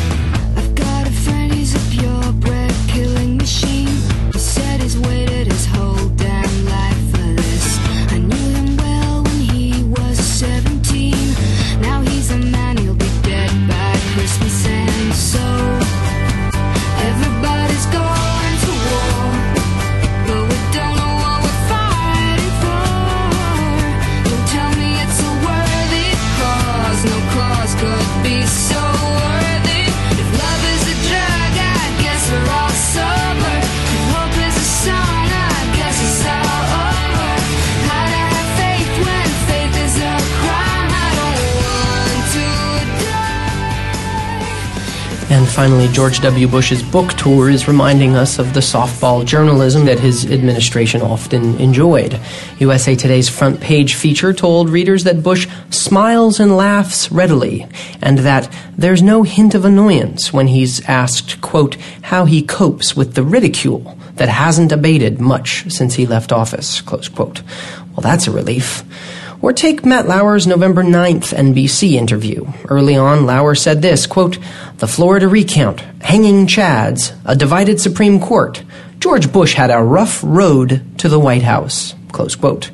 Finally, 45.57 45.89
George 45.89 46.21
W. 46.21 46.47
Bush's 46.47 46.83
book 46.83 47.15
tour 47.15 47.49
is 47.49 47.67
reminding 47.67 48.15
us 48.15 48.39
of 48.39 48.53
the 48.53 48.61
softball 48.61 49.25
journalism 49.25 49.87
that 49.87 49.99
his 49.99 50.31
administration 50.31 51.01
often 51.01 51.59
enjoyed. 51.59 52.21
USA 52.59 52.95
Today's 52.95 53.31
front 53.31 53.59
page 53.59 53.95
feature 53.95 54.35
told 54.35 54.69
readers 54.69 55.05
that 55.05 55.23
Bush 55.23 55.49
smiles 55.71 56.39
and 56.39 56.55
laughs 56.55 57.11
readily, 57.11 57.67
and 58.03 58.19
that 58.19 58.55
there's 58.77 59.01
no 59.01 59.23
hint 59.23 59.55
of 59.55 59.65
annoyance 59.65 60.31
when 60.31 60.49
he's 60.49 60.87
asked, 60.87 61.41
quote, 61.41 61.77
how 62.03 62.27
he 62.27 62.43
copes 62.43 62.95
with 62.95 63.15
the 63.15 63.23
ridicule 63.23 63.97
that 64.17 64.29
hasn't 64.29 64.73
abated 64.73 65.23
much 65.23 65.71
since 65.73 65.95
he 65.95 66.05
left 66.05 66.33
office, 66.33 66.83
close 66.83 67.09
quote. 67.09 67.41
Well, 67.93 68.03
that's 68.03 68.27
a 68.27 68.31
relief. 68.31 68.85
Or 69.43 69.53
take 69.53 69.84
Matt 69.84 70.09
Lauer's 70.09 70.47
November 70.47 70.82
9th 70.82 71.34
NBC 71.34 71.93
interview. 71.93 72.47
Early 72.68 72.97
on, 72.97 73.26
Lauer 73.26 73.55
said 73.55 73.82
this, 73.82 74.07
quote, 74.07 74.39
The 74.78 74.89
Florida 74.89 75.28
recount, 75.28 75.80
hanging 76.01 76.47
chads, 76.47 77.16
a 77.24 77.37
divided 77.37 77.80
Supreme 77.80 78.18
Court. 78.20 78.62
George 78.99 79.30
Bush 79.32 79.55
had 79.55 79.70
a 79.70 79.82
rough 79.82 80.20
road 80.24 80.82
to 80.99 81.09
the 81.09 81.20
White 81.20 81.43
House, 81.43 81.95
close 82.12 82.34
quote. 82.34 82.70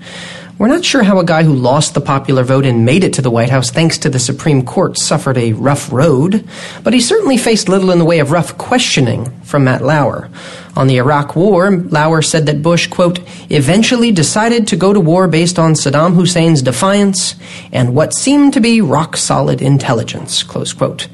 We're 0.59 0.69
not 0.69 0.85
sure 0.85 1.03
how 1.03 1.19
a 1.19 1.25
guy 1.25 1.43
who 1.43 1.55
lost 1.55 1.95
the 1.95 2.01
popular 2.01 2.45
vote 2.45 2.65
and 2.65 2.85
made 2.85 3.03
it 3.03 3.15
to 3.15 3.23
the 3.23 3.31
White 3.33 3.51
House 3.51 3.73
thanks 3.73 3.99
to 3.99 4.09
the 4.09 4.21
Supreme 4.21 4.65
Court 4.65 4.97
suffered 4.97 5.37
a 5.37 5.55
rough 5.55 5.93
road, 5.93 6.49
but 6.85 6.93
he 6.93 7.01
certainly 7.01 7.37
faced 7.37 7.69
little 7.69 7.91
in 7.91 7.99
the 7.99 8.05
way 8.05 8.21
of 8.21 8.31
rough 8.31 8.57
questioning 8.59 9.29
from 9.41 9.65
Matt 9.65 9.83
Lauer. 9.83 10.31
On 10.75 10.87
the 10.87 10.97
Iraq 10.97 11.37
War, 11.37 11.71
Lauer 11.71 12.23
said 12.23 12.47
that 12.47 12.63
Bush, 12.63 12.87
quote, 12.87 13.21
eventually 13.51 14.11
decided 14.11 14.67
to 14.69 14.77
go 14.77 14.93
to 14.93 15.01
war 15.01 15.29
based 15.29 15.59
on 15.59 15.75
Saddam 15.75 16.15
Hussein's 16.15 16.63
defiance 16.63 17.35
and 17.73 17.95
what 17.95 18.15
seemed 18.15 18.55
to 18.55 18.61
be 18.61 18.81
rock 18.81 19.17
solid 19.17 19.61
intelligence, 19.61 20.43
close 20.43 20.73
quote. 20.73 21.09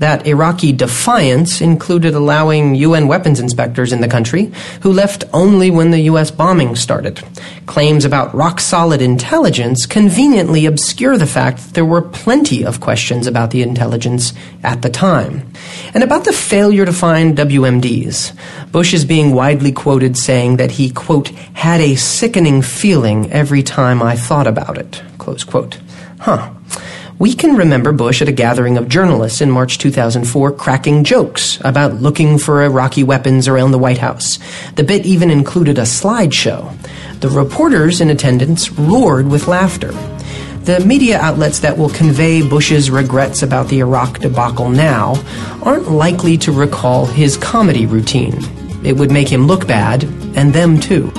That 0.00 0.26
Iraqi 0.26 0.72
defiance 0.72 1.60
included 1.60 2.14
allowing 2.14 2.74
UN 2.74 3.06
weapons 3.06 3.38
inspectors 3.38 3.92
in 3.92 4.00
the 4.00 4.08
country 4.08 4.50
who 4.80 4.94
left 4.94 5.24
only 5.34 5.70
when 5.70 5.90
the 5.90 6.08
US 6.12 6.30
bombing 6.30 6.74
started. 6.74 7.22
Claims 7.66 8.06
about 8.06 8.34
rock 8.34 8.60
solid 8.60 9.02
intelligence 9.02 9.84
conveniently 9.84 10.64
obscure 10.64 11.18
the 11.18 11.26
fact 11.26 11.58
that 11.58 11.74
there 11.74 11.84
were 11.84 12.00
plenty 12.00 12.64
of 12.64 12.80
questions 12.80 13.26
about 13.26 13.50
the 13.50 13.60
intelligence 13.60 14.32
at 14.62 14.80
the 14.80 14.88
time. 14.88 15.52
And 15.92 16.02
about 16.02 16.24
the 16.24 16.32
failure 16.32 16.86
to 16.86 16.94
find 16.94 17.36
WMDs, 17.36 18.72
Bush 18.72 18.94
is 18.94 19.04
being 19.04 19.34
widely 19.34 19.70
quoted 19.70 20.16
saying 20.16 20.56
that 20.56 20.70
he, 20.70 20.90
quote, 20.90 21.28
had 21.52 21.82
a 21.82 21.94
sickening 21.96 22.62
feeling 22.62 23.30
every 23.30 23.62
time 23.62 24.02
I 24.02 24.16
thought 24.16 24.46
about 24.46 24.78
it, 24.78 25.02
close 25.18 25.44
quote. 25.44 25.78
Huh. 26.20 26.54
We 27.20 27.34
can 27.34 27.54
remember 27.54 27.92
Bush 27.92 28.22
at 28.22 28.30
a 28.30 28.32
gathering 28.32 28.78
of 28.78 28.88
journalists 28.88 29.42
in 29.42 29.50
March 29.50 29.76
2004 29.76 30.52
cracking 30.52 31.04
jokes 31.04 31.60
about 31.62 31.96
looking 31.96 32.38
for 32.38 32.62
Iraqi 32.62 33.02
weapons 33.02 33.46
around 33.46 33.72
the 33.72 33.78
White 33.78 33.98
House. 33.98 34.38
The 34.76 34.84
bit 34.84 35.04
even 35.04 35.30
included 35.30 35.76
a 35.76 35.82
slideshow. 35.82 36.74
The 37.20 37.28
reporters 37.28 38.00
in 38.00 38.08
attendance 38.08 38.70
roared 38.72 39.28
with 39.28 39.48
laughter. 39.48 39.92
The 40.64 40.82
media 40.86 41.20
outlets 41.20 41.58
that 41.58 41.76
will 41.76 41.90
convey 41.90 42.40
Bush's 42.40 42.90
regrets 42.90 43.42
about 43.42 43.68
the 43.68 43.80
Iraq 43.80 44.20
debacle 44.20 44.70
now 44.70 45.22
aren't 45.62 45.90
likely 45.90 46.38
to 46.38 46.52
recall 46.52 47.04
his 47.04 47.36
comedy 47.36 47.84
routine. 47.84 48.38
It 48.82 48.96
would 48.96 49.10
make 49.10 49.28
him 49.28 49.46
look 49.46 49.66
bad, 49.66 50.04
and 50.36 50.54
them 50.54 50.80
too. 50.80 51.12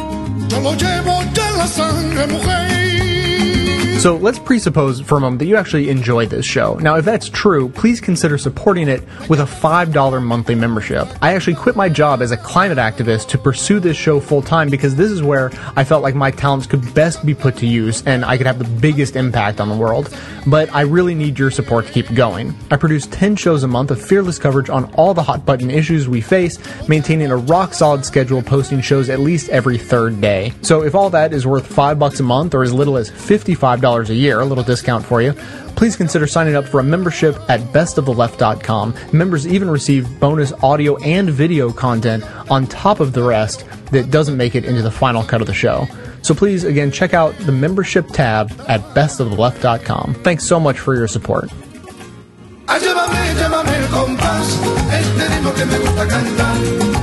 So 4.01 4.15
let's 4.15 4.39
presuppose 4.39 4.99
for 4.99 5.17
a 5.17 5.19
moment 5.19 5.37
that 5.41 5.45
you 5.45 5.55
actually 5.57 5.91
enjoy 5.91 6.25
this 6.25 6.43
show. 6.43 6.73
Now, 6.77 6.95
if 6.95 7.05
that's 7.05 7.29
true, 7.29 7.69
please 7.69 8.01
consider 8.01 8.39
supporting 8.39 8.87
it 8.87 9.03
with 9.29 9.39
a 9.39 9.43
$5 9.43 10.23
monthly 10.23 10.55
membership. 10.55 11.07
I 11.21 11.35
actually 11.35 11.53
quit 11.53 11.75
my 11.75 11.87
job 11.87 12.23
as 12.23 12.31
a 12.31 12.37
climate 12.37 12.79
activist 12.79 13.27
to 13.27 13.37
pursue 13.37 13.79
this 13.79 13.95
show 13.95 14.19
full 14.19 14.41
time 14.41 14.69
because 14.69 14.95
this 14.95 15.11
is 15.11 15.21
where 15.21 15.51
I 15.75 15.83
felt 15.83 16.01
like 16.01 16.15
my 16.15 16.31
talents 16.31 16.65
could 16.65 16.95
best 16.95 17.23
be 17.23 17.35
put 17.35 17.57
to 17.57 17.67
use 17.67 18.01
and 18.07 18.25
I 18.25 18.37
could 18.37 18.47
have 18.47 18.57
the 18.57 18.81
biggest 18.81 19.15
impact 19.15 19.61
on 19.61 19.69
the 19.69 19.75
world. 19.75 20.17
But 20.47 20.73
I 20.73 20.81
really 20.81 21.13
need 21.13 21.37
your 21.37 21.51
support 21.51 21.85
to 21.85 21.91
keep 21.91 22.11
going. 22.15 22.55
I 22.71 22.77
produce 22.77 23.05
10 23.05 23.35
shows 23.35 23.61
a 23.61 23.67
month 23.67 23.91
of 23.91 24.01
fearless 24.01 24.39
coverage 24.39 24.71
on 24.71 24.91
all 24.95 25.13
the 25.13 25.21
hot 25.21 25.45
button 25.45 25.69
issues 25.69 26.09
we 26.09 26.21
face, 26.21 26.57
maintaining 26.89 27.29
a 27.29 27.37
rock 27.37 27.75
solid 27.75 28.03
schedule, 28.03 28.41
posting 28.41 28.81
shows 28.81 29.11
at 29.11 29.19
least 29.19 29.49
every 29.49 29.77
third 29.77 30.19
day. 30.19 30.53
So 30.63 30.81
if 30.81 30.95
all 30.95 31.11
that 31.11 31.33
is 31.33 31.45
worth 31.45 31.67
5 31.67 31.99
bucks 31.99 32.19
a 32.19 32.23
month 32.23 32.55
or 32.55 32.63
as 32.63 32.73
little 32.73 32.97
as 32.97 33.11
$55 33.11 33.90
a 33.99 34.15
year, 34.15 34.39
a 34.39 34.45
little 34.45 34.63
discount 34.63 35.05
for 35.05 35.21
you, 35.21 35.33
please 35.75 35.95
consider 35.95 36.25
signing 36.25 36.55
up 36.55 36.65
for 36.65 36.79
a 36.79 36.83
membership 36.83 37.35
at 37.49 37.59
bestoftheleft.com. 37.73 38.95
Members 39.11 39.45
even 39.45 39.69
receive 39.69 40.19
bonus 40.19 40.53
audio 40.63 40.97
and 40.97 41.29
video 41.29 41.71
content 41.71 42.23
on 42.49 42.67
top 42.67 42.99
of 42.99 43.13
the 43.13 43.21
rest 43.21 43.65
that 43.91 44.09
doesn't 44.09 44.37
make 44.37 44.55
it 44.55 44.65
into 44.65 44.81
the 44.81 44.91
final 44.91 45.23
cut 45.23 45.41
of 45.41 45.47
the 45.47 45.53
show. 45.53 45.87
So 46.21 46.33
please, 46.33 46.63
again, 46.63 46.91
check 46.91 47.13
out 47.13 47.35
the 47.39 47.51
membership 47.51 48.07
tab 48.07 48.51
at 48.67 48.81
bestoftheleft.com. 48.95 50.15
Thanks 50.23 50.45
so 50.45 50.59
much 50.59 50.79
for 50.79 50.95
your 50.95 51.07
support. 51.07 51.49
Ah, 52.67 52.77
llévame, 52.79 53.33
llévame 53.35 53.75
el 53.75 53.87
compás, 53.89 54.59
este 54.93 55.27
ritmo 55.27 55.53
que 55.53 55.65
me 55.65 55.77
gusta 55.79 56.07
cantar. 56.07 56.55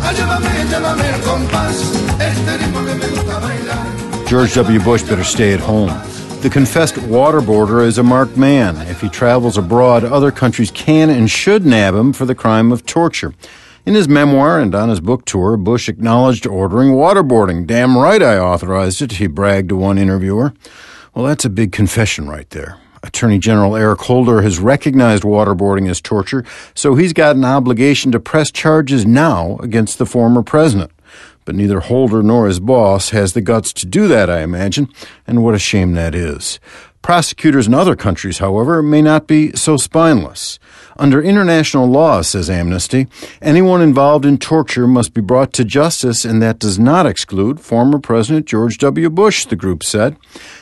Ah, 0.02 0.12
llévame, 0.12 0.64
llévame 0.70 1.08
el 1.14 1.20
compás, 1.20 1.76
este 2.18 2.56
ritmo 2.56 2.86
que 2.86 2.94
me 2.94 3.06
gusta 3.08 3.38
bailar. 3.38 4.26
George 4.28 4.54
W. 4.54 4.78
Bush 4.80 5.02
better 5.02 5.24
stay 5.24 5.52
at 5.52 5.60
home. 5.60 5.90
The 6.40 6.50
confessed 6.50 6.94
waterboarder 6.94 7.84
is 7.84 7.98
a 7.98 8.04
marked 8.04 8.36
man. 8.36 8.76
If 8.88 9.00
he 9.00 9.08
travels 9.08 9.58
abroad, 9.58 10.04
other 10.04 10.30
countries 10.30 10.70
can 10.70 11.10
and 11.10 11.28
should 11.28 11.66
nab 11.66 11.96
him 11.96 12.12
for 12.12 12.26
the 12.26 12.34
crime 12.34 12.70
of 12.70 12.86
torture. 12.86 13.34
In 13.84 13.96
his 13.96 14.08
memoir 14.08 14.60
and 14.60 14.72
on 14.72 14.88
his 14.88 15.00
book 15.00 15.24
tour, 15.24 15.56
Bush 15.56 15.88
acknowledged 15.88 16.46
ordering 16.46 16.90
waterboarding. 16.90 17.66
Damn 17.66 17.98
right 17.98 18.22
I 18.22 18.38
authorized 18.38 19.02
it, 19.02 19.12
he 19.12 19.26
bragged 19.26 19.70
to 19.70 19.76
one 19.76 19.98
interviewer. 19.98 20.54
Well, 21.12 21.24
that's 21.24 21.44
a 21.44 21.50
big 21.50 21.72
confession 21.72 22.28
right 22.28 22.48
there. 22.50 22.78
Attorney 23.02 23.40
General 23.40 23.74
Eric 23.74 24.02
Holder 24.02 24.42
has 24.42 24.60
recognized 24.60 25.24
waterboarding 25.24 25.90
as 25.90 26.00
torture, 26.00 26.44
so 26.72 26.94
he's 26.94 27.12
got 27.12 27.34
an 27.34 27.44
obligation 27.44 28.12
to 28.12 28.20
press 28.20 28.52
charges 28.52 29.04
now 29.04 29.56
against 29.60 29.98
the 29.98 30.06
former 30.06 30.44
president. 30.44 30.92
But 31.48 31.54
neither 31.54 31.80
Holder 31.80 32.22
nor 32.22 32.46
his 32.46 32.60
boss 32.60 33.08
has 33.08 33.32
the 33.32 33.40
guts 33.40 33.72
to 33.72 33.86
do 33.86 34.06
that, 34.06 34.28
I 34.28 34.42
imagine, 34.42 34.86
and 35.26 35.42
what 35.42 35.54
a 35.54 35.58
shame 35.58 35.94
that 35.94 36.14
is. 36.14 36.60
Prosecutors 37.00 37.66
in 37.66 37.72
other 37.72 37.96
countries, 37.96 38.36
however, 38.36 38.82
may 38.82 39.00
not 39.00 39.26
be 39.26 39.52
so 39.52 39.78
spineless. 39.78 40.58
Under 40.98 41.22
international 41.22 41.86
law, 41.86 42.20
says 42.20 42.50
Amnesty, 42.50 43.06
anyone 43.40 43.80
involved 43.80 44.26
in 44.26 44.36
torture 44.36 44.86
must 44.86 45.14
be 45.14 45.22
brought 45.22 45.54
to 45.54 45.64
justice, 45.64 46.22
and 46.26 46.42
that 46.42 46.58
does 46.58 46.78
not 46.78 47.06
exclude 47.06 47.60
former 47.60 47.98
President 47.98 48.44
George 48.44 48.76
W. 48.76 49.08
Bush, 49.08 49.46
the 49.46 49.56
group 49.56 49.82
said. 49.82 50.18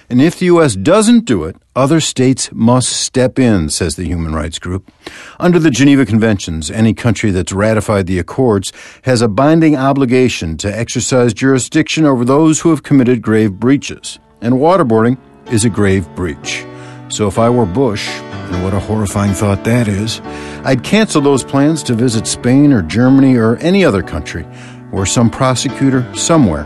And 0.08 0.22
if 0.22 0.38
the 0.38 0.46
U.S. 0.46 0.76
doesn't 0.76 1.24
do 1.24 1.42
it, 1.42 1.56
other 1.76 2.00
states 2.00 2.50
must 2.52 2.88
step 2.88 3.38
in, 3.38 3.68
says 3.68 3.94
the 3.94 4.04
human 4.04 4.34
rights 4.34 4.58
group. 4.58 4.90
Under 5.38 5.58
the 5.58 5.70
Geneva 5.70 6.06
Conventions, 6.06 6.70
any 6.70 6.94
country 6.94 7.30
that's 7.30 7.52
ratified 7.52 8.06
the 8.06 8.18
accords 8.18 8.72
has 9.02 9.22
a 9.22 9.28
binding 9.28 9.76
obligation 9.76 10.56
to 10.56 10.76
exercise 10.76 11.34
jurisdiction 11.34 12.04
over 12.04 12.24
those 12.24 12.60
who 12.60 12.70
have 12.70 12.82
committed 12.82 13.22
grave 13.22 13.52
breaches. 13.52 14.18
And 14.40 14.54
waterboarding 14.54 15.18
is 15.52 15.64
a 15.64 15.70
grave 15.70 16.08
breach. 16.16 16.64
So 17.08 17.28
if 17.28 17.38
I 17.38 17.50
were 17.50 17.66
Bush, 17.66 18.08
and 18.08 18.64
what 18.64 18.74
a 18.74 18.80
horrifying 18.80 19.34
thought 19.34 19.64
that 19.64 19.86
is, 19.86 20.20
I'd 20.64 20.82
cancel 20.82 21.20
those 21.20 21.44
plans 21.44 21.82
to 21.84 21.94
visit 21.94 22.26
Spain 22.26 22.72
or 22.72 22.82
Germany 22.82 23.36
or 23.36 23.56
any 23.58 23.84
other 23.84 24.02
country 24.02 24.44
where 24.90 25.06
some 25.06 25.28
prosecutor 25.28 26.06
somewhere 26.14 26.64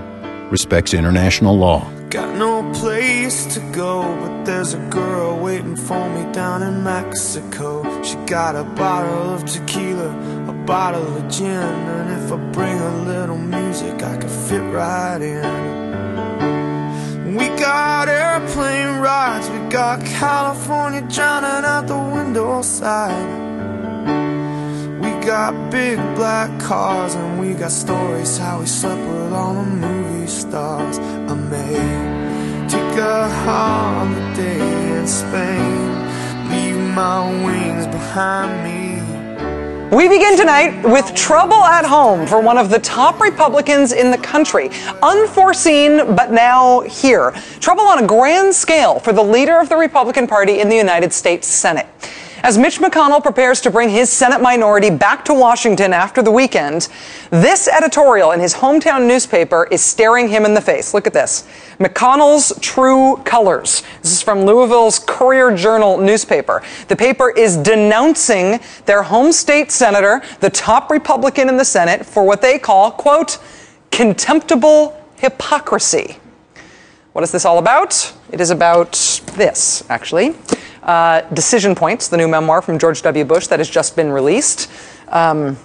respects 0.50 0.94
international 0.94 1.56
law. 1.56 1.90
Got 2.10 2.36
no 2.36 2.70
place 2.72 3.46
to 3.54 3.60
go, 3.72 4.02
there's 4.44 4.74
a 4.74 4.78
girl 4.90 5.38
waiting 5.38 5.76
for 5.76 6.08
me 6.08 6.32
down 6.32 6.62
in 6.62 6.82
Mexico. 6.82 8.02
She 8.02 8.16
got 8.26 8.56
a 8.56 8.64
bottle 8.64 9.34
of 9.34 9.44
tequila, 9.44 10.08
a 10.48 10.52
bottle 10.64 11.16
of 11.16 11.28
gin, 11.28 11.46
and 11.46 12.22
if 12.22 12.32
I 12.32 12.36
bring 12.52 12.78
a 12.78 13.04
little 13.04 13.38
music, 13.38 14.02
I 14.02 14.16
can 14.16 14.28
fit 14.28 14.62
right 14.72 15.20
in. 15.20 17.36
We 17.36 17.48
got 17.58 18.08
airplane 18.08 19.00
rides, 19.00 19.48
we 19.50 19.58
got 19.68 20.04
California 20.04 21.02
drowning 21.02 21.64
out 21.64 21.86
the 21.86 21.98
window 21.98 22.62
side. 22.62 23.48
We 25.02 25.10
got 25.26 25.70
big 25.70 25.98
black 26.16 26.60
cars 26.60 27.14
and 27.14 27.40
we 27.40 27.54
got 27.54 27.70
stories 27.70 28.38
how 28.38 28.60
we 28.60 28.66
slept 28.66 29.00
with 29.00 29.32
all 29.32 29.54
the 29.54 29.62
movie 29.62 30.26
stars. 30.26 30.98
I 30.98 31.34
may 31.34 32.09
a 32.74 33.28
holiday 33.28 34.98
in 34.98 35.06
Spain, 35.06 36.04
leave 36.50 36.94
my 36.94 37.44
wings 37.44 37.86
behind 37.86 38.64
me. 38.64 38.80
We 39.96 40.08
begin 40.08 40.36
tonight 40.36 40.84
with 40.84 41.12
trouble 41.16 41.64
at 41.64 41.84
home 41.84 42.26
for 42.26 42.40
one 42.40 42.56
of 42.56 42.70
the 42.70 42.78
top 42.78 43.20
Republicans 43.20 43.90
in 43.90 44.12
the 44.12 44.18
country. 44.18 44.70
Unforeseen, 45.02 46.14
but 46.14 46.30
now 46.30 46.82
here. 46.82 47.32
Trouble 47.58 47.82
on 47.82 48.04
a 48.04 48.06
grand 48.06 48.54
scale 48.54 49.00
for 49.00 49.12
the 49.12 49.22
leader 49.22 49.58
of 49.58 49.68
the 49.68 49.76
Republican 49.76 50.28
Party 50.28 50.60
in 50.60 50.68
the 50.68 50.76
United 50.76 51.12
States 51.12 51.48
Senate. 51.48 51.88
As 52.42 52.56
Mitch 52.56 52.78
McConnell 52.78 53.22
prepares 53.22 53.60
to 53.60 53.70
bring 53.70 53.90
his 53.90 54.10
Senate 54.10 54.40
minority 54.40 54.88
back 54.88 55.26
to 55.26 55.34
Washington 55.34 55.92
after 55.92 56.22
the 56.22 56.30
weekend, 56.30 56.88
this 57.28 57.68
editorial 57.68 58.32
in 58.32 58.40
his 58.40 58.54
hometown 58.54 59.06
newspaper 59.06 59.68
is 59.70 59.82
staring 59.82 60.26
him 60.26 60.46
in 60.46 60.54
the 60.54 60.60
face. 60.60 60.94
Look 60.94 61.06
at 61.06 61.12
this. 61.12 61.46
McConnell's 61.78 62.58
True 62.60 63.18
Colors. 63.24 63.82
This 64.00 64.12
is 64.12 64.22
from 64.22 64.46
Louisville's 64.46 64.98
Courier 64.98 65.54
Journal 65.54 65.98
newspaper. 65.98 66.62
The 66.88 66.96
paper 66.96 67.30
is 67.30 67.58
denouncing 67.58 68.60
their 68.86 69.02
home 69.02 69.32
state 69.32 69.70
senator, 69.70 70.22
the 70.40 70.50
top 70.50 70.90
Republican 70.90 71.50
in 71.50 71.58
the 71.58 71.64
Senate, 71.64 72.06
for 72.06 72.24
what 72.24 72.40
they 72.40 72.58
call, 72.58 72.90
quote, 72.90 73.38
contemptible 73.90 74.98
hypocrisy. 75.16 76.16
What 77.12 77.22
is 77.22 77.32
this 77.32 77.44
all 77.44 77.58
about? 77.58 78.14
It 78.32 78.40
is 78.40 78.50
about 78.50 78.92
this, 79.34 79.84
actually. 79.90 80.36
Uh, 80.82 81.22
Decision 81.32 81.74
Points, 81.74 82.08
the 82.08 82.16
new 82.16 82.28
memoir 82.28 82.62
from 82.62 82.78
George 82.78 83.02
W. 83.02 83.24
Bush 83.24 83.46
that 83.48 83.60
has 83.60 83.68
just 83.68 83.96
been 83.96 84.10
released. 84.10 84.70
Um, 85.08 85.58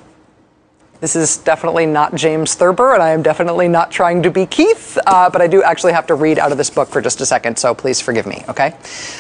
this 1.01 1.16
is 1.16 1.38
definitely 1.38 1.86
not 1.86 2.16
James 2.16 2.55
Thurber, 2.55 2.93
and 2.93 3.03
I 3.03 3.09
am 3.09 3.22
definitely 3.22 3.68
not 3.68 3.91
trying 3.91 4.24
to 4.24 4.32
be 4.32 4.45
Keith, 4.45 4.97
uh, 5.05 5.30
but 5.30 5.41
I 5.41 5.47
do 5.47 5.61
actually 5.61 5.93
have 5.93 6.07
to 6.07 6.16
read 6.16 6.39
out 6.39 6.51
of 6.51 6.57
this 6.57 6.70
book 6.70 6.89
for 6.89 7.01
just 7.01 7.22
a 7.22 7.26
second, 7.26 7.59
so 7.59 7.76
please 7.76 8.01
forgive 8.01 8.26
me, 8.26 8.43
okay? 8.49 8.76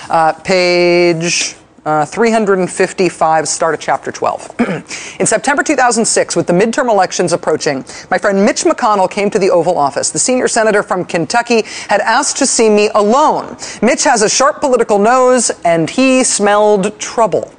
Uh, 0.09 0.33
page. 0.33 1.55
Uh, 1.85 2.03
355, 2.03 3.47
start 3.47 3.75
at 3.75 3.79
chapter 3.79 4.11
12. 4.11 4.55
in 5.19 5.25
September 5.27 5.61
2006, 5.61 6.35
with 6.35 6.47
the 6.47 6.53
midterm 6.53 6.89
elections 6.89 7.31
approaching, 7.31 7.85
my 8.09 8.17
friend 8.17 8.43
Mitch 8.43 8.63
McConnell 8.63 9.07
came 9.07 9.29
to 9.29 9.37
the 9.37 9.51
Oval 9.51 9.77
Office. 9.77 10.09
The 10.09 10.17
senior 10.17 10.47
senator 10.47 10.81
from 10.81 11.05
Kentucky 11.05 11.61
had 11.87 12.01
asked 12.01 12.37
to 12.37 12.47
see 12.47 12.71
me 12.71 12.89
alone. 12.95 13.55
Mitch 13.83 14.03
has 14.03 14.23
a 14.23 14.29
sharp 14.29 14.61
political 14.61 14.97
nose, 14.97 15.51
and 15.63 15.87
he 15.87 16.23
smelled 16.23 16.99
trouble. 16.99 17.53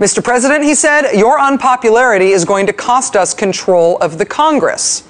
Mr. 0.00 0.24
President, 0.24 0.64
he 0.64 0.74
said, 0.74 1.12
your 1.12 1.38
unpopularity 1.38 2.30
is 2.30 2.44
going 2.44 2.66
to 2.66 2.72
cost 2.72 3.14
us 3.14 3.32
control 3.32 3.98
of 3.98 4.18
the 4.18 4.26
Congress. 4.26 5.06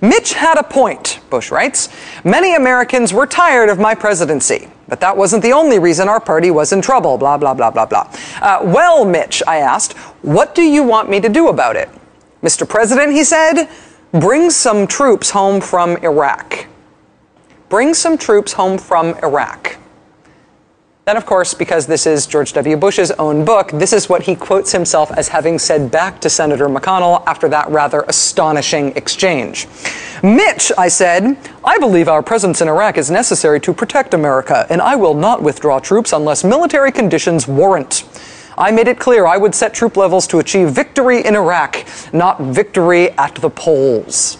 Mitch 0.00 0.32
had 0.32 0.56
a 0.56 0.62
point, 0.62 1.20
Bush 1.28 1.50
writes. 1.50 1.90
Many 2.24 2.54
Americans 2.54 3.12
were 3.12 3.26
tired 3.26 3.68
of 3.68 3.78
my 3.78 3.94
presidency, 3.94 4.68
but 4.88 5.00
that 5.00 5.16
wasn't 5.16 5.42
the 5.42 5.52
only 5.52 5.78
reason 5.78 6.08
our 6.08 6.20
party 6.20 6.50
was 6.50 6.72
in 6.72 6.80
trouble, 6.80 7.18
blah, 7.18 7.36
blah, 7.36 7.54
blah, 7.54 7.70
blah, 7.70 7.86
blah. 7.86 8.10
Uh, 8.40 8.60
well, 8.62 9.04
Mitch, 9.04 9.42
I 9.46 9.58
asked, 9.58 9.92
what 10.22 10.54
do 10.54 10.62
you 10.62 10.82
want 10.82 11.10
me 11.10 11.20
to 11.20 11.28
do 11.28 11.48
about 11.48 11.76
it? 11.76 11.88
Mr. 12.42 12.68
President, 12.68 13.12
he 13.12 13.24
said, 13.24 13.68
bring 14.12 14.50
some 14.50 14.86
troops 14.86 15.30
home 15.30 15.60
from 15.60 15.96
Iraq. 15.98 16.66
Bring 17.68 17.92
some 17.92 18.16
troops 18.16 18.54
home 18.54 18.78
from 18.78 19.14
Iraq. 19.22 19.76
Then, 21.08 21.16
of 21.16 21.24
course, 21.24 21.54
because 21.54 21.86
this 21.86 22.06
is 22.06 22.26
George 22.26 22.52
W. 22.52 22.76
Bush's 22.76 23.10
own 23.12 23.42
book, 23.42 23.70
this 23.72 23.94
is 23.94 24.10
what 24.10 24.24
he 24.24 24.36
quotes 24.36 24.72
himself 24.72 25.10
as 25.12 25.28
having 25.28 25.58
said 25.58 25.90
back 25.90 26.20
to 26.20 26.28
Senator 26.28 26.68
McConnell 26.68 27.22
after 27.26 27.48
that 27.48 27.70
rather 27.70 28.02
astonishing 28.08 28.94
exchange. 28.94 29.68
Mitch, 30.22 30.70
I 30.76 30.88
said, 30.88 31.38
I 31.64 31.78
believe 31.78 32.08
our 32.08 32.22
presence 32.22 32.60
in 32.60 32.68
Iraq 32.68 32.98
is 32.98 33.10
necessary 33.10 33.58
to 33.60 33.72
protect 33.72 34.12
America, 34.12 34.66
and 34.68 34.82
I 34.82 34.96
will 34.96 35.14
not 35.14 35.42
withdraw 35.42 35.78
troops 35.78 36.12
unless 36.12 36.44
military 36.44 36.92
conditions 36.92 37.48
warrant. 37.48 38.04
I 38.58 38.70
made 38.70 38.86
it 38.86 38.98
clear 38.98 39.24
I 39.24 39.38
would 39.38 39.54
set 39.54 39.72
troop 39.72 39.96
levels 39.96 40.26
to 40.26 40.40
achieve 40.40 40.72
victory 40.72 41.24
in 41.24 41.34
Iraq, 41.34 41.86
not 42.12 42.38
victory 42.38 43.12
at 43.12 43.34
the 43.36 43.48
polls 43.48 44.36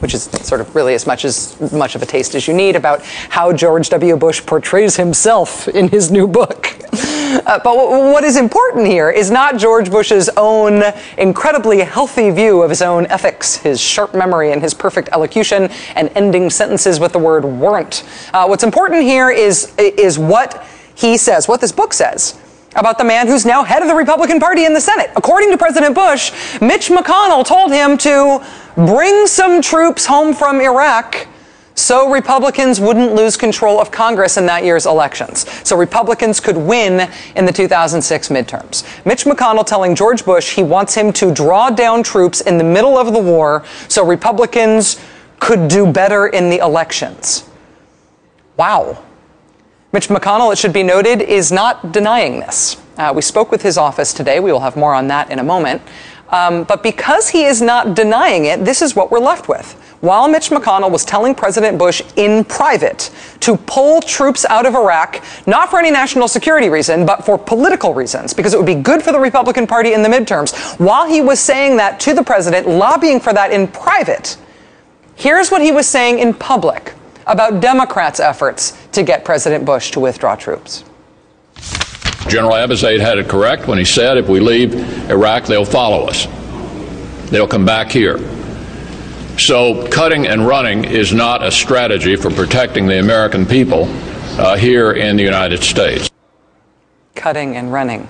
which 0.00 0.14
is 0.14 0.24
sort 0.24 0.60
of 0.60 0.74
really 0.74 0.94
as 0.94 1.06
much 1.06 1.24
as 1.24 1.58
much 1.72 1.94
of 1.94 2.02
a 2.02 2.06
taste 2.06 2.34
as 2.34 2.48
you 2.48 2.54
need 2.54 2.76
about 2.76 3.02
how 3.02 3.52
George 3.52 3.88
W. 3.90 4.16
Bush 4.16 4.44
portrays 4.44 4.96
himself 4.96 5.68
in 5.68 5.88
his 5.88 6.10
new 6.10 6.26
book. 6.26 6.76
Uh, 6.92 7.58
but 7.62 7.74
w- 7.76 8.12
what 8.12 8.24
is 8.24 8.36
important 8.36 8.86
here 8.86 9.08
is 9.08 9.30
not 9.30 9.56
George 9.56 9.88
Bush's 9.90 10.28
own 10.36 10.82
incredibly 11.16 11.78
healthy 11.80 12.30
view 12.30 12.62
of 12.62 12.70
his 12.70 12.82
own 12.82 13.06
ethics, 13.06 13.56
his 13.56 13.80
sharp 13.80 14.14
memory, 14.14 14.52
and 14.52 14.60
his 14.60 14.74
perfect 14.74 15.08
elocution, 15.12 15.70
and 15.94 16.10
ending 16.16 16.50
sentences 16.50 16.98
with 16.98 17.12
the 17.12 17.18
word 17.18 17.44
weren't. 17.44 18.02
Uh, 18.32 18.46
what's 18.46 18.64
important 18.64 19.04
here 19.04 19.30
is 19.30 19.72
is 19.78 20.18
what 20.18 20.66
he 20.96 21.16
says, 21.16 21.46
what 21.46 21.60
this 21.60 21.72
book 21.72 21.92
says 21.92 22.39
about 22.76 22.98
the 22.98 23.04
man 23.04 23.26
who's 23.26 23.44
now 23.44 23.64
head 23.64 23.82
of 23.82 23.88
the 23.88 23.94
Republican 23.94 24.38
Party 24.38 24.64
in 24.64 24.74
the 24.74 24.80
Senate. 24.80 25.10
According 25.16 25.50
to 25.50 25.58
President 25.58 25.94
Bush, 25.94 26.32
Mitch 26.60 26.88
McConnell 26.88 27.44
told 27.44 27.72
him 27.72 27.98
to 27.98 28.44
bring 28.74 29.26
some 29.26 29.60
troops 29.60 30.06
home 30.06 30.34
from 30.34 30.60
Iraq 30.60 31.26
so 31.74 32.10
Republicans 32.10 32.78
wouldn't 32.78 33.14
lose 33.14 33.36
control 33.36 33.80
of 33.80 33.90
Congress 33.90 34.36
in 34.36 34.46
that 34.46 34.64
year's 34.64 34.86
elections. 34.86 35.48
So 35.66 35.76
Republicans 35.76 36.38
could 36.38 36.56
win 36.56 37.10
in 37.36 37.46
the 37.46 37.52
2006 37.52 38.28
midterms. 38.28 38.84
Mitch 39.06 39.24
McConnell 39.24 39.64
telling 39.64 39.94
George 39.94 40.24
Bush 40.24 40.54
he 40.54 40.62
wants 40.62 40.94
him 40.94 41.12
to 41.14 41.32
draw 41.32 41.70
down 41.70 42.02
troops 42.02 42.42
in 42.42 42.58
the 42.58 42.64
middle 42.64 42.98
of 42.98 43.12
the 43.12 43.18
war 43.18 43.64
so 43.88 44.04
Republicans 44.04 45.00
could 45.38 45.68
do 45.68 45.90
better 45.90 46.26
in 46.26 46.50
the 46.50 46.58
elections. 46.58 47.48
Wow. 48.56 49.02
Mitch 49.92 50.06
McConnell, 50.06 50.52
it 50.52 50.58
should 50.58 50.72
be 50.72 50.84
noted, 50.84 51.20
is 51.20 51.50
not 51.50 51.90
denying 51.90 52.38
this. 52.38 52.80
Uh, 52.96 53.12
we 53.12 53.22
spoke 53.22 53.50
with 53.50 53.62
his 53.62 53.76
office 53.76 54.14
today. 54.14 54.38
We 54.38 54.52
will 54.52 54.60
have 54.60 54.76
more 54.76 54.94
on 54.94 55.08
that 55.08 55.32
in 55.32 55.40
a 55.40 55.42
moment. 55.42 55.82
Um, 56.28 56.62
but 56.62 56.84
because 56.84 57.28
he 57.28 57.42
is 57.42 57.60
not 57.60 57.96
denying 57.96 58.44
it, 58.44 58.64
this 58.64 58.82
is 58.82 58.94
what 58.94 59.10
we're 59.10 59.18
left 59.18 59.48
with. 59.48 59.72
While 60.00 60.28
Mitch 60.28 60.50
McConnell 60.50 60.92
was 60.92 61.04
telling 61.04 61.34
President 61.34 61.76
Bush 61.76 62.02
in 62.14 62.44
private 62.44 63.10
to 63.40 63.56
pull 63.56 64.00
troops 64.00 64.44
out 64.44 64.64
of 64.64 64.76
Iraq, 64.76 65.24
not 65.48 65.70
for 65.70 65.80
any 65.80 65.90
national 65.90 66.28
security 66.28 66.68
reason, 66.68 67.04
but 67.04 67.24
for 67.24 67.36
political 67.36 67.92
reasons, 67.92 68.32
because 68.32 68.54
it 68.54 68.58
would 68.58 68.66
be 68.66 68.76
good 68.76 69.02
for 69.02 69.10
the 69.10 69.18
Republican 69.18 69.66
Party 69.66 69.92
in 69.92 70.02
the 70.02 70.08
midterms, 70.08 70.78
while 70.78 71.06
he 71.06 71.20
was 71.20 71.40
saying 71.40 71.76
that 71.78 71.98
to 71.98 72.14
the 72.14 72.22
president, 72.22 72.68
lobbying 72.68 73.18
for 73.18 73.32
that 73.32 73.52
in 73.52 73.66
private, 73.66 74.36
here's 75.16 75.50
what 75.50 75.60
he 75.60 75.72
was 75.72 75.88
saying 75.88 76.20
in 76.20 76.32
public 76.32 76.94
about 77.26 77.60
Democrats' 77.60 78.20
efforts 78.20 78.76
to 78.92 79.02
get 79.02 79.24
President 79.24 79.64
Bush 79.64 79.90
to 79.92 80.00
withdraw 80.00 80.36
troops. 80.36 80.84
General 82.28 82.52
Abizaid 82.52 83.00
had 83.00 83.18
it 83.18 83.28
correct 83.28 83.66
when 83.66 83.78
he 83.78 83.84
said 83.84 84.16
if 84.16 84.28
we 84.28 84.40
leave 84.40 84.74
Iraq, 85.10 85.44
they'll 85.44 85.64
follow 85.64 86.06
us. 86.06 86.26
They'll 87.30 87.48
come 87.48 87.64
back 87.64 87.90
here. 87.90 88.18
So, 89.38 89.88
cutting 89.88 90.26
and 90.26 90.46
running 90.46 90.84
is 90.84 91.14
not 91.14 91.42
a 91.42 91.50
strategy 91.50 92.14
for 92.14 92.30
protecting 92.30 92.86
the 92.86 92.98
American 92.98 93.46
people 93.46 93.84
uh, 94.38 94.56
here 94.56 94.92
in 94.92 95.16
the 95.16 95.22
United 95.22 95.62
States. 95.62 96.10
Cutting 97.14 97.56
and 97.56 97.72
running. 97.72 98.08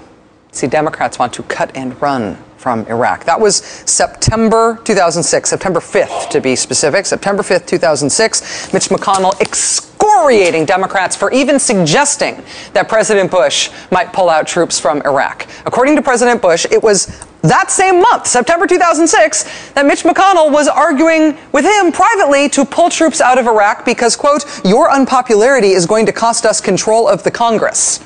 See, 0.52 0.66
Democrats 0.66 1.18
want 1.18 1.32
to 1.34 1.42
cut 1.44 1.76
and 1.76 2.00
run 2.02 2.36
from 2.56 2.84
Iraq. 2.88 3.24
That 3.24 3.40
was 3.40 3.56
September 3.56 4.78
2006, 4.84 5.48
September 5.48 5.80
5th 5.80 6.28
to 6.30 6.40
be 6.40 6.54
specific, 6.54 7.06
September 7.06 7.42
5th, 7.42 7.66
2006. 7.66 8.72
Mitch 8.74 8.88
McConnell 8.88 9.40
excoriating 9.40 10.66
Democrats 10.66 11.16
for 11.16 11.32
even 11.32 11.58
suggesting 11.58 12.42
that 12.74 12.88
President 12.88 13.30
Bush 13.30 13.70
might 13.90 14.12
pull 14.12 14.28
out 14.28 14.46
troops 14.46 14.78
from 14.78 15.00
Iraq. 15.02 15.46
According 15.64 15.96
to 15.96 16.02
President 16.02 16.42
Bush, 16.42 16.66
it 16.70 16.82
was 16.82 17.24
that 17.42 17.70
same 17.70 18.02
month, 18.02 18.26
September 18.26 18.66
2006, 18.66 19.72
that 19.72 19.86
Mitch 19.86 20.02
McConnell 20.02 20.52
was 20.52 20.68
arguing 20.68 21.38
with 21.52 21.64
him 21.64 21.92
privately 21.92 22.50
to 22.50 22.66
pull 22.66 22.90
troops 22.90 23.22
out 23.22 23.38
of 23.38 23.46
Iraq 23.46 23.86
because, 23.86 24.16
quote, 24.16 24.44
your 24.66 24.90
unpopularity 24.90 25.70
is 25.70 25.86
going 25.86 26.04
to 26.04 26.12
cost 26.12 26.44
us 26.44 26.60
control 26.60 27.08
of 27.08 27.22
the 27.22 27.30
Congress. 27.30 28.00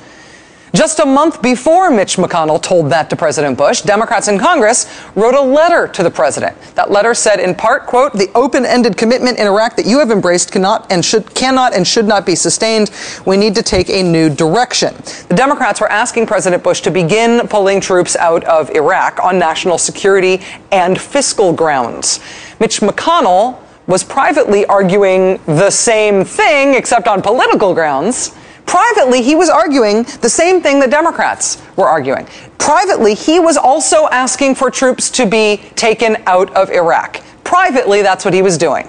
Just 0.74 0.98
a 0.98 1.06
month 1.06 1.40
before 1.40 1.88
Mitch 1.92 2.16
McConnell 2.16 2.60
told 2.60 2.90
that 2.90 3.08
to 3.10 3.14
President 3.14 3.56
Bush, 3.56 3.82
Democrats 3.82 4.26
in 4.26 4.40
Congress 4.40 4.90
wrote 5.14 5.36
a 5.36 5.40
letter 5.40 5.86
to 5.86 6.02
the 6.02 6.10
president. 6.10 6.60
That 6.74 6.90
letter 6.90 7.14
said 7.14 7.38
in 7.38 7.54
part, 7.54 7.86
quote, 7.86 8.12
the 8.12 8.28
open-ended 8.34 8.96
commitment 8.96 9.38
in 9.38 9.46
Iraq 9.46 9.76
that 9.76 9.86
you 9.86 10.00
have 10.00 10.10
embraced 10.10 10.50
cannot 10.50 10.90
and 10.90 11.04
should 11.04 11.32
cannot 11.32 11.74
and 11.76 11.86
should 11.86 12.08
not 12.08 12.26
be 12.26 12.34
sustained. 12.34 12.90
We 13.24 13.36
need 13.36 13.54
to 13.54 13.62
take 13.62 13.88
a 13.88 14.02
new 14.02 14.28
direction. 14.28 14.96
The 15.28 15.36
Democrats 15.36 15.80
were 15.80 15.90
asking 15.92 16.26
President 16.26 16.64
Bush 16.64 16.80
to 16.80 16.90
begin 16.90 17.46
pulling 17.46 17.80
troops 17.80 18.16
out 18.16 18.42
of 18.42 18.68
Iraq 18.70 19.22
on 19.22 19.38
national 19.38 19.78
security 19.78 20.42
and 20.72 21.00
fiscal 21.00 21.52
grounds. 21.52 22.18
Mitch 22.58 22.80
McConnell 22.80 23.60
was 23.86 24.02
privately 24.02 24.66
arguing 24.66 25.38
the 25.46 25.70
same 25.70 26.24
thing 26.24 26.74
except 26.74 27.06
on 27.06 27.22
political 27.22 27.74
grounds. 27.74 28.34
Privately, 28.66 29.22
he 29.22 29.34
was 29.34 29.48
arguing 29.48 30.04
the 30.20 30.28
same 30.28 30.60
thing 30.60 30.80
the 30.80 30.88
Democrats 30.88 31.62
were 31.76 31.86
arguing. 31.86 32.26
Privately, 32.58 33.14
he 33.14 33.38
was 33.40 33.56
also 33.56 34.08
asking 34.08 34.54
for 34.54 34.70
troops 34.70 35.10
to 35.10 35.26
be 35.26 35.58
taken 35.76 36.16
out 36.26 36.52
of 36.54 36.70
Iraq. 36.70 37.22
Privately, 37.44 38.02
that's 38.02 38.24
what 38.24 38.34
he 38.34 38.42
was 38.42 38.56
doing. 38.56 38.88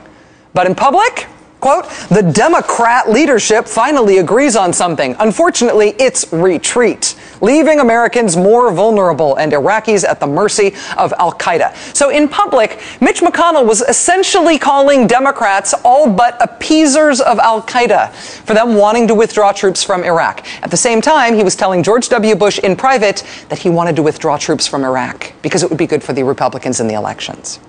But 0.53 0.65
in 0.65 0.75
public, 0.75 1.27
quote, 1.59 1.89
the 2.09 2.21
Democrat 2.21 3.09
leadership 3.09 3.67
finally 3.67 4.17
agrees 4.19 4.55
on 4.55 4.73
something. 4.73 5.15
Unfortunately, 5.19 5.95
it's 5.99 6.31
retreat, 6.31 7.15
leaving 7.41 7.79
Americans 7.79 8.37
more 8.37 8.71
vulnerable 8.71 9.35
and 9.37 9.51
Iraqis 9.51 10.07
at 10.07 10.19
the 10.19 10.27
mercy 10.27 10.73
of 10.97 11.13
Al 11.17 11.33
Qaeda. 11.33 11.75
So 11.95 12.09
in 12.09 12.27
public, 12.27 12.81
Mitch 13.01 13.21
McConnell 13.21 13.65
was 13.65 13.81
essentially 13.81 14.59
calling 14.59 15.07
Democrats 15.07 15.73
all 15.83 16.09
but 16.09 16.41
appeasers 16.41 17.21
of 17.21 17.39
Al 17.39 17.61
Qaeda 17.61 18.11
for 18.13 18.53
them 18.53 18.75
wanting 18.75 19.07
to 19.07 19.15
withdraw 19.15 19.51
troops 19.51 19.83
from 19.83 20.03
Iraq. 20.03 20.45
At 20.63 20.71
the 20.71 20.77
same 20.77 21.01
time, 21.01 21.35
he 21.35 21.43
was 21.43 21.55
telling 21.55 21.83
George 21.83 22.09
W. 22.09 22.35
Bush 22.35 22.59
in 22.59 22.75
private 22.75 23.23
that 23.49 23.59
he 23.59 23.69
wanted 23.69 23.95
to 23.95 24.03
withdraw 24.03 24.37
troops 24.37 24.67
from 24.67 24.83
Iraq 24.83 25.33
because 25.41 25.63
it 25.63 25.69
would 25.69 25.79
be 25.79 25.87
good 25.87 26.03
for 26.03 26.13
the 26.13 26.23
Republicans 26.23 26.79
in 26.79 26.87
the 26.87 26.93
elections. 26.93 27.59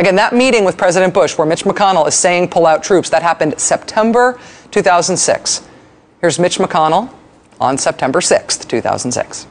Again, 0.00 0.16
that 0.16 0.32
meeting 0.32 0.64
with 0.64 0.78
President 0.78 1.12
Bush, 1.12 1.36
where 1.36 1.46
Mitch 1.46 1.64
McConnell 1.64 2.08
is 2.08 2.14
saying 2.14 2.48
pull 2.48 2.64
out 2.64 2.82
troops, 2.82 3.10
that 3.10 3.20
happened 3.20 3.60
September 3.60 4.40
2006. 4.70 5.68
Here's 6.22 6.38
Mitch 6.38 6.56
McConnell 6.56 7.12
on 7.60 7.76
September 7.76 8.20
6th, 8.20 8.66
2006. 8.66 9.46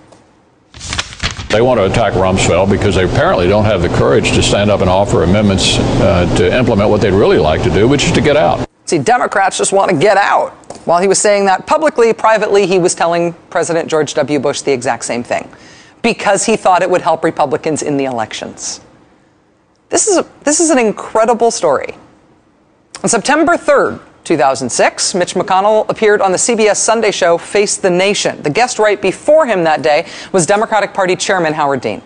They 1.49 1.61
want 1.61 1.79
to 1.79 1.85
attack 1.85 2.13
Rumsfeld 2.13 2.71
because 2.71 2.95
they 2.95 3.03
apparently 3.03 3.47
don't 3.47 3.65
have 3.65 3.83
the 3.83 3.89
courage 3.89 4.31
to 4.31 4.41
stand 4.41 4.71
up 4.71 4.81
and 4.81 4.89
offer 4.89 5.21
amendments 5.21 5.77
uh, 5.77 6.25
to 6.37 6.57
implement 6.57 6.89
what 6.89 7.01
they'd 7.01 7.13
really 7.13 7.37
like 7.37 7.61
to 7.61 7.69
do, 7.69 7.87
which 7.87 8.05
is 8.05 8.11
to 8.13 8.21
get 8.21 8.35
out. 8.35 8.67
See, 8.85 8.97
Democrats 8.97 9.55
just 9.55 9.71
want 9.71 9.91
to 9.91 9.97
get 9.97 10.17
out. 10.17 10.53
While 10.87 10.99
he 10.99 11.07
was 11.07 11.19
saying 11.19 11.45
that 11.45 11.67
publicly, 11.67 12.11
privately, 12.11 12.65
he 12.65 12.79
was 12.79 12.95
telling 12.95 13.33
President 13.51 13.87
George 13.87 14.15
W. 14.15 14.39
Bush 14.39 14.63
the 14.63 14.71
exact 14.71 15.05
same 15.05 15.21
thing 15.21 15.47
because 16.01 16.43
he 16.43 16.57
thought 16.57 16.81
it 16.81 16.89
would 16.89 17.03
help 17.03 17.23
Republicans 17.23 17.83
in 17.83 17.97
the 17.97 18.05
elections. 18.05 18.81
This 19.89 20.07
is, 20.07 20.17
a, 20.17 20.25
this 20.43 20.59
is 20.59 20.69
an 20.69 20.77
incredible 20.77 21.49
story. 21.49 21.95
On 23.01 23.09
September 23.09 23.53
3rd, 23.53 23.99
2006, 24.23 25.15
Mitch 25.15 25.33
McConnell 25.33 25.89
appeared 25.89 26.21
on 26.21 26.31
the 26.31 26.37
CBS 26.37 26.75
Sunday 26.75 27.09
show 27.09 27.39
Face 27.39 27.77
the 27.77 27.89
Nation. 27.89 28.41
The 28.43 28.51
guest 28.51 28.77
right 28.77 29.01
before 29.01 29.47
him 29.47 29.63
that 29.63 29.81
day 29.81 30.07
was 30.31 30.45
Democratic 30.45 30.93
Party 30.93 31.15
Chairman 31.15 31.53
Howard 31.53 31.81
Dean. 31.81 32.03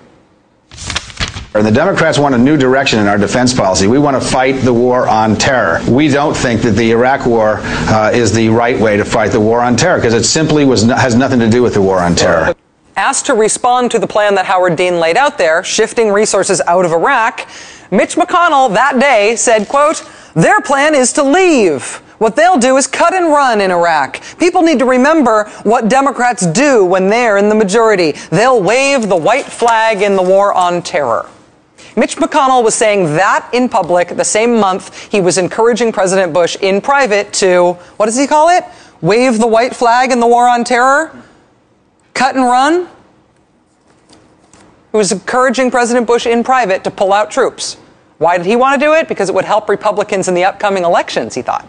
The 1.51 1.71
Democrats 1.71 2.17
want 2.17 2.33
a 2.33 2.37
new 2.37 2.57
direction 2.57 2.99
in 2.99 3.07
our 3.07 3.17
defense 3.17 3.53
policy. 3.53 3.85
We 3.85 3.99
want 3.99 4.19
to 4.19 4.27
fight 4.27 4.61
the 4.61 4.73
war 4.73 5.07
on 5.07 5.35
terror. 5.35 5.81
We 5.87 6.07
don't 6.07 6.35
think 6.35 6.61
that 6.61 6.71
the 6.71 6.91
Iraq 6.91 7.27
war 7.27 7.59
uh, 7.61 8.11
is 8.11 8.31
the 8.31 8.49
right 8.49 8.79
way 8.79 8.97
to 8.97 9.05
fight 9.05 9.31
the 9.31 9.39
war 9.39 9.61
on 9.61 9.75
terror 9.75 9.97
because 9.97 10.15
it 10.15 10.23
simply 10.23 10.65
was 10.65 10.83
has 10.83 11.15
nothing 11.15 11.39
to 11.41 11.49
do 11.49 11.61
with 11.61 11.75
the 11.75 11.81
war 11.81 11.99
on 11.99 12.15
terror. 12.15 12.55
Asked 12.95 13.27
to 13.27 13.33
respond 13.35 13.91
to 13.91 13.99
the 13.99 14.07
plan 14.07 14.33
that 14.35 14.45
Howard 14.45 14.75
Dean 14.75 14.99
laid 14.99 15.15
out 15.15 15.37
there, 15.37 15.63
shifting 15.63 16.11
resources 16.11 16.59
out 16.61 16.85
of 16.85 16.91
Iraq, 16.91 17.47
Mitch 17.93 18.15
McConnell 18.15 18.73
that 18.73 18.99
day 18.99 19.35
said, 19.35 19.67
quote, 19.67 20.03
their 20.33 20.59
plan 20.61 20.95
is 20.95 21.13
to 21.13 21.21
leave. 21.21 22.01
What 22.17 22.35
they'll 22.35 22.57
do 22.57 22.77
is 22.77 22.87
cut 22.87 23.13
and 23.13 23.27
run 23.27 23.61
in 23.61 23.69
Iraq. 23.69 24.19
People 24.39 24.63
need 24.63 24.79
to 24.79 24.85
remember 24.85 25.47
what 25.61 25.89
Democrats 25.89 26.47
do 26.47 26.83
when 26.83 27.07
they're 27.07 27.37
in 27.37 27.49
the 27.49 27.55
majority. 27.55 28.13
They'll 28.31 28.63
wave 28.63 29.07
the 29.09 29.15
white 29.15 29.45
flag 29.45 30.01
in 30.01 30.15
the 30.15 30.23
war 30.23 30.51
on 30.55 30.81
terror. 30.81 31.29
Mitch 31.95 32.15
McConnell 32.15 32.63
was 32.63 32.73
saying 32.73 33.03
that 33.15 33.47
in 33.53 33.69
public 33.69 34.07
the 34.07 34.25
same 34.25 34.59
month 34.59 35.11
he 35.11 35.21
was 35.21 35.37
encouraging 35.37 35.91
President 35.91 36.33
Bush 36.33 36.57
in 36.61 36.81
private 36.81 37.31
to, 37.33 37.73
what 37.97 38.07
does 38.07 38.17
he 38.17 38.25
call 38.25 38.49
it? 38.49 38.63
Wave 39.01 39.37
the 39.37 39.45
white 39.45 39.75
flag 39.75 40.11
in 40.11 40.19
the 40.19 40.25
war 40.25 40.49
on 40.49 40.63
terror? 40.63 41.15
Cut 42.15 42.35
and 42.35 42.43
run? 42.43 42.87
He 44.91 44.97
was 44.97 45.11
encouraging 45.11 45.69
President 45.69 46.07
Bush 46.07 46.25
in 46.25 46.43
private 46.43 46.83
to 46.85 46.89
pull 46.89 47.13
out 47.13 47.29
troops. 47.29 47.77
Why 48.17 48.37
did 48.37 48.45
he 48.45 48.55
want 48.55 48.79
to 48.79 48.85
do 48.85 48.93
it? 48.93 49.07
Because 49.07 49.29
it 49.29 49.35
would 49.35 49.45
help 49.45 49.69
Republicans 49.69 50.27
in 50.27 50.33
the 50.33 50.43
upcoming 50.43 50.83
elections, 50.83 51.35
he 51.35 51.41
thought. 51.41 51.67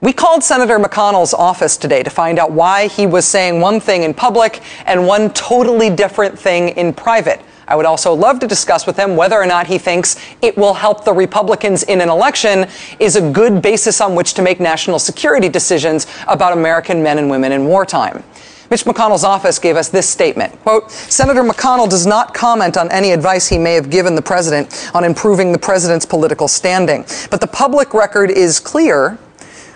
We 0.00 0.12
called 0.12 0.44
Senator 0.44 0.78
McConnell's 0.78 1.34
office 1.34 1.76
today 1.76 2.04
to 2.04 2.10
find 2.10 2.38
out 2.38 2.52
why 2.52 2.86
he 2.86 3.06
was 3.06 3.26
saying 3.26 3.60
one 3.60 3.80
thing 3.80 4.04
in 4.04 4.14
public 4.14 4.62
and 4.86 5.06
one 5.08 5.30
totally 5.32 5.90
different 5.90 6.38
thing 6.38 6.68
in 6.70 6.92
private. 6.92 7.40
I 7.66 7.74
would 7.74 7.84
also 7.84 8.14
love 8.14 8.38
to 8.40 8.46
discuss 8.46 8.86
with 8.86 8.96
him 8.96 9.16
whether 9.16 9.36
or 9.36 9.44
not 9.44 9.66
he 9.66 9.76
thinks 9.76 10.16
it 10.40 10.56
will 10.56 10.72
help 10.72 11.04
the 11.04 11.12
Republicans 11.12 11.82
in 11.82 12.00
an 12.00 12.08
election 12.08 12.66
is 12.98 13.16
a 13.16 13.30
good 13.30 13.60
basis 13.60 14.00
on 14.00 14.14
which 14.14 14.34
to 14.34 14.42
make 14.42 14.60
national 14.60 14.98
security 14.98 15.48
decisions 15.48 16.06
about 16.28 16.52
American 16.52 17.02
men 17.02 17.18
and 17.18 17.28
women 17.28 17.52
in 17.52 17.66
wartime. 17.66 18.22
Mitch 18.70 18.84
McConnell's 18.84 19.24
office 19.24 19.58
gave 19.58 19.76
us 19.76 19.88
this 19.88 20.06
statement. 20.08 20.52
Quote, 20.60 20.90
Senator 20.90 21.42
McConnell 21.42 21.88
does 21.88 22.06
not 22.06 22.34
comment 22.34 22.76
on 22.76 22.90
any 22.90 23.12
advice 23.12 23.48
he 23.48 23.56
may 23.56 23.72
have 23.74 23.88
given 23.88 24.14
the 24.14 24.22
president 24.22 24.90
on 24.94 25.04
improving 25.04 25.52
the 25.52 25.58
president's 25.58 26.04
political 26.04 26.48
standing. 26.48 27.06
But 27.30 27.40
the 27.40 27.46
public 27.46 27.94
record 27.94 28.30
is 28.30 28.60
clear 28.60 29.18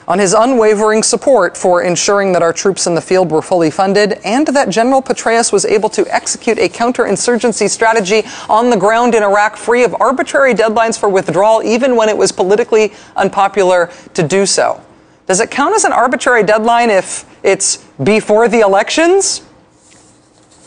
on 0.09 0.19
his 0.19 0.35
unwavering 0.35 1.03
support 1.03 1.57
for 1.57 1.83
ensuring 1.83 2.33
that 2.33 2.43
our 2.43 2.53
troops 2.53 2.87
in 2.87 2.95
the 2.95 3.01
field 3.01 3.31
were 3.31 3.41
fully 3.41 3.71
funded 3.71 4.15
and 4.25 4.47
that 4.49 4.69
General 4.69 5.01
Petraeus 5.01 5.53
was 5.53 5.65
able 5.65 5.89
to 5.89 6.07
execute 6.15 6.59
a 6.59 6.69
counterinsurgency 6.69 7.71
strategy 7.71 8.23
on 8.49 8.69
the 8.69 8.77
ground 8.77 9.15
in 9.15 9.23
Iraq 9.23 9.57
free 9.57 9.85
of 9.85 9.95
arbitrary 10.01 10.55
deadlines 10.55 10.99
for 10.99 11.09
withdrawal, 11.09 11.63
even 11.63 11.97
when 11.97 12.11
it 12.11 12.17
was 12.17 12.31
politically 12.31 12.93
unpopular 13.17 13.91
to 14.13 14.27
do 14.27 14.45
so. 14.45 14.83
Does 15.27 15.41
it 15.41 15.51
count 15.51 15.75
as 15.75 15.85
an 15.85 15.93
arbitrary 15.93 16.43
deadline 16.43 16.91
if 16.91 17.25
it's 17.43 17.89
before 18.05 18.49
the 18.49 18.61
elections? 18.61 19.43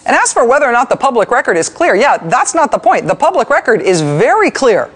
And 0.05 0.15
as 0.15 0.31
for 0.31 0.47
whether 0.47 0.65
or 0.65 0.71
not 0.71 0.89
the 0.89 0.95
public 0.95 1.31
record 1.31 1.57
is 1.57 1.67
clear, 1.67 1.95
yeah, 1.95 2.17
that's 2.17 2.53
not 2.53 2.71
the 2.71 2.77
point. 2.77 3.07
The 3.07 3.15
public 3.15 3.49
record 3.49 3.81
is 3.81 4.01
very 4.01 4.51
clear. 4.51 4.91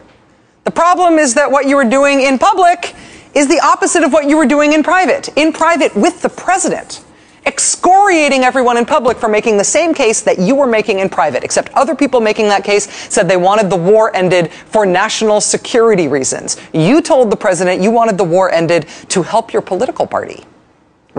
The 0.66 0.72
problem 0.72 1.18
is 1.18 1.34
that 1.34 1.50
what 1.50 1.66
you 1.66 1.76
were 1.76 1.90
doing 1.90 2.22
in 2.22 2.38
public 2.38 2.96
is 3.34 3.48
the 3.48 3.60
opposite 3.60 4.04
of 4.04 4.14
what 4.14 4.28
you 4.28 4.38
were 4.38 4.46
doing 4.46 4.74
in 4.74 4.84
private. 4.84 5.30
In 5.36 5.52
private 5.52 5.96
with 5.96 6.22
the 6.22 6.30
president, 6.30 7.04
excoriating 7.46 8.44
everyone 8.44 8.78
in 8.78 8.86
public 8.86 9.18
for 9.18 9.28
making 9.28 9.58
the 9.58 9.64
same 9.64 9.94
case 9.94 10.22
that 10.22 10.38
you 10.38 10.56
were 10.56 10.68
making 10.68 11.00
in 11.00 11.10
private, 11.10 11.44
except 11.44 11.72
other 11.74 11.96
people 11.96 12.22
making 12.22 12.48
that 12.50 12.64
case 12.64 12.92
said 13.12 13.28
they 13.28 13.38
wanted 13.38 13.70
the 13.70 13.76
war 13.76 14.16
ended 14.16 14.52
for 14.52 14.86
national 14.86 15.42
security 15.42 16.08
reasons. 16.08 16.58
You 16.74 17.02
told 17.02 17.32
the 17.32 17.38
president 17.38 17.82
you 17.82 17.92
wanted 17.92 18.18
the 18.18 18.24
war 18.24 18.52
ended 18.52 18.88
to 19.10 19.24
help 19.24 19.54
your 19.54 19.62
political 19.62 20.06
party, 20.06 20.46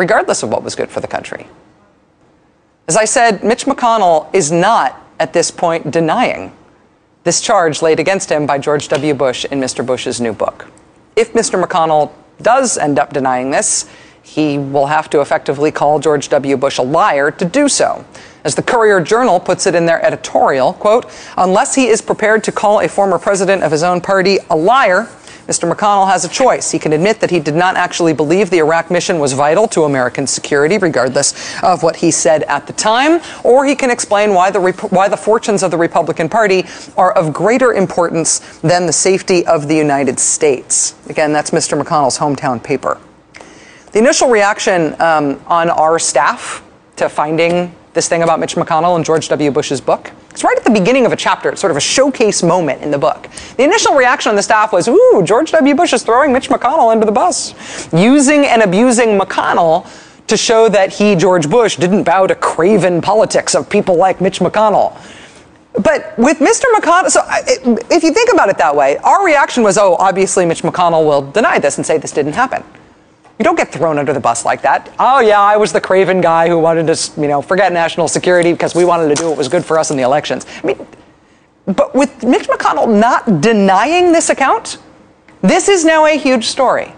regardless 0.01 0.43
of 0.43 0.49
what 0.49 0.63
was 0.63 0.75
good 0.75 0.89
for 0.89 1.01
the 1.01 1.07
country. 1.07 1.47
As 2.89 2.97
I 2.97 3.05
said, 3.05 3.45
Mitch 3.45 3.67
McConnell 3.67 4.35
is 4.35 4.51
not 4.51 4.99
at 5.21 5.35
this 5.35 5.51
point 5.51 5.91
denying 5.91 6.53
this 7.23 7.43
charge 7.43 7.83
laid 7.83 8.01
against 8.01 8.33
him 8.33 8.47
by 8.47 8.57
George 8.57 8.89
W. 8.89 9.13
Bush 9.13 9.45
in 9.45 9.61
Mr. 9.61 9.85
Bush's 9.85 10.19
new 10.19 10.33
book. 10.33 10.67
If 11.17 11.35
Mr. 11.35 11.63
McConnell 11.63 12.13
does 12.41 12.79
end 12.79 12.99
up 12.99 13.13
denying 13.13 13.51
this, 13.51 13.91
he 14.23 14.57
will 14.57 14.87
have 14.87 15.11
to 15.11 15.21
effectively 15.21 15.71
call 15.71 15.99
George 15.99 16.31
W. 16.31 16.57
Bush 16.57 16.79
a 16.79 16.83
liar 16.83 17.31
to 17.33 17.45
do 17.45 17.69
so. 17.69 18.03
As 18.43 18.55
the 18.55 18.63
Courier 18.63 19.03
Journal 19.03 19.39
puts 19.39 19.67
it 19.67 19.75
in 19.75 19.85
their 19.85 20.03
editorial, 20.03 20.73
quote, 20.73 21.13
unless 21.37 21.75
he 21.75 21.89
is 21.89 22.01
prepared 22.01 22.43
to 22.45 22.53
call 22.53 22.81
a 22.81 22.89
former 22.89 23.19
president 23.19 23.63
of 23.63 23.71
his 23.71 23.83
own 23.83 24.01
party 24.01 24.39
a 24.49 24.57
liar, 24.57 25.11
Mr. 25.51 25.69
McConnell 25.69 26.07
has 26.07 26.25
a 26.25 26.29
choice. 26.29 26.71
He 26.71 26.79
can 26.79 26.93
admit 26.93 27.19
that 27.19 27.29
he 27.29 27.41
did 27.41 27.57
not 27.57 27.75
actually 27.75 28.13
believe 28.13 28.51
the 28.51 28.59
Iraq 28.59 28.89
mission 28.89 29.19
was 29.19 29.33
vital 29.33 29.67
to 29.69 29.83
American 29.83 30.25
security, 30.25 30.79
regardless 30.79 31.61
of 31.65 31.83
what 31.83 31.97
he 31.97 32.13
said 32.13 32.45
at 32.45 32.69
the 32.69 32.73
time, 32.73 33.21
or 33.43 33.65
he 33.65 33.75
can 33.75 33.91
explain 33.91 34.33
why 34.33 34.53
the, 34.53 34.61
why 34.91 35.09
the 35.09 35.17
fortunes 35.17 35.65
of 35.65 35.73
the 35.73 35.77
Republican 35.77 36.29
Party 36.29 36.67
are 36.97 37.11
of 37.15 37.33
greater 37.33 37.73
importance 37.73 38.61
than 38.61 38.87
the 38.87 38.93
safety 38.93 39.45
of 39.45 39.67
the 39.67 39.75
United 39.75 40.21
States. 40.21 40.95
Again, 41.09 41.33
that's 41.33 41.51
Mr. 41.51 41.77
McConnell's 41.77 42.17
hometown 42.17 42.63
paper. 42.63 43.01
The 43.91 43.99
initial 43.99 44.31
reaction 44.31 44.95
um, 45.01 45.43
on 45.49 45.69
our 45.69 45.99
staff 45.99 46.63
to 46.95 47.09
finding 47.09 47.75
this 47.93 48.09
thing 48.09 48.22
about 48.22 48.38
Mitch 48.38 48.55
McConnell 48.55 48.97
and 48.97 49.05
George 49.05 49.28
W. 49.28 49.51
Bush's 49.51 49.80
book. 49.80 50.12
It's 50.30 50.45
right 50.45 50.57
at 50.57 50.64
the 50.64 50.70
beginning 50.70 51.07
of 51.07 51.12
a 51.12 51.16
chapter. 51.16 51.51
It's 51.51 51.61
sort 51.61 51.72
of 51.72 51.76
a 51.76 51.80
showcase 51.80 52.43
moment 52.43 52.82
in 52.82 52.91
the 52.91 52.99
book. 52.99 53.28
The 53.57 53.64
initial 53.64 53.95
reaction 53.95 54.30
on 54.30 54.36
the 54.36 54.43
staff 54.43 54.72
was, 54.72 54.86
ooh, 54.86 55.22
George 55.24 55.51
W. 55.51 55.74
Bush 55.74 55.93
is 55.93 56.03
throwing 56.03 56.32
Mitch 56.32 56.49
McConnell 56.49 56.93
under 56.93 57.05
the 57.05 57.12
bus, 57.12 57.55
using 57.93 58.47
and 58.47 58.62
abusing 58.62 59.18
McConnell 59.18 59.88
to 60.28 60.36
show 60.36 60.68
that 60.68 60.93
he, 60.93 61.16
George 61.16 61.51
Bush, 61.51 61.76
didn't 61.76 62.05
bow 62.05 62.28
to 62.28 62.36
craven 62.36 63.01
politics 63.01 63.57
of 63.57 63.68
people 63.68 63.97
like 63.97 64.20
Mitch 64.20 64.38
McConnell. 64.38 64.97
But 65.72 66.16
with 66.16 66.38
Mr. 66.38 66.64
McConnell, 66.74 67.11
so 67.11 67.22
if 67.91 68.05
you 68.05 68.12
think 68.12 68.32
about 68.32 68.49
it 68.49 68.59
that 68.59 68.74
way, 68.74 68.99
our 68.99 69.24
reaction 69.24 69.64
was, 69.64 69.78
oh, 69.78 69.97
obviously 69.97 70.47
Mitch 70.47 70.62
McConnell 70.62 71.05
will 71.05 71.28
deny 71.30 71.59
this 71.59 71.78
and 71.78 71.86
say 71.86 71.99
this 71.99 72.12
didn't 72.12 72.34
happen. 72.34 72.62
You 73.41 73.45
don't 73.45 73.57
get 73.57 73.72
thrown 73.72 73.97
under 73.97 74.12
the 74.12 74.20
bus 74.20 74.45
like 74.45 74.61
that. 74.61 74.95
Oh 74.99 75.20
yeah, 75.20 75.41
I 75.41 75.57
was 75.57 75.72
the 75.72 75.80
craven 75.80 76.20
guy 76.20 76.47
who 76.47 76.59
wanted 76.59 76.95
to, 76.95 77.20
you 77.20 77.26
know, 77.26 77.41
forget 77.41 77.72
national 77.72 78.07
security 78.07 78.53
because 78.53 78.74
we 78.74 78.84
wanted 78.84 79.09
to 79.09 79.14
do 79.14 79.30
what 79.30 79.38
was 79.38 79.49
good 79.49 79.64
for 79.64 79.78
us 79.78 79.91
in 79.91 79.97
the 79.97 80.03
elections. 80.03 80.45
I 80.62 80.66
mean, 80.66 80.86
but 81.64 81.95
with 81.95 82.22
Mitch 82.22 82.49
McConnell 82.49 83.01
not 83.01 83.41
denying 83.41 84.12
this 84.12 84.28
account, 84.28 84.76
this 85.41 85.70
is 85.70 85.86
now 85.86 86.05
a 86.05 86.18
huge 86.18 86.49
story. 86.49 86.93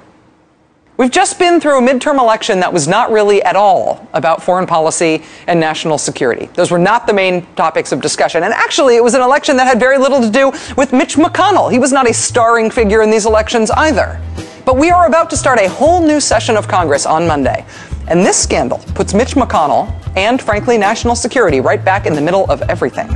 We've 1.03 1.11
just 1.11 1.37
been 1.37 1.61
through 1.61 1.79
a 1.79 1.83
midterm 1.83 2.21
election 2.21 2.61
that 2.61 2.73
was 2.73 2.87
not 2.87 3.11
really 3.11 3.43
at 3.43 3.57
all 3.57 4.07
about 4.13 4.41
foreign 4.41 4.69
policy 4.69 5.25
and 5.49 5.59
national 5.59 5.99
security. 5.99 6.49
Those 6.55 6.71
were 6.71 6.79
not 6.79 7.09
the 7.09 7.13
main 7.13 7.45
topics 7.57 7.91
of 7.91 8.01
discussion. 8.01 8.45
And 8.45 8.55
actually, 8.55 8.95
it 8.95 9.03
was 9.03 9.15
an 9.15 9.21
election 9.21 9.57
that 9.57 9.67
had 9.67 9.81
very 9.81 9.99
little 9.99 10.21
to 10.21 10.31
do 10.31 10.53
with 10.77 10.93
Mitch 10.93 11.17
McConnell. 11.17 11.73
He 11.73 11.81
was 11.81 11.91
not 11.91 12.09
a 12.09 12.15
starring 12.15 12.71
figure 12.71 13.03
in 13.03 13.11
these 13.11 13.27
elections 13.27 13.69
either. 13.73 14.21
But 14.65 14.77
we 14.77 14.91
are 14.91 15.09
about 15.09 15.29
to 15.31 15.37
start 15.37 15.59
a 15.59 15.69
whole 15.69 16.07
new 16.07 16.21
session 16.21 16.57
of 16.57 16.69
Congress 16.69 17.05
on 17.05 17.27
Monday. 17.27 17.67
And 18.07 18.21
this 18.25 18.41
scandal 18.41 18.79
puts 18.95 19.13
Mitch 19.13 19.35
McConnell 19.35 19.93
and, 20.17 20.41
frankly, 20.41 20.79
national 20.79 21.17
security 21.17 21.61
right 21.61 21.85
back 21.85 22.07
in 22.07 22.15
the 22.15 22.21
middle 22.21 22.49
of 22.49 22.63
everything. 22.71 23.09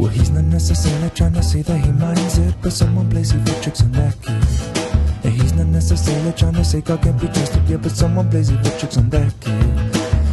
Well, 0.00 0.10
he's 0.10 0.30
not 0.30 0.46
necessarily 0.46 1.10
trying 1.10 1.34
to 1.34 1.44
say 1.44 1.62
that 1.62 1.78
he 1.78 1.92
minds 1.92 2.38
it, 2.38 2.56
but 2.60 2.72
someone 2.72 3.08
plays 3.08 3.30
tricks 3.62 3.82
on 3.82 3.92
that. 3.92 4.83
And 5.24 5.32
he's 5.32 5.54
not 5.54 5.66
necessarily 5.66 6.32
trying 6.32 6.52
to 6.54 6.64
say 6.64 6.82
God 6.82 7.02
can't 7.02 7.18
be 7.18 7.26
trusted, 7.28 7.66
yeah, 7.66 7.78
but 7.78 7.92
someone 7.92 8.28
plays 8.30 8.52
evil 8.52 8.70
tricks 8.78 8.98
on 8.98 9.08
that 9.10 9.32
kid. 9.40 9.52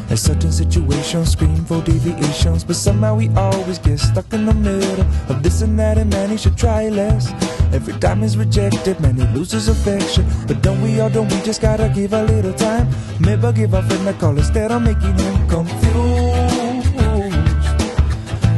And 0.10 0.20
certain 0.20 0.52
situations 0.52 1.32
scream 1.32 1.64
for 1.64 1.82
deviations, 1.82 2.66
but 2.66 2.76
somehow 2.76 3.16
we 3.16 3.30
always 3.30 3.80
get 3.80 3.98
stuck 4.00 4.34
in 4.34 4.46
the 4.46 4.54
middle 4.54 5.06
of 5.30 5.42
this 5.42 5.62
and 5.62 5.80
that, 5.80 5.98
and 5.98 6.10
man, 6.10 6.30
he 6.30 6.38
should 6.38 6.58
try 6.58 6.90
less. 6.90 7.32
Every 7.74 7.94
time 8.00 8.22
he's 8.22 8.36
rejected, 8.36 9.00
man, 9.00 9.16
he 9.16 9.26
loses 9.28 9.70
affection. 9.70 10.26
But 10.46 10.62
don't 10.62 10.82
we 10.82 11.00
all, 11.00 11.10
don't 11.10 11.32
we 11.32 11.40
just 11.42 11.62
gotta 11.62 11.88
give 11.88 12.12
a 12.12 12.24
little 12.24 12.54
time? 12.54 12.90
Maybe 13.22 13.50
give 13.54 13.74
a 13.74 13.82
friend 13.82 14.10
a 14.10 14.14
call 14.14 14.38
instead 14.38 14.72
of 14.74 14.82
making 14.82 15.18
him 15.18 15.48
confused. 15.48 16.52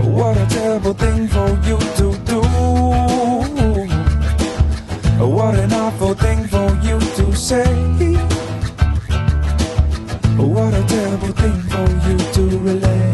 What 0.01 0.37
a 0.37 0.45
terrible 0.49 0.93
thing 0.95 1.27
for 1.27 1.49
you 1.67 1.77
to 1.77 2.17
do. 2.25 2.41
What 5.23 5.55
an 5.59 5.72
say. 7.43 8.13
What 10.37 10.73
a 10.73 10.83
terrible 10.87 11.33
thing 11.33 11.59
for 11.71 11.87
you 12.07 12.17
to 12.35 12.57
relay. 12.59 13.13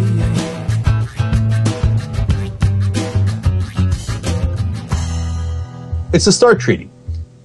It's 6.14 6.26
the 6.26 6.32
START 6.32 6.60
Treaty. 6.60 6.92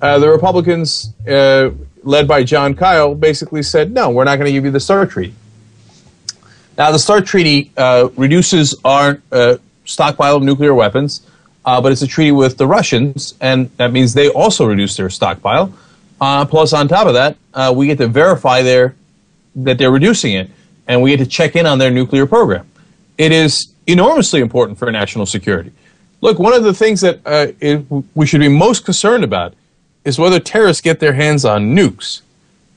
Uh, 0.02 0.18
the 0.18 0.28
Republicans, 0.28 1.14
uh, 1.26 1.70
led 2.02 2.28
by 2.28 2.44
Jon 2.44 2.74
Kyl, 2.74 3.14
basically 3.14 3.62
said, 3.62 3.90
no, 3.90 4.10
we're 4.10 4.24
not 4.24 4.36
going 4.36 4.46
to 4.46 4.52
give 4.52 4.66
you 4.66 4.70
the 4.70 4.80
START 4.80 5.10
Treaty. 5.10 5.34
Now, 6.76 6.90
the 6.90 6.98
START 6.98 7.24
Treaty 7.24 7.70
uh, 7.78 8.10
reduces 8.16 8.74
our 8.84 9.22
uh, 9.32 9.56
stockpile 9.86 10.36
of 10.36 10.42
nuclear 10.42 10.74
weapons, 10.74 11.26
uh, 11.64 11.80
but 11.80 11.92
it's 11.92 12.02
a 12.02 12.06
treaty 12.06 12.32
with 12.32 12.58
the 12.58 12.66
Russians, 12.66 13.34
and 13.40 13.70
that 13.78 13.90
means 13.90 14.12
they 14.12 14.28
also 14.28 14.66
reduce 14.66 14.98
their 14.98 15.08
stockpile. 15.08 15.72
Uh, 16.20 16.44
plus, 16.44 16.72
on 16.72 16.88
top 16.88 17.06
of 17.06 17.14
that, 17.14 17.36
uh, 17.52 17.72
we 17.74 17.86
get 17.86 17.98
to 17.98 18.08
verify 18.08 18.62
their, 18.62 18.94
that 19.56 19.78
they're 19.78 19.90
reducing 19.90 20.34
it, 20.34 20.50
and 20.86 21.02
we 21.02 21.10
get 21.10 21.18
to 21.18 21.26
check 21.26 21.56
in 21.56 21.66
on 21.66 21.78
their 21.78 21.90
nuclear 21.90 22.26
program. 22.26 22.66
it 23.16 23.32
is 23.32 23.72
enormously 23.86 24.40
important 24.40 24.78
for 24.78 24.90
national 24.90 25.26
security. 25.26 25.72
Look, 26.20 26.38
one 26.38 26.54
of 26.54 26.64
the 26.64 26.72
things 26.72 27.02
that 27.02 27.20
uh, 27.26 27.48
it, 27.60 27.84
we 28.14 28.26
should 28.26 28.40
be 28.40 28.48
most 28.48 28.84
concerned 28.84 29.24
about 29.24 29.54
is 30.04 30.18
whether 30.18 30.40
terrorists 30.40 30.80
get 30.80 31.00
their 31.00 31.12
hands 31.12 31.44
on 31.44 31.74
nukes. 31.76 32.22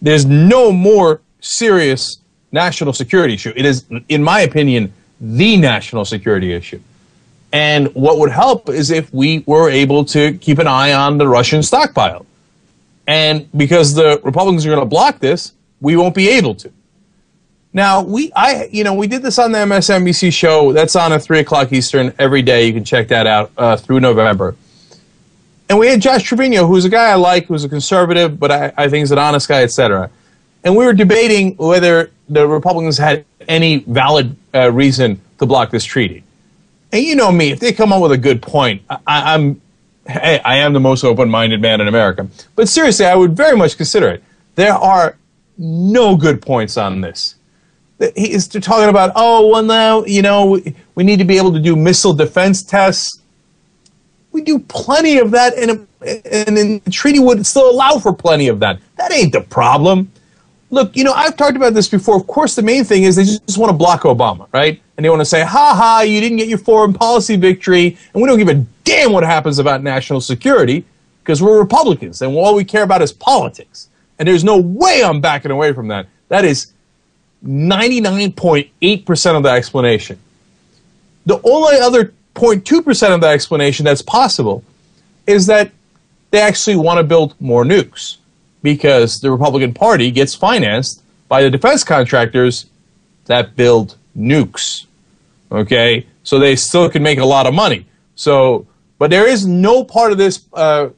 There's 0.01 0.25
no 0.25 0.71
more 0.71 1.21
serious 1.39 2.19
national 2.51 2.93
security 2.93 3.35
issue. 3.35 3.53
It 3.55 3.65
is, 3.65 3.85
in 4.09 4.23
my 4.23 4.41
opinion, 4.41 4.93
the 5.19 5.57
national 5.57 6.05
security 6.05 6.53
issue. 6.53 6.81
And 7.51 7.93
what 7.95 8.19
would 8.19 8.31
help 8.31 8.69
is 8.69 8.91
if 8.91 9.13
we 9.13 9.43
were 9.45 9.69
able 9.69 10.05
to 10.05 10.33
keep 10.33 10.59
an 10.59 10.67
eye 10.67 10.93
on 10.93 11.17
the 11.17 11.27
Russian 11.27 11.63
stockpile. 11.63 12.25
And 13.07 13.49
because 13.57 13.93
the 13.93 14.19
Republicans 14.23 14.65
are 14.65 14.69
going 14.69 14.81
to 14.81 14.85
block 14.85 15.19
this, 15.19 15.53
we 15.79 15.95
won't 15.95 16.13
be 16.13 16.29
able 16.29 16.53
to. 16.55 16.71
Now 17.73 18.01
we, 18.01 18.31
I, 18.35 18.69
you 18.71 18.83
know, 18.83 18.93
we 18.93 19.07
did 19.07 19.21
this 19.21 19.39
on 19.39 19.51
the 19.51 19.59
MSNBC 19.59 20.33
show. 20.33 20.73
That's 20.73 20.95
on 20.95 21.13
at 21.13 21.21
three 21.21 21.39
o'clock 21.39 21.71
Eastern 21.71 22.13
every 22.19 22.41
day. 22.41 22.65
You 22.65 22.73
can 22.73 22.83
check 22.83 23.07
that 23.09 23.27
out 23.27 23.51
uh, 23.57 23.77
through 23.77 23.99
November. 23.99 24.55
And 25.69 25.77
we 25.77 25.87
had 25.87 26.01
Josh 26.01 26.23
Trevino, 26.23 26.65
who's 26.65 26.85
a 26.85 26.89
guy 26.89 27.11
I 27.11 27.15
like, 27.15 27.45
who's 27.45 27.63
a 27.63 27.69
conservative, 27.69 28.39
but 28.39 28.51
I, 28.51 28.73
I 28.77 28.89
think 28.89 29.03
is 29.03 29.11
an 29.11 29.19
honest 29.19 29.47
guy, 29.47 29.63
etc. 29.63 30.09
And 30.63 30.75
we 30.75 30.85
were 30.85 30.93
debating 30.93 31.55
whether 31.57 32.11
the 32.29 32.47
Republicans 32.47 32.97
had 32.97 33.25
any 33.47 33.79
valid 33.79 34.35
uh, 34.53 34.71
reason 34.71 35.21
to 35.39 35.45
block 35.45 35.71
this 35.71 35.83
treaty. 35.83 36.23
And 36.91 37.03
you 37.03 37.15
know 37.15 37.31
me, 37.31 37.51
if 37.51 37.59
they 37.59 37.73
come 37.73 37.91
up 37.91 38.01
with 38.01 38.13
a 38.13 38.17
good 38.17 38.41
point, 38.41 38.81
I, 38.89 38.99
I'm, 39.33 39.61
hey, 40.07 40.39
I 40.43 40.57
am 40.57 40.73
the 40.73 40.79
most 40.79 41.03
open-minded 41.03 41.61
man 41.61 41.81
in 41.81 41.87
America. 41.87 42.27
But 42.55 42.69
seriously, 42.69 43.05
I 43.05 43.15
would 43.15 43.35
very 43.35 43.55
much 43.55 43.77
consider 43.77 44.09
it. 44.09 44.23
There 44.55 44.73
are 44.73 45.17
no 45.57 46.15
good 46.15 46.41
points 46.41 46.77
on 46.77 47.01
this. 47.01 47.35
He 48.15 48.31
is 48.31 48.47
talking 48.47 48.89
about, 48.89 49.11
oh, 49.15 49.47
well, 49.47 49.63
now, 49.63 50.05
you 50.05 50.21
know, 50.21 50.45
we, 50.45 50.75
we 50.95 51.03
need 51.03 51.17
to 51.17 51.25
be 51.25 51.37
able 51.37 51.51
to 51.53 51.59
do 51.59 51.75
missile 51.75 52.13
defense 52.13 52.61
tests. 52.61 53.21
We 54.31 54.41
do 54.41 54.59
plenty 54.59 55.17
of 55.17 55.31
that, 55.31 55.55
and, 55.55 55.87
and, 56.01 56.57
and 56.57 56.83
the 56.83 56.91
treaty 56.91 57.17
would 57.17 57.43
still 57.45 57.71
allow 57.71 57.97
for 57.97 58.13
plenty 58.13 58.49
of 58.49 58.59
that. 58.59 58.79
That 58.97 59.11
ain't 59.11 59.33
the 59.33 59.41
problem. 59.41 60.11
Look, 60.69 60.95
you 60.95 61.03
know, 61.03 61.13
I've 61.13 61.37
talked 61.37 61.55
about 61.55 61.73
this 61.73 61.87
before. 61.87 62.17
Of 62.17 62.27
course, 62.27 62.53
the 62.53 62.61
main 62.61 62.83
thing 62.83 63.03
is 63.03 63.15
they 63.15 63.23
just 63.23 63.57
want 63.57 63.71
to 63.71 63.77
block 63.77 64.01
Obama, 64.01 64.47
right? 64.53 64.81
And 64.97 65.05
they 65.05 65.09
want 65.09 65.21
to 65.21 65.25
say, 65.25 65.43
ha 65.43 65.75
ha, 65.75 66.01
you 66.01 66.19
didn't 66.19 66.37
get 66.37 66.47
your 66.47 66.57
foreign 66.57 66.91
policy 66.91 67.35
victory, 67.35 67.97
and 68.13 68.21
we 68.21 68.27
don't 68.27 68.39
give 68.39 68.49
a 68.49 68.65
damn 68.83 69.13
what 69.13 69.23
happens 69.23 69.59
about 69.59 69.83
national 69.83 70.21
security 70.21 70.83
because 71.23 71.41
we're 71.41 71.59
Republicans, 71.59 72.21
and 72.21 72.35
all 72.35 72.55
we 72.55 72.65
care 72.65 72.83
about 72.83 73.01
is 73.01 73.13
politics. 73.13 73.89
And 74.17 74.27
there's 74.27 74.43
no 74.43 74.57
way 74.57 75.03
I'm 75.03 75.21
backing 75.21 75.51
away 75.51 75.73
from 75.73 75.87
that. 75.89 76.07
That 76.29 76.45
is 76.45 76.71
99.8% 77.45 79.37
of 79.37 79.43
the 79.43 79.49
explanation. 79.49 80.17
The 81.27 81.39
only 81.43 81.77
other 81.79 82.13
0.2% 82.33 83.13
of 83.13 83.21
the 83.21 83.27
explanation 83.27 83.85
that's 83.85 84.01
possible 84.01 84.63
is 85.27 85.45
that 85.47 85.71
they 86.31 86.41
actually 86.41 86.75
want 86.75 86.97
to 86.97 87.03
build 87.03 87.39
more 87.39 87.63
nukes 87.63 88.17
because 88.63 89.21
the 89.21 89.29
Republican 89.29 89.73
Party 89.73 90.09
gets 90.11 90.33
financed 90.33 91.03
by 91.27 91.43
the 91.43 91.49
defense 91.49 91.83
contractors 91.83 92.65
that 93.25 93.55
build 93.55 93.97
nukes. 94.17 94.86
Okay? 95.51 96.05
So 96.23 96.39
they 96.39 96.55
still 96.55 96.89
can 96.89 97.03
make 97.03 97.19
a 97.19 97.25
lot 97.25 97.47
of 97.47 97.53
money. 97.53 97.85
So, 98.15 98.67
but 98.97 99.09
there 99.09 99.27
is 99.27 99.45
no 99.45 99.83
part 99.83 100.11
of 100.11 100.17
this 100.17 100.45
uh, 100.53 100.89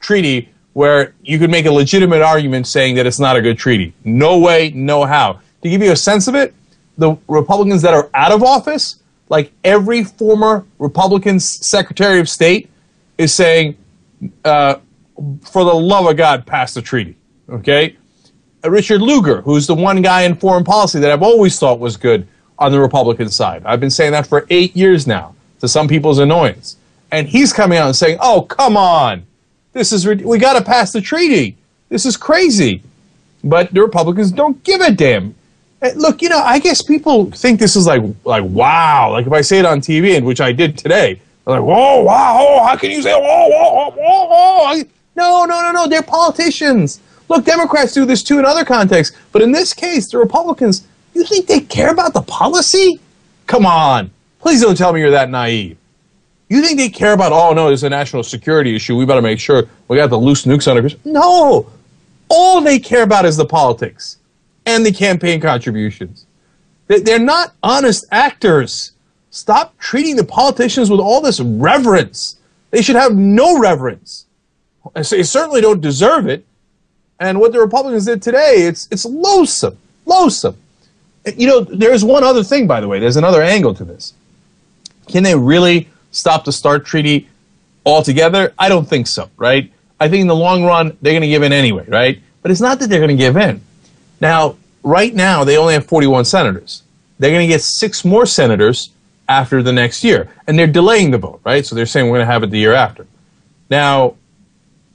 treaty 0.00 0.50
where 0.74 1.14
you 1.22 1.38
could 1.38 1.50
make 1.50 1.64
a 1.64 1.72
legitimate 1.72 2.20
argument 2.20 2.66
saying 2.66 2.96
that 2.96 3.06
it's 3.06 3.18
not 3.18 3.34
a 3.34 3.40
good 3.40 3.56
treaty. 3.56 3.94
No 4.04 4.38
way, 4.38 4.70
no 4.74 5.04
how. 5.04 5.40
To 5.62 5.70
give 5.70 5.82
you 5.82 5.92
a 5.92 5.96
sense 5.96 6.28
of 6.28 6.34
it, 6.34 6.54
the 6.98 7.16
Republicans 7.28 7.82
that 7.82 7.94
are 7.94 8.10
out 8.12 8.30
of 8.30 8.42
office, 8.42 9.00
like 9.28 9.52
every 9.64 10.04
former 10.04 10.66
Republican 10.78 11.40
Secretary 11.40 12.20
of 12.20 12.28
State, 12.28 12.70
is 13.16 13.32
saying, 13.32 13.76
uh, 14.44 14.76
for 15.40 15.64
the 15.64 15.74
love 15.74 16.06
of 16.06 16.16
God, 16.16 16.46
pass 16.46 16.74
the 16.74 16.82
treaty. 16.82 17.16
Okay? 17.48 17.96
Uh, 18.62 18.70
Richard 18.70 19.00
Lugar, 19.00 19.40
who's 19.40 19.66
the 19.66 19.74
one 19.74 20.02
guy 20.02 20.22
in 20.22 20.36
foreign 20.36 20.64
policy 20.64 21.00
that 21.00 21.10
I've 21.10 21.22
always 21.22 21.58
thought 21.58 21.78
was 21.80 21.96
good 21.96 22.28
on 22.58 22.72
the 22.72 22.80
Republican 22.80 23.28
side. 23.28 23.62
I've 23.64 23.80
been 23.80 23.90
saying 23.90 24.12
that 24.12 24.26
for 24.26 24.46
eight 24.50 24.76
years 24.76 25.06
now, 25.06 25.34
to 25.60 25.68
some 25.68 25.88
people's 25.88 26.18
annoyance. 26.18 26.76
And 27.10 27.28
he's 27.28 27.52
coming 27.52 27.78
out 27.78 27.86
and 27.86 27.96
saying, 27.96 28.18
oh, 28.20 28.42
come 28.42 28.76
on. 28.76 29.24
This 29.72 29.92
is, 29.92 30.06
we 30.06 30.38
got 30.38 30.58
to 30.58 30.64
pass 30.64 30.92
the 30.92 31.00
treaty. 31.00 31.56
This 31.88 32.06
is 32.06 32.16
crazy. 32.16 32.82
But 33.44 33.72
the 33.72 33.82
Republicans 33.82 34.32
don't 34.32 34.62
give 34.64 34.80
a 34.80 34.90
damn. 34.90 35.34
Look, 35.94 36.22
you 36.22 36.28
know, 36.28 36.40
I 36.40 36.58
guess 36.58 36.82
people 36.82 37.30
think 37.30 37.60
this 37.60 37.76
is 37.76 37.86
like, 37.86 38.02
like 38.24 38.42
wow. 38.44 39.12
Like 39.12 39.26
if 39.26 39.32
I 39.32 39.42
say 39.42 39.58
it 39.58 39.66
on 39.66 39.80
TV, 39.80 40.16
and 40.16 40.26
which 40.26 40.40
I 40.40 40.50
did 40.50 40.76
today, 40.76 41.20
they're 41.44 41.60
like, 41.60 41.62
whoa, 41.62 42.02
wow, 42.02 42.38
oh, 42.40 42.64
how 42.66 42.76
can 42.76 42.90
you 42.90 43.02
say, 43.02 43.12
whoa, 43.12 43.20
whoa, 43.20 43.90
whoa, 43.90 43.90
whoa, 43.90 44.74
whoa? 44.74 44.82
No, 45.14 45.44
no, 45.44 45.60
no, 45.62 45.70
no. 45.72 45.86
They're 45.86 46.02
politicians. 46.02 47.00
Look, 47.28 47.44
Democrats 47.44 47.92
do 47.92 48.04
this 48.04 48.22
too 48.22 48.38
in 48.38 48.44
other 48.44 48.64
contexts, 48.64 49.16
but 49.30 49.42
in 49.42 49.52
this 49.52 49.72
case, 49.72 50.10
the 50.10 50.18
Republicans. 50.18 50.86
You 51.16 51.24
think 51.24 51.46
they 51.46 51.60
care 51.60 51.90
about 51.92 52.12
the 52.12 52.20
policy? 52.20 53.00
Come 53.46 53.64
on, 53.64 54.10
please 54.38 54.60
don't 54.60 54.76
tell 54.76 54.92
me 54.92 55.00
you're 55.00 55.12
that 55.12 55.30
naive. 55.30 55.78
You 56.50 56.60
think 56.62 56.76
they 56.76 56.90
care 56.90 57.14
about? 57.14 57.32
Oh 57.32 57.54
no, 57.54 57.68
there's 57.68 57.84
a 57.84 57.88
national 57.88 58.22
security 58.22 58.76
issue. 58.76 58.94
We 58.96 59.06
better 59.06 59.22
make 59.22 59.40
sure 59.40 59.64
we 59.88 59.96
got 59.96 60.10
the 60.10 60.18
loose 60.18 60.44
nukes 60.44 60.68
under 60.68 60.82
control. 60.82 61.00
No, 61.14 61.70
all 62.28 62.60
they 62.60 62.78
care 62.78 63.02
about 63.02 63.24
is 63.24 63.38
the 63.38 63.46
politics 63.46 64.18
and 64.66 64.84
the 64.84 64.92
campaign 64.92 65.40
contributions. 65.40 66.26
They- 66.86 67.00
They're 67.00 67.18
not 67.18 67.54
honest 67.62 68.04
actors. 68.12 68.92
Stop 69.30 69.76
treating 69.78 70.16
the 70.16 70.24
politicians 70.24 70.90
with 70.90 71.00
all 71.00 71.22
this 71.22 71.40
reverence. 71.40 72.36
They 72.72 72.82
should 72.82 72.96
have 72.96 73.14
no 73.16 73.58
reverence. 73.58 74.26
They 74.94 75.22
certainly 75.22 75.62
don't 75.62 75.80
deserve 75.80 76.28
it. 76.28 76.44
And 77.20 77.40
what 77.40 77.52
the 77.52 77.60
Republicans 77.60 78.04
did 78.04 78.20
today, 78.20 78.66
it's 78.68 78.86
it's 78.90 79.06
loathsome, 79.06 79.78
loathsome. 80.04 80.56
You 81.34 81.46
know, 81.46 81.60
there's 81.60 82.04
one 82.04 82.22
other 82.22 82.44
thing, 82.44 82.66
by 82.66 82.80
the 82.80 82.88
way. 82.88 83.00
There's 83.00 83.16
another 83.16 83.42
angle 83.42 83.74
to 83.74 83.84
this. 83.84 84.14
Can 85.08 85.22
they 85.22 85.34
really 85.34 85.88
stop 86.12 86.44
the 86.44 86.52
START 86.52 86.84
treaty 86.84 87.28
altogether? 87.84 88.54
I 88.58 88.68
don't 88.68 88.88
think 88.88 89.06
so, 89.06 89.30
right? 89.36 89.72
I 89.98 90.08
think 90.08 90.20
in 90.20 90.26
the 90.28 90.36
long 90.36 90.64
run, 90.64 90.96
they're 91.02 91.12
going 91.12 91.22
to 91.22 91.28
give 91.28 91.42
in 91.42 91.52
anyway, 91.52 91.86
right? 91.88 92.20
But 92.42 92.50
it's 92.50 92.60
not 92.60 92.78
that 92.78 92.88
they're 92.88 93.00
going 93.00 93.16
to 93.16 93.16
give 93.16 93.36
in. 93.36 93.60
Now, 94.20 94.56
right 94.82 95.14
now, 95.14 95.42
they 95.42 95.56
only 95.56 95.74
have 95.74 95.86
41 95.86 96.24
senators. 96.26 96.82
They're 97.18 97.30
going 97.30 97.46
to 97.46 97.52
get 97.52 97.62
six 97.62 98.04
more 98.04 98.26
senators 98.26 98.90
after 99.28 99.62
the 99.62 99.72
next 99.72 100.04
year. 100.04 100.30
And 100.46 100.58
they're 100.58 100.66
delaying 100.66 101.10
the 101.10 101.18
vote, 101.18 101.40
right? 101.44 101.64
So 101.64 101.74
they're 101.74 101.86
saying 101.86 102.06
we're 102.06 102.18
going 102.18 102.26
to 102.26 102.32
have 102.32 102.42
it 102.42 102.50
the 102.50 102.58
year 102.58 102.74
after. 102.74 103.06
Now, 103.70 104.16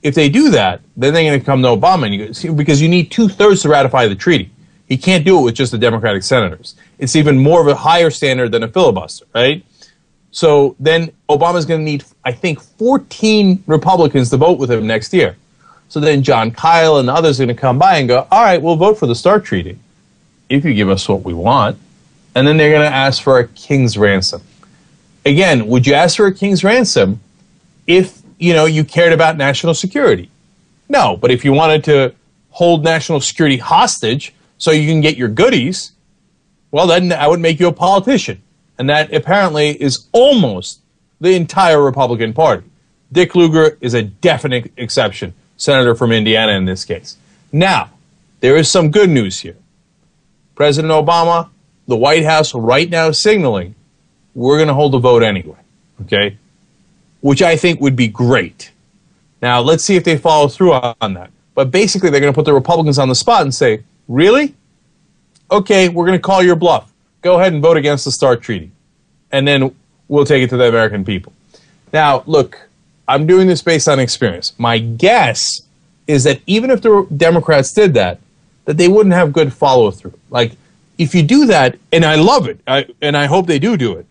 if 0.02 0.14
they 0.14 0.28
do 0.28 0.50
that, 0.50 0.80
then 0.96 1.12
they're 1.12 1.24
going 1.24 1.38
to 1.38 1.44
come 1.44 1.62
to 1.62 1.68
Obama 1.68 2.10
you 2.10 2.52
because 2.52 2.80
you 2.80 2.88
need 2.88 3.10
two 3.10 3.28
thirds 3.28 3.62
to 3.62 3.68
ratify 3.68 4.06
the 4.06 4.14
treaty. 4.14 4.50
He 4.92 4.98
can't 4.98 5.24
do 5.24 5.38
it 5.38 5.42
with 5.42 5.54
just 5.54 5.72
the 5.72 5.78
Democratic 5.78 6.22
senators. 6.22 6.74
It's 6.98 7.16
even 7.16 7.38
more 7.38 7.62
of 7.62 7.66
a 7.66 7.74
higher 7.74 8.10
standard 8.10 8.52
than 8.52 8.62
a 8.62 8.68
filibuster, 8.68 9.24
right? 9.34 9.64
So 10.32 10.76
then 10.78 11.12
Obama's 11.30 11.64
going 11.64 11.80
to 11.80 11.84
need, 11.84 12.04
I 12.26 12.32
think, 12.32 12.60
14 12.60 13.64
Republicans 13.66 14.28
to 14.28 14.36
vote 14.36 14.58
with 14.58 14.70
him 14.70 14.86
next 14.86 15.14
year. 15.14 15.36
So 15.88 15.98
then 15.98 16.22
Jon 16.22 16.50
Kyl 16.50 16.98
and 16.98 17.08
others 17.08 17.40
are 17.40 17.46
going 17.46 17.56
to 17.56 17.58
come 17.58 17.78
by 17.78 17.96
and 17.96 18.06
go, 18.06 18.26
all 18.30 18.42
right, 18.42 18.60
we'll 18.60 18.76
vote 18.76 18.98
for 18.98 19.06
the 19.06 19.14
START 19.14 19.46
treaty 19.46 19.78
if 20.50 20.62
you 20.62 20.74
give 20.74 20.90
us 20.90 21.08
what 21.08 21.22
we 21.22 21.32
want. 21.32 21.78
And 22.34 22.46
then 22.46 22.58
they're 22.58 22.70
going 22.70 22.86
to 22.86 22.94
ask 22.94 23.22
for 23.22 23.38
a 23.38 23.48
king's 23.48 23.96
ransom. 23.96 24.42
Again, 25.24 25.68
would 25.68 25.86
you 25.86 25.94
ask 25.94 26.18
for 26.18 26.26
a 26.26 26.34
king's 26.34 26.62
ransom 26.62 27.18
if 27.86 28.20
you 28.38 28.52
know 28.52 28.66
you 28.66 28.84
cared 28.84 29.14
about 29.14 29.38
national 29.38 29.72
security? 29.72 30.28
No, 30.90 31.16
but 31.16 31.30
if 31.30 31.46
you 31.46 31.54
wanted 31.54 31.82
to 31.84 32.14
hold 32.50 32.84
national 32.84 33.22
security 33.22 33.56
hostage 33.56 34.34
so 34.62 34.70
you 34.70 34.86
can 34.86 35.00
get 35.00 35.16
your 35.16 35.26
goodies, 35.26 35.90
well, 36.70 36.86
then 36.86 37.12
I 37.12 37.26
would 37.26 37.40
make 37.40 37.58
you 37.58 37.66
a 37.66 37.72
politician. 37.72 38.40
And 38.78 38.88
that 38.88 39.12
apparently 39.12 39.70
is 39.70 40.06
almost 40.12 40.78
the 41.20 41.34
entire 41.34 41.82
Republican 41.82 42.32
Party. 42.32 42.62
Dick 43.10 43.34
Lugar 43.34 43.76
is 43.80 43.92
a 43.94 44.04
definite 44.04 44.70
exception, 44.76 45.34
senator 45.56 45.96
from 45.96 46.12
Indiana 46.12 46.52
in 46.52 46.64
this 46.64 46.84
case. 46.84 47.16
Now, 47.50 47.90
there 48.38 48.56
is 48.56 48.70
some 48.70 48.92
good 48.92 49.10
news 49.10 49.40
here. 49.40 49.56
President 50.54 50.92
Obama, 50.92 51.48
the 51.88 51.96
White 51.96 52.24
House 52.24 52.54
right 52.54 52.88
now 52.88 53.10
signaling 53.10 53.74
we're 54.32 54.58
going 54.58 54.68
to 54.68 54.74
hold 54.74 54.94
a 54.94 55.00
vote 55.00 55.24
anyway, 55.24 55.58
okay? 56.02 56.38
Which 57.20 57.42
I 57.42 57.56
think 57.56 57.80
would 57.80 57.96
be 57.96 58.06
great. 58.06 58.70
Now, 59.42 59.60
let's 59.60 59.82
see 59.82 59.96
if 59.96 60.04
they 60.04 60.18
follow 60.18 60.46
through 60.46 60.74
on 60.74 61.14
that. 61.14 61.32
But 61.56 61.72
basically, 61.72 62.10
they're 62.10 62.20
going 62.20 62.32
to 62.32 62.36
put 62.36 62.44
the 62.44 62.54
Republicans 62.54 63.00
on 63.00 63.08
the 63.08 63.16
spot 63.16 63.42
and 63.42 63.52
say, 63.52 63.82
really? 64.08 64.54
Okay, 65.50 65.88
we're 65.88 66.06
going 66.06 66.18
to 66.18 66.22
call 66.22 66.42
your 66.42 66.56
bluff. 66.56 66.92
Go 67.20 67.38
ahead 67.38 67.52
and 67.52 67.62
vote 67.62 67.76
against 67.76 68.04
the 68.04 68.10
START 68.10 68.42
treaty. 68.42 68.70
And 69.30 69.46
then 69.46 69.74
we'll 70.08 70.24
take 70.24 70.42
it 70.42 70.50
to 70.50 70.56
the 70.56 70.68
American 70.68 71.04
people. 71.04 71.32
Now, 71.92 72.22
look, 72.26 72.68
I'm 73.06 73.26
doing 73.26 73.46
this 73.46 73.62
based 73.62 73.88
on 73.88 74.00
experience. 74.00 74.54
My 74.58 74.78
guess 74.78 75.62
is 76.06 76.24
that 76.24 76.40
even 76.46 76.70
if 76.70 76.82
the 76.82 77.06
Democrats 77.16 77.72
did 77.72 77.94
that, 77.94 78.18
that 78.64 78.76
they 78.76 78.88
wouldn't 78.88 79.14
have 79.14 79.32
good 79.32 79.52
follow 79.52 79.90
through. 79.90 80.18
Like, 80.30 80.52
if 80.98 81.14
you 81.14 81.22
do 81.22 81.46
that, 81.46 81.78
and 81.92 82.04
I 82.04 82.14
love 82.16 82.48
it, 82.48 82.60
I, 82.66 82.86
and 83.00 83.16
I 83.16 83.26
hope 83.26 83.46
they 83.46 83.58
do 83.58 83.76
do 83.76 83.94
it, 83.94 84.06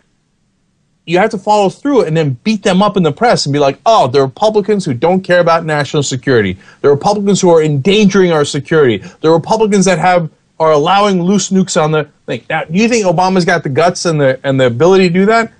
you 1.05 1.17
have 1.17 1.31
to 1.31 1.37
follow 1.37 1.69
through 1.69 2.03
and 2.03 2.15
then 2.15 2.33
beat 2.43 2.63
them 2.63 2.81
up 2.81 2.95
in 2.95 3.03
the 3.03 3.11
press 3.11 3.45
and 3.45 3.53
be 3.53 3.59
like, 3.59 3.79
oh, 3.85 4.07
the 4.07 4.21
Republicans 4.21 4.85
who 4.85 4.93
don't 4.93 5.21
care 5.21 5.39
about 5.39 5.65
national 5.65 6.03
security, 6.03 6.57
the 6.81 6.89
Republicans 6.89 7.41
who 7.41 7.49
are 7.49 7.63
endangering 7.63 8.31
our 8.31 8.45
security, 8.45 8.97
the 9.21 9.29
Republicans 9.29 9.85
that 9.85 9.97
have 9.97 10.29
are 10.59 10.73
allowing 10.73 11.23
loose 11.23 11.49
nukes 11.49 11.81
on 11.81 11.91
the 11.91 12.07
thing. 12.27 12.43
Now, 12.49 12.63
do 12.65 12.77
you 12.77 12.87
think 12.87 13.05
Obama's 13.05 13.45
got 13.45 13.63
the 13.63 13.69
guts 13.69 14.05
and 14.05 14.21
the 14.21 14.39
and 14.43 14.59
the 14.59 14.67
ability 14.67 15.07
to 15.07 15.13
do 15.13 15.25
that? 15.25 15.51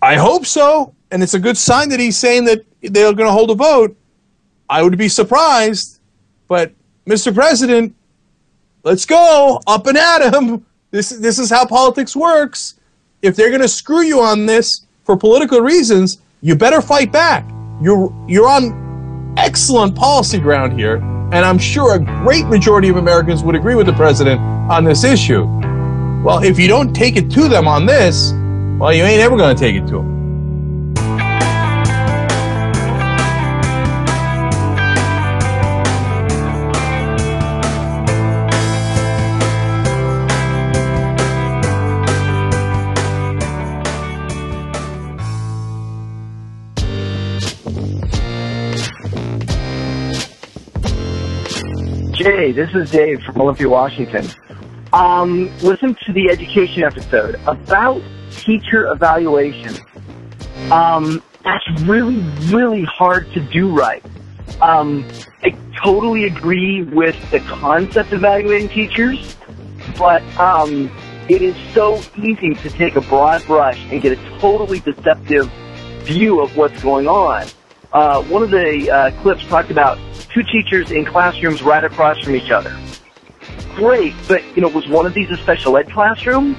I- 0.00 0.16
hope 0.16 0.46
so, 0.46 0.94
and 1.10 1.22
it's 1.22 1.34
a 1.34 1.38
good 1.38 1.58
sign 1.58 1.88
that 1.88 1.98
he's 1.98 2.16
saying 2.16 2.44
that 2.44 2.64
they're 2.80 3.12
going 3.12 3.26
to 3.26 3.32
hold 3.32 3.50
a 3.50 3.54
vote. 3.54 3.96
I 4.68 4.82
would 4.82 4.96
be 4.96 5.08
surprised, 5.08 5.98
but 6.46 6.72
Mr. 7.06 7.34
President, 7.34 7.92
let's 8.84 9.04
go 9.04 9.60
up 9.66 9.86
and 9.88 9.98
at 9.98 10.32
him. 10.32 10.64
This 10.92 11.10
this 11.10 11.40
is 11.40 11.50
how 11.50 11.66
politics 11.66 12.14
works. 12.14 12.74
If 13.22 13.36
they're 13.36 13.50
going 13.50 13.60
to 13.60 13.68
screw 13.68 14.02
you 14.02 14.20
on 14.20 14.46
this 14.46 14.86
for 15.04 15.14
political 15.14 15.60
reasons, 15.60 16.18
you 16.40 16.54
better 16.56 16.80
fight 16.80 17.12
back. 17.12 17.46
You're 17.82 18.10
you're 18.26 18.48
on 18.48 19.34
excellent 19.36 19.94
policy 19.94 20.38
ground 20.38 20.72
here, 20.72 20.96
and 20.96 21.44
I'm 21.44 21.58
sure 21.58 21.96
a 21.96 21.98
great 21.98 22.46
majority 22.46 22.88
of 22.88 22.96
Americans 22.96 23.42
would 23.42 23.54
agree 23.54 23.74
with 23.74 23.86
the 23.86 23.92
president 23.92 24.40
on 24.40 24.84
this 24.84 25.04
issue. 25.04 25.44
Well, 26.24 26.42
if 26.42 26.58
you 26.58 26.66
don't 26.66 26.94
take 26.94 27.16
it 27.16 27.30
to 27.32 27.48
them 27.48 27.68
on 27.68 27.84
this, 27.84 28.32
well, 28.78 28.92
you 28.92 29.02
ain't 29.02 29.20
ever 29.20 29.36
going 29.36 29.54
to 29.54 29.60
take 29.60 29.76
it 29.76 29.86
to 29.88 29.96
them. 29.96 30.19
Jay, 52.20 52.52
this 52.52 52.68
is 52.74 52.90
Dave 52.90 53.22
from 53.22 53.40
Olympia, 53.40 53.66
Washington. 53.66 54.28
Um, 54.92 55.50
listen 55.62 55.96
to 56.04 56.12
the 56.12 56.28
education 56.30 56.82
episode 56.82 57.36
about 57.46 58.02
teacher 58.32 58.88
evaluation. 58.88 59.74
Um, 60.70 61.22
that's 61.42 61.80
really, 61.84 62.18
really 62.52 62.84
hard 62.84 63.32
to 63.32 63.40
do 63.40 63.74
right. 63.74 64.04
Um, 64.60 65.08
I 65.42 65.56
totally 65.82 66.24
agree 66.24 66.82
with 66.82 67.16
the 67.30 67.40
concept 67.40 68.12
of 68.12 68.18
evaluating 68.18 68.68
teachers, 68.68 69.34
but 69.96 70.22
um, 70.38 70.90
it 71.30 71.40
is 71.40 71.56
so 71.72 72.02
easy 72.18 72.52
to 72.52 72.68
take 72.68 72.96
a 72.96 73.00
broad 73.00 73.46
brush 73.46 73.82
and 73.90 74.02
get 74.02 74.18
a 74.18 74.38
totally 74.40 74.80
deceptive 74.80 75.50
view 76.02 76.42
of 76.42 76.54
what's 76.54 76.82
going 76.82 77.08
on. 77.08 77.46
Uh, 77.94 78.22
one 78.24 78.42
of 78.42 78.50
the 78.50 78.90
uh, 78.90 79.10
clips 79.22 79.42
talked 79.46 79.70
about 79.70 79.98
two 80.32 80.42
teachers 80.42 80.90
in 80.90 81.04
classrooms 81.04 81.62
right 81.62 81.84
across 81.84 82.18
from 82.20 82.34
each 82.34 82.50
other. 82.50 82.76
Great, 83.74 84.14
but 84.28 84.42
you 84.56 84.62
know, 84.62 84.68
was 84.68 84.88
one 84.88 85.06
of 85.06 85.14
these 85.14 85.30
a 85.30 85.36
special 85.36 85.76
ed 85.76 85.90
classroom? 85.90 86.56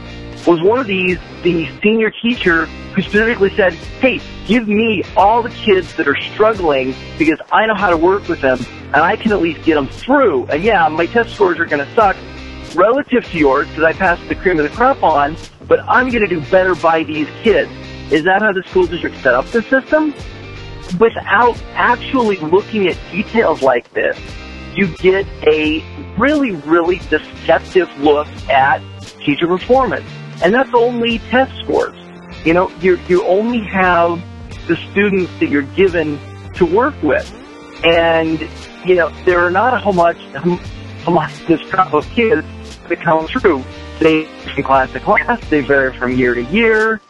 Was 0.48 0.62
one 0.62 0.80
of 0.80 0.88
these 0.88 1.20
the 1.44 1.70
senior 1.82 2.10
teacher 2.10 2.66
who 2.66 3.02
specifically 3.02 3.56
said, 3.56 3.74
"Hey, 3.74 4.20
give 4.48 4.68
me 4.68 5.04
all 5.16 5.44
the 5.44 5.50
kids 5.50 5.94
that 5.96 6.08
are 6.08 6.18
struggling 6.34 6.96
because 7.18 7.40
I 7.52 7.66
know 7.68 7.76
how 7.76 7.90
to 7.90 7.98
work 7.98 8.28
with 8.28 8.42
them 8.42 8.60
and 8.94 8.98
I 8.98 9.16
can 9.16 9.32
at 9.32 9.42
least 9.42 9.64
get 9.64 9.76
them 9.76 9.88
through." 9.88 10.46
And 10.48 10.64
yeah, 10.64 10.88
my 10.88 11.06
test 11.06 11.36
scores 11.36 11.60
are 11.60 11.66
going 11.66 11.86
to 11.86 11.94
suck 11.94 12.16
relative 12.76 13.26
to 13.26 13.38
yours 13.38 13.68
because 13.68 13.84
I 13.84 13.94
passed 13.94 14.28
the 14.30 14.36
cream 14.36 14.60
of 14.60 14.70
the 14.70 14.76
crop 14.76 15.04
on, 15.04 15.36
but 15.68 15.80
I'm 15.88 16.10
going 16.10 16.28
to 16.28 16.28
do 16.28 16.42
better 16.50 16.74
by 16.76 17.04
these 17.04 17.28
kids. 17.44 17.72
Is 18.12 18.24
that 18.24 18.42
how 18.42 18.52
the 18.52 18.64
school 18.64 18.88
district 18.88 19.18
set 19.22 19.34
up 19.34 19.46
the 19.48 19.62
system? 19.64 20.14
Without 21.00 21.62
actually 21.74 22.38
looking 22.38 22.88
at 22.88 22.98
details 23.12 23.62
like 23.62 23.92
this, 23.94 24.20
you 24.76 24.88
get 24.98 25.28
a 25.48 25.84
really, 26.18 26.52
really 26.52 26.98
deceptive 27.10 27.90
look 28.00 28.28
at 28.50 28.82
teacher 29.20 29.48
performance. 29.48 30.06
And 30.44 30.54
that's 30.54 30.74
only 30.74 31.20
test 31.20 31.52
scores. 31.64 31.98
You 32.46 32.54
know, 32.54 32.72
you 32.80 33.00
you 33.08 33.24
only 33.26 33.60
have 33.60 34.22
the 34.68 34.76
students 34.92 35.32
that 35.40 35.50
you're 35.50 35.62
given 35.62 36.20
to 36.56 36.66
work 36.66 36.96
with. 37.04 37.32
And, 37.84 38.40
you 38.86 38.96
know, 38.96 39.10
there 39.26 39.40
are 39.40 39.52
not 39.52 39.74
a 39.74 39.78
whole 39.78 39.94
much, 39.94 40.18
homogenous 41.04 41.62
crop 41.70 41.94
of 41.94 42.08
kids 42.12 42.48
that 42.88 43.02
come 43.02 43.28
through. 43.28 43.64
They 44.00 44.26
from 44.26 44.64
class 44.64 44.92
to 44.94 45.00
class, 45.00 45.40
they 45.50 45.62
vary 45.62 45.96
from 45.96 46.16
year 46.16 46.34
to 46.34 46.44
year 46.46 47.02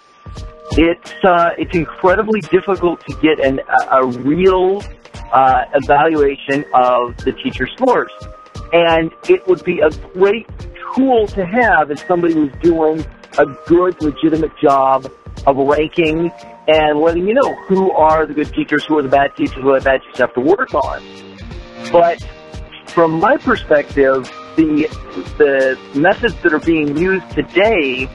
it's 0.77 1.13
uh, 1.23 1.51
it's 1.57 1.75
incredibly 1.75 2.41
difficult 2.41 3.05
to 3.07 3.15
get 3.21 3.39
an, 3.45 3.59
a, 3.59 3.97
a 3.97 4.07
real 4.07 4.83
uh, 5.31 5.65
evaluation 5.73 6.65
of 6.73 7.17
the 7.17 7.33
teacher 7.43 7.67
scores, 7.75 8.11
and 8.73 9.11
it 9.29 9.45
would 9.47 9.63
be 9.63 9.79
a 9.79 9.89
great 10.13 10.47
tool 10.95 11.27
to 11.27 11.45
have 11.45 11.91
if 11.91 12.05
somebody 12.07 12.35
was 12.35 12.51
doing 12.61 13.05
a 13.37 13.45
good, 13.67 14.01
legitimate 14.01 14.51
job 14.61 15.11
of 15.47 15.57
ranking 15.57 16.31
and 16.67 16.99
letting 16.99 17.27
you 17.27 17.33
know 17.33 17.55
who 17.67 17.91
are 17.91 18.25
the 18.25 18.33
good 18.33 18.53
teachers, 18.53 18.85
who 18.85 18.97
are 18.97 19.01
the 19.01 19.09
bad 19.09 19.35
teachers, 19.35 19.61
who 19.61 19.69
are 19.69 19.79
the 19.79 19.85
bad 19.85 20.01
teachers 20.01 20.19
have 20.19 20.33
to 20.33 20.41
work 20.41 20.73
on. 20.73 21.03
But 21.91 22.21
from 22.87 23.19
my 23.19 23.37
perspective, 23.37 24.23
the 24.55 24.87
the 25.37 25.99
methods 25.99 26.35
that 26.43 26.53
are 26.53 26.59
being 26.59 26.97
used 26.97 27.29
today 27.31 28.09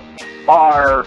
are 0.49 1.05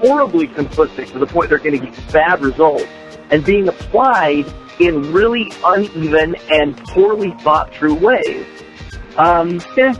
horribly 0.00 0.48
simplistic 0.48 1.12
to 1.12 1.18
the 1.18 1.26
point 1.26 1.50
they're 1.50 1.58
going 1.58 1.78
to 1.78 1.86
get 1.86 2.12
bad 2.12 2.40
results 2.40 2.86
and 3.30 3.44
being 3.44 3.68
applied 3.68 4.46
in 4.80 5.12
really 5.12 5.52
uneven 5.64 6.34
and 6.50 6.76
poorly 6.88 7.32
thought 7.40 7.72
through 7.74 7.94
ways. 7.94 8.46
Um, 9.16 9.60
yeah. 9.76 9.92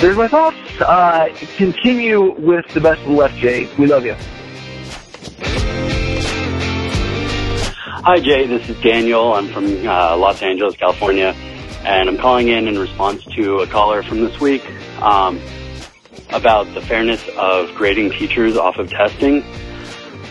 There's 0.00 0.16
my 0.16 0.28
thoughts. 0.28 0.56
Uh, 0.80 1.28
continue 1.56 2.32
with 2.38 2.66
the 2.68 2.80
best 2.80 3.00
of 3.02 3.08
the 3.08 3.12
left, 3.12 3.34
Jay. 3.36 3.68
We 3.76 3.86
love 3.86 4.04
you. 4.04 4.14
Hi, 8.04 8.20
Jay. 8.20 8.46
This 8.46 8.68
is 8.68 8.80
Daniel. 8.80 9.34
I'm 9.34 9.48
from 9.48 9.66
uh, 9.86 10.16
Los 10.16 10.40
Angeles, 10.40 10.76
California, 10.76 11.34
and 11.84 12.08
I'm 12.08 12.16
calling 12.16 12.48
in 12.48 12.66
in 12.68 12.78
response 12.78 13.24
to 13.34 13.58
a 13.58 13.66
caller 13.66 14.02
from 14.02 14.20
this 14.20 14.40
week. 14.40 14.64
Um, 15.02 15.40
about 16.30 16.72
the 16.74 16.80
fairness 16.80 17.26
of 17.36 17.74
grading 17.74 18.10
teachers 18.10 18.56
off 18.56 18.78
of 18.78 18.90
testing. 18.90 19.42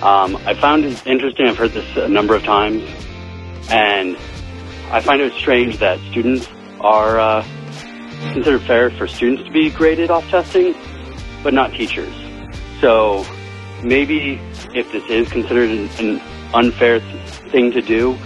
Um, 0.01 0.37
I 0.45 0.53
found 0.53 0.85
it 0.85 1.05
interesting. 1.07 1.47
I've 1.47 1.57
heard 1.57 1.71
this 1.71 1.97
a 1.97 2.07
number 2.07 2.35
of 2.35 2.43
times, 2.43 2.83
and 3.69 4.15
I 4.91 5.01
find 5.01 5.21
it 5.21 5.33
strange 5.33 5.77
that 5.79 5.99
students 6.11 6.47
are 6.79 7.19
uh, 7.19 7.45
considered 8.33 8.61
fair 8.61 8.91
for 8.91 9.07
students 9.07 9.43
to 9.43 9.51
be 9.51 9.69
graded 9.69 10.11
off 10.11 10.27
testing, 10.29 10.75
but 11.43 11.53
not 11.53 11.71
teachers. 11.71 12.13
So 12.79 13.25
maybe 13.83 14.39
if 14.75 14.91
this 14.91 15.03
is 15.09 15.29
considered 15.29 15.69
an, 15.71 15.89
an 15.99 16.21
unfair 16.53 16.99
thing 17.49 17.71
to 17.71 17.81
do, 17.81 18.17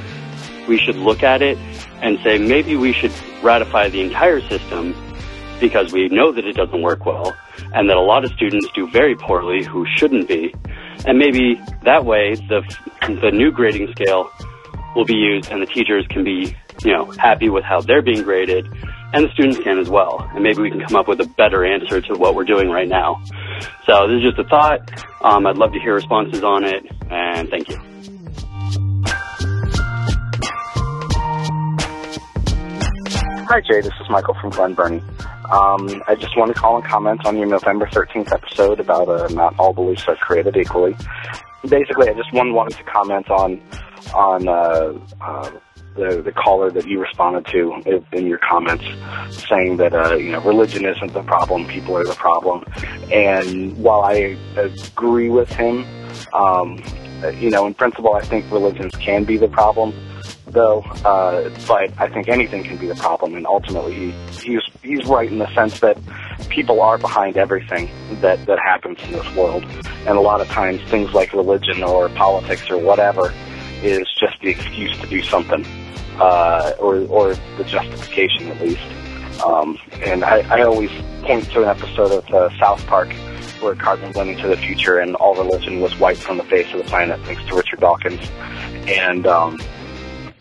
we 0.68 0.78
should 0.78 0.98
look 0.98 1.24
at 1.24 1.42
it 1.42 1.58
and 2.02 2.20
say 2.24 2.38
maybe 2.38 2.76
we 2.76 2.94
should 2.94 3.14
ratify 3.42 3.90
the 3.90 4.02
entire 4.02 4.42
system 4.48 4.94
because 5.62 5.94
we 5.94 6.10
know 6.10 6.34
that 6.34 6.46
it 6.46 6.56
doesn't 6.58 6.82
work 6.82 7.06
well 7.06 7.38
and 7.74 7.88
that 7.88 7.96
a 7.96 8.02
lot 8.02 8.26
of 8.26 8.32
students 8.32 8.68
do 8.76 8.90
very 8.90 9.16
poorly 9.16 9.64
who 9.64 9.86
shouldn't 9.96 10.28
be. 10.28 10.54
And 11.06 11.18
maybe 11.18 11.62
that 11.84 12.04
way 12.04 12.36
the, 12.36 12.62
the 13.08 13.32
new 13.32 13.52
grading 13.52 13.94
scale 13.94 14.30
will 14.96 15.06
be 15.06 15.16
used 15.16 15.50
and 15.50 15.62
the 15.62 15.68
teachers 15.68 16.06
can 16.10 16.26
be, 16.26 16.58
you 16.84 16.92
know, 16.92 17.06
happy 17.12 17.50
with 17.50 17.64
how 17.64 17.80
they're 17.80 18.02
being 18.02 18.24
graded 18.24 18.68
and 19.14 19.26
the 19.26 19.30
students 19.34 19.60
can 19.60 19.78
as 19.78 19.90
well. 19.90 20.28
And 20.34 20.44
maybe 20.44 20.62
we 20.62 20.70
can 20.70 20.82
come 20.82 20.98
up 20.98 21.08
with 21.08 21.22
a 21.22 21.26
better 21.26 21.64
answer 21.64 22.02
to 22.02 22.16
what 22.16 22.36
we're 22.36 22.44
doing 22.44 22.70
right 22.70 22.88
now. 22.88 23.22
So 23.86 24.08
this 24.08 24.18
is 24.18 24.24
just 24.24 24.40
a 24.40 24.50
thought. 24.50 24.82
Um, 25.22 25.46
I'd 25.46 25.58
love 25.58 25.74
to 25.74 25.80
hear 25.80 25.94
responses 25.94 26.44
on 26.44 26.66
it 26.66 26.84
and 27.10 27.50
thank 27.50 27.70
you. 27.70 27.78
Hi, 33.48 33.60
Jay. 33.60 33.82
This 33.82 33.92
is 34.00 34.10
Michael 34.10 34.34
from 34.42 34.50
Glen 34.52 34.74
Burnie. 34.74 35.04
Um, 35.52 36.02
I 36.08 36.16
just 36.16 36.38
want 36.38 36.54
to 36.54 36.60
call 36.60 36.78
and 36.78 36.86
comment 36.86 37.26
on 37.26 37.38
your 37.38 37.46
November 37.46 37.86
13th 37.86 38.32
episode 38.32 38.80
about 38.80 39.10
uh, 39.10 39.28
not 39.34 39.54
all 39.60 39.74
beliefs 39.74 40.08
are 40.08 40.16
created 40.16 40.56
equally. 40.56 40.96
Basically, 41.68 42.08
I 42.08 42.14
just 42.14 42.32
one 42.32 42.54
wanted 42.54 42.78
to 42.78 42.84
comment 42.86 43.30
on 43.30 43.62
on 44.16 44.48
uh, 44.48 44.94
uh, 45.20 45.52
the 45.96 46.22
the 46.22 46.32
caller 46.32 46.72
that 46.72 46.88
you 46.88 47.02
responded 47.02 47.46
to 47.48 47.74
in 48.14 48.28
your 48.28 48.38
comments, 48.38 48.86
saying 49.50 49.76
that 49.78 49.94
uh, 49.94 50.16
you 50.16 50.32
know 50.32 50.40
religion 50.40 50.86
isn't 50.86 51.14
the 51.14 51.24
problem, 51.24 51.68
people 51.68 51.98
are 51.98 52.06
the 52.06 52.14
problem. 52.14 52.64
And 53.12 53.78
while 53.78 54.04
I 54.04 54.38
agree 54.56 55.28
with 55.28 55.50
him, 55.50 55.86
um, 56.34 56.82
you 57.36 57.50
know, 57.50 57.68
in 57.68 57.74
principle, 57.74 58.14
I 58.14 58.22
think 58.22 58.50
religions 58.52 58.96
can 58.96 59.26
be 59.26 59.36
the 59.36 59.50
problem 59.50 59.94
though. 60.52 60.82
Uh, 61.06 61.50
but 61.68 61.92
I 61.98 62.08
think 62.10 62.28
anything 62.28 62.64
can 62.64 62.78
be 62.78 62.88
the 62.88 62.96
problem, 62.96 63.36
and 63.36 63.46
ultimately, 63.46 63.94
he, 63.94 64.12
he's 64.44 64.62
he's 64.82 65.06
right 65.06 65.32
in 65.32 65.40
the 65.40 65.54
sense 65.54 65.80
that 65.80 65.98
people 66.50 66.82
are 66.82 66.98
behind 66.98 67.38
everything 67.38 67.90
that 68.22 68.46
that 68.46 68.60
happens 68.60 69.00
in 69.04 69.14
this 69.14 69.36
world, 69.36 69.64
and 70.06 70.18
a 70.18 70.22
lot 70.22 70.42
of 70.42 70.48
times 70.48 70.82
things 70.90 71.14
like 71.14 71.34
religion 71.34 71.84
or 71.84 72.10
politics 72.10 72.70
or 72.70 72.78
whatever 72.78 73.34
is 73.82 74.08
just 74.20 74.40
the 74.42 74.50
excuse 74.50 74.96
to 75.00 75.08
do 75.08 75.22
something, 75.22 75.66
uh, 76.20 76.74
or 76.80 76.98
or 77.08 77.36
the 77.58 77.64
justification 77.64 78.48
at 78.50 78.62
least. 78.62 78.82
Um, 79.46 79.78
and 80.04 80.24
I, 80.24 80.42
I 80.56 80.62
always 80.64 80.92
point 81.24 81.50
to 81.52 81.64
an 81.64 81.70
episode 81.70 82.12
of 82.12 82.34
uh, 82.34 82.56
South 82.60 82.86
Park 82.86 83.12
where 83.62 83.76
Cartman 83.76 84.12
went 84.14 84.30
into 84.30 84.48
the 84.48 84.58
future 84.58 85.00
and 85.00 85.16
all 85.16 85.36
religion 85.36 85.82
was 85.82 85.98
wiped 86.00 86.20
from 86.22 86.38
the 86.38 86.44
face 86.44 86.72
of 86.74 86.80
the 86.80 86.84
planet 86.86 87.20
thanks 87.22 87.44
to 87.46 87.56
Richard 87.56 87.80
Dawkins. 87.80 88.30
And, 88.88 89.28
um, 89.28 89.60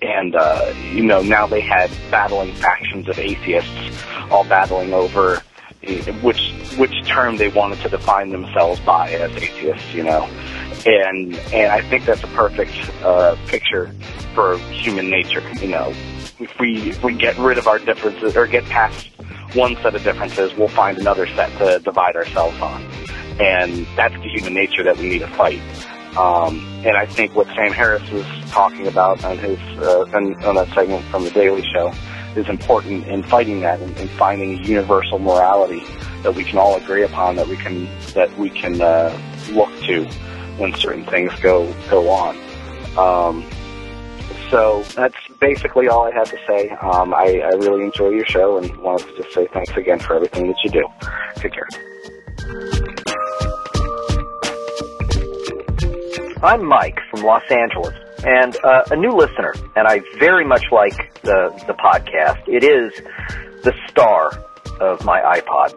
and, 0.02 0.34
uh, 0.34 0.72
you 0.92 1.04
know, 1.04 1.22
now 1.22 1.46
they 1.46 1.60
had 1.60 1.90
battling 2.10 2.54
factions 2.54 3.08
of 3.08 3.18
atheists 3.18 4.04
all 4.30 4.44
battling 4.44 4.92
over 4.92 5.42
eh, 5.82 6.12
which, 6.20 6.52
which 6.76 7.04
term 7.04 7.36
they 7.36 7.48
wanted 7.48 7.80
to 7.80 7.88
define 7.88 8.30
themselves 8.30 8.80
by 8.80 9.10
as 9.10 9.30
atheists, 9.36 9.92
you 9.94 10.02
know. 10.02 10.24
And, 10.86 11.34
and 11.52 11.72
I 11.72 11.82
think 11.82 12.06
that's 12.06 12.22
a 12.22 12.28
perfect, 12.28 12.72
uh, 13.02 13.36
picture 13.46 13.92
for 14.34 14.58
human 14.58 15.10
nature, 15.10 15.42
you 15.60 15.68
know. 15.68 15.92
If 16.38 16.58
we, 16.58 16.90
if 16.90 17.04
we 17.04 17.14
get 17.14 17.36
rid 17.36 17.58
of 17.58 17.66
our 17.66 17.78
differences 17.78 18.36
or 18.36 18.46
get 18.46 18.64
past 18.66 19.08
one 19.54 19.76
set 19.76 19.94
of 19.94 20.02
differences, 20.02 20.54
we'll 20.56 20.68
find 20.68 20.98
another 20.98 21.26
set 21.26 21.50
to 21.58 21.80
divide 21.80 22.16
ourselves 22.16 22.58
on. 22.60 22.82
And 23.38 23.86
that's 23.96 24.14
the 24.14 24.28
human 24.28 24.54
nature 24.54 24.82
that 24.82 24.96
we 24.96 25.08
need 25.08 25.18
to 25.20 25.28
fight. 25.28 25.60
Um, 26.16 26.66
and 26.84 26.96
I 26.96 27.06
think 27.06 27.34
what 27.34 27.46
Sam 27.48 27.72
Harris 27.72 28.08
was 28.10 28.26
talking 28.50 28.86
about 28.86 29.24
on 29.24 29.38
his 29.38 29.58
uh, 29.78 30.02
on, 30.12 30.42
on 30.44 30.56
that 30.56 30.68
segment 30.74 31.04
from 31.06 31.24
the 31.24 31.30
Daily 31.30 31.62
Show 31.72 31.92
is 32.36 32.48
important 32.48 33.06
in 33.06 33.22
fighting 33.22 33.60
that 33.60 33.80
and, 33.80 33.96
and 33.98 34.10
finding 34.10 34.58
a 34.58 34.62
universal 34.62 35.18
morality 35.18 35.82
that 36.22 36.34
we 36.34 36.44
can 36.44 36.58
all 36.58 36.76
agree 36.76 37.02
upon 37.02 37.36
that 37.36 37.46
we 37.46 37.56
can 37.56 37.88
that 38.14 38.36
we 38.38 38.50
can 38.50 38.80
uh, 38.80 39.16
look 39.50 39.70
to 39.82 40.04
when 40.58 40.74
certain 40.74 41.04
things 41.06 41.32
go 41.40 41.72
go 41.88 42.08
on. 42.10 42.36
Um, 42.98 43.48
so 44.50 44.82
that's 44.96 45.16
basically 45.40 45.88
all 45.88 46.04
I 46.04 46.12
have 46.12 46.30
to 46.30 46.38
say. 46.46 46.70
Um, 46.70 47.14
I, 47.14 47.40
I 47.40 47.50
really 47.56 47.84
enjoy 47.84 48.10
your 48.10 48.26
show 48.26 48.58
and 48.58 48.76
wanted 48.78 49.06
to 49.08 49.22
just 49.22 49.32
say 49.32 49.46
thanks 49.52 49.76
again 49.76 50.00
for 50.00 50.16
everything 50.16 50.48
that 50.48 50.56
you 50.64 50.70
do. 50.70 50.88
Take 51.36 51.52
care. 51.52 51.68
I'm 56.42 56.64
Mike 56.64 56.98
from 57.10 57.22
Los 57.22 57.42
Angeles 57.50 57.94
and 58.24 58.56
uh, 58.64 58.84
a 58.90 58.96
new 58.96 59.10
listener, 59.10 59.52
and 59.76 59.86
I 59.86 60.00
very 60.18 60.46
much 60.46 60.64
like 60.72 61.20
the, 61.20 61.50
the 61.66 61.74
podcast. 61.74 62.48
It 62.48 62.64
is 62.64 62.94
the 63.62 63.74
star 63.88 64.30
of 64.80 65.04
my 65.04 65.20
iPod. 65.20 65.74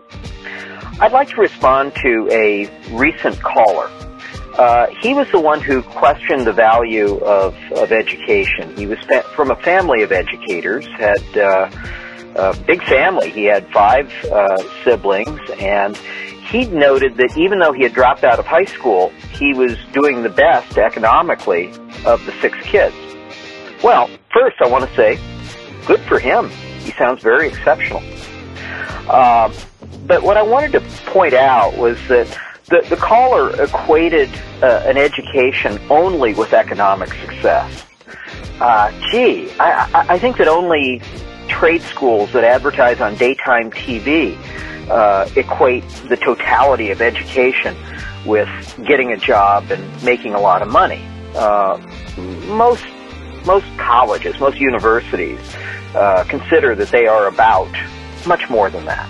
I'd 1.01 1.11
like 1.11 1.27
to 1.29 1.35
respond 1.35 1.93
to 1.95 2.29
a 2.31 2.69
recent 2.91 3.41
caller. 3.41 3.89
Uh, 4.57 4.87
he 5.01 5.13
was 5.13 5.29
the 5.31 5.39
one 5.39 5.59
who 5.59 5.81
questioned 5.81 6.47
the 6.47 6.53
value 6.53 7.17
of, 7.17 7.55
of 7.73 7.91
education. 7.91 8.73
He 8.77 8.85
was 8.85 8.99
from 9.35 9.51
a 9.51 9.57
family 9.57 10.01
of 10.01 10.13
educators, 10.13 10.87
had 10.87 11.37
uh, 11.37 11.69
a 12.35 12.55
big 12.65 12.81
family. 12.83 13.31
He 13.31 13.43
had 13.43 13.69
five 13.73 14.09
uh, 14.31 14.63
siblings, 14.85 15.41
and 15.59 15.99
he 16.43 16.65
noted 16.65 17.17
that 17.17 17.37
even 17.37 17.59
though 17.59 17.71
he 17.71 17.83
had 17.83 17.93
dropped 17.93 18.23
out 18.23 18.39
of 18.39 18.45
high 18.45 18.65
school, 18.65 19.09
he 19.31 19.53
was 19.53 19.77
doing 19.93 20.23
the 20.23 20.29
best 20.29 20.77
economically 20.77 21.69
of 22.05 22.23
the 22.25 22.33
six 22.41 22.57
kids. 22.61 22.95
Well, 23.83 24.09
first 24.31 24.57
I 24.61 24.67
want 24.67 24.87
to 24.87 24.95
say, 24.95 25.19
good 25.85 25.99
for 26.01 26.19
him. 26.19 26.49
He 26.79 26.91
sounds 26.91 27.21
very 27.21 27.47
exceptional. 27.47 28.01
Uh, 29.07 29.53
but 30.05 30.21
what 30.23 30.37
I 30.37 30.43
wanted 30.43 30.73
to 30.73 30.79
point 31.07 31.33
out 31.33 31.77
was 31.77 31.97
that 32.07 32.27
the, 32.65 32.85
the 32.89 32.95
caller 32.95 33.61
equated 33.61 34.29
uh, 34.61 34.83
an 34.85 34.97
education 34.97 35.79
only 35.89 36.33
with 36.33 36.53
economic 36.53 37.13
success. 37.13 37.85
Uh, 38.59 38.91
gee, 39.11 39.51
I, 39.59 39.89
I, 39.93 40.13
I 40.13 40.19
think 40.19 40.37
that 40.37 40.47
only 40.47 41.01
trade 41.47 41.81
schools 41.81 42.31
that 42.33 42.43
advertise 42.43 43.01
on 43.01 43.15
daytime 43.15 43.71
TV 43.71 44.37
uh, 44.89 45.29
equate 45.35 45.87
the 46.09 46.17
totality 46.17 46.91
of 46.91 47.01
education 47.01 47.75
with 48.25 48.49
getting 48.85 49.11
a 49.11 49.17
job 49.17 49.69
and 49.71 50.03
making 50.03 50.33
a 50.33 50.39
lot 50.39 50.61
of 50.61 50.67
money. 50.67 51.05
Uh, 51.35 51.77
most 52.47 52.85
most 53.45 53.65
colleges, 53.77 54.39
most 54.39 54.57
universities 54.57 55.39
uh, 55.95 56.23
consider 56.29 56.75
that 56.75 56.87
they 56.89 57.07
are 57.07 57.27
about 57.27 57.69
much 58.25 58.49
more 58.49 58.69
than 58.69 58.85
that. 58.85 59.09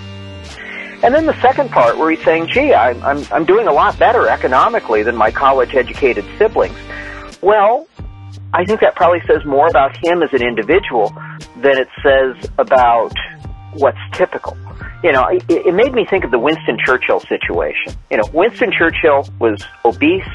And 1.04 1.14
then 1.14 1.26
the 1.26 1.40
second 1.40 1.70
part 1.70 1.98
where 1.98 2.10
he's 2.10 2.24
saying, 2.24 2.48
gee, 2.48 2.72
I'm, 2.72 3.02
I'm, 3.04 3.26
I'm 3.30 3.44
doing 3.44 3.68
a 3.68 3.72
lot 3.72 3.98
better 3.98 4.26
economically 4.26 5.02
than 5.02 5.16
my 5.16 5.30
college 5.30 5.74
educated 5.74 6.24
siblings. 6.38 6.76
Well, 7.42 7.86
I 8.54 8.64
think 8.64 8.80
that 8.80 8.94
probably 8.94 9.20
says 9.26 9.44
more 9.44 9.68
about 9.68 9.96
him 10.02 10.22
as 10.22 10.32
an 10.32 10.42
individual 10.42 11.14
than 11.64 11.78
it 11.78 11.88
says 12.02 12.50
about 12.58 13.14
what's 13.72 13.98
typical. 14.12 14.56
You 15.02 15.12
know, 15.12 15.26
it, 15.26 15.44
it 15.48 15.74
made 15.74 15.92
me 15.92 16.06
think 16.08 16.24
of 16.24 16.30
the 16.30 16.38
Winston 16.38 16.78
Churchill 16.84 17.20
situation. 17.20 17.94
You 18.10 18.18
know, 18.18 18.24
Winston 18.32 18.70
Churchill 18.70 19.28
was 19.40 19.64
obese, 19.84 20.28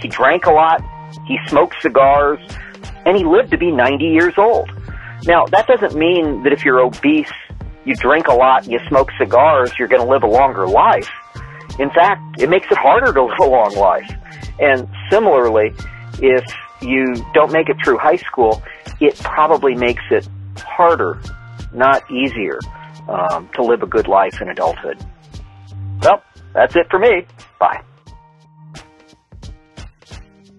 he 0.00 0.08
drank 0.08 0.46
a 0.46 0.50
lot, 0.50 0.82
he 1.26 1.38
smoked 1.46 1.76
cigars, 1.82 2.40
and 3.04 3.16
he 3.16 3.24
lived 3.24 3.50
to 3.50 3.58
be 3.58 3.70
90 3.70 4.04
years 4.04 4.34
old. 4.36 4.70
Now, 5.24 5.44
that 5.46 5.66
doesn't 5.66 5.98
mean 5.98 6.42
that 6.44 6.52
if 6.52 6.64
you're 6.64 6.80
obese, 6.80 7.30
you 7.84 7.94
drink 7.94 8.26
a 8.26 8.34
lot, 8.34 8.66
you 8.66 8.78
smoke 8.88 9.10
cigars, 9.18 9.72
you're 9.78 9.88
going 9.88 10.02
to 10.02 10.08
live 10.08 10.22
a 10.22 10.26
longer 10.26 10.66
life. 10.66 11.10
In 11.78 11.90
fact, 11.90 12.40
it 12.40 12.48
makes 12.48 12.66
it 12.70 12.78
harder 12.78 13.12
to 13.12 13.24
live 13.26 13.38
a 13.38 13.44
long 13.44 13.74
life. 13.76 14.10
And 14.58 14.88
similarly, 15.10 15.72
if 16.20 16.44
you 16.80 17.14
don't 17.34 17.52
make 17.52 17.68
it 17.68 17.76
through 17.84 17.98
high 17.98 18.16
school, 18.16 18.62
it 19.00 19.18
probably 19.18 19.74
makes 19.74 20.02
it 20.10 20.28
harder, 20.58 21.20
not 21.72 22.10
easier, 22.10 22.58
um, 23.08 23.48
to 23.54 23.62
live 23.62 23.82
a 23.82 23.86
good 23.86 24.08
life 24.08 24.40
in 24.40 24.48
adulthood. 24.48 24.98
Well, 26.02 26.22
that's 26.54 26.74
it 26.76 26.86
for 26.90 26.98
me. 26.98 27.26
Bye. 27.58 27.82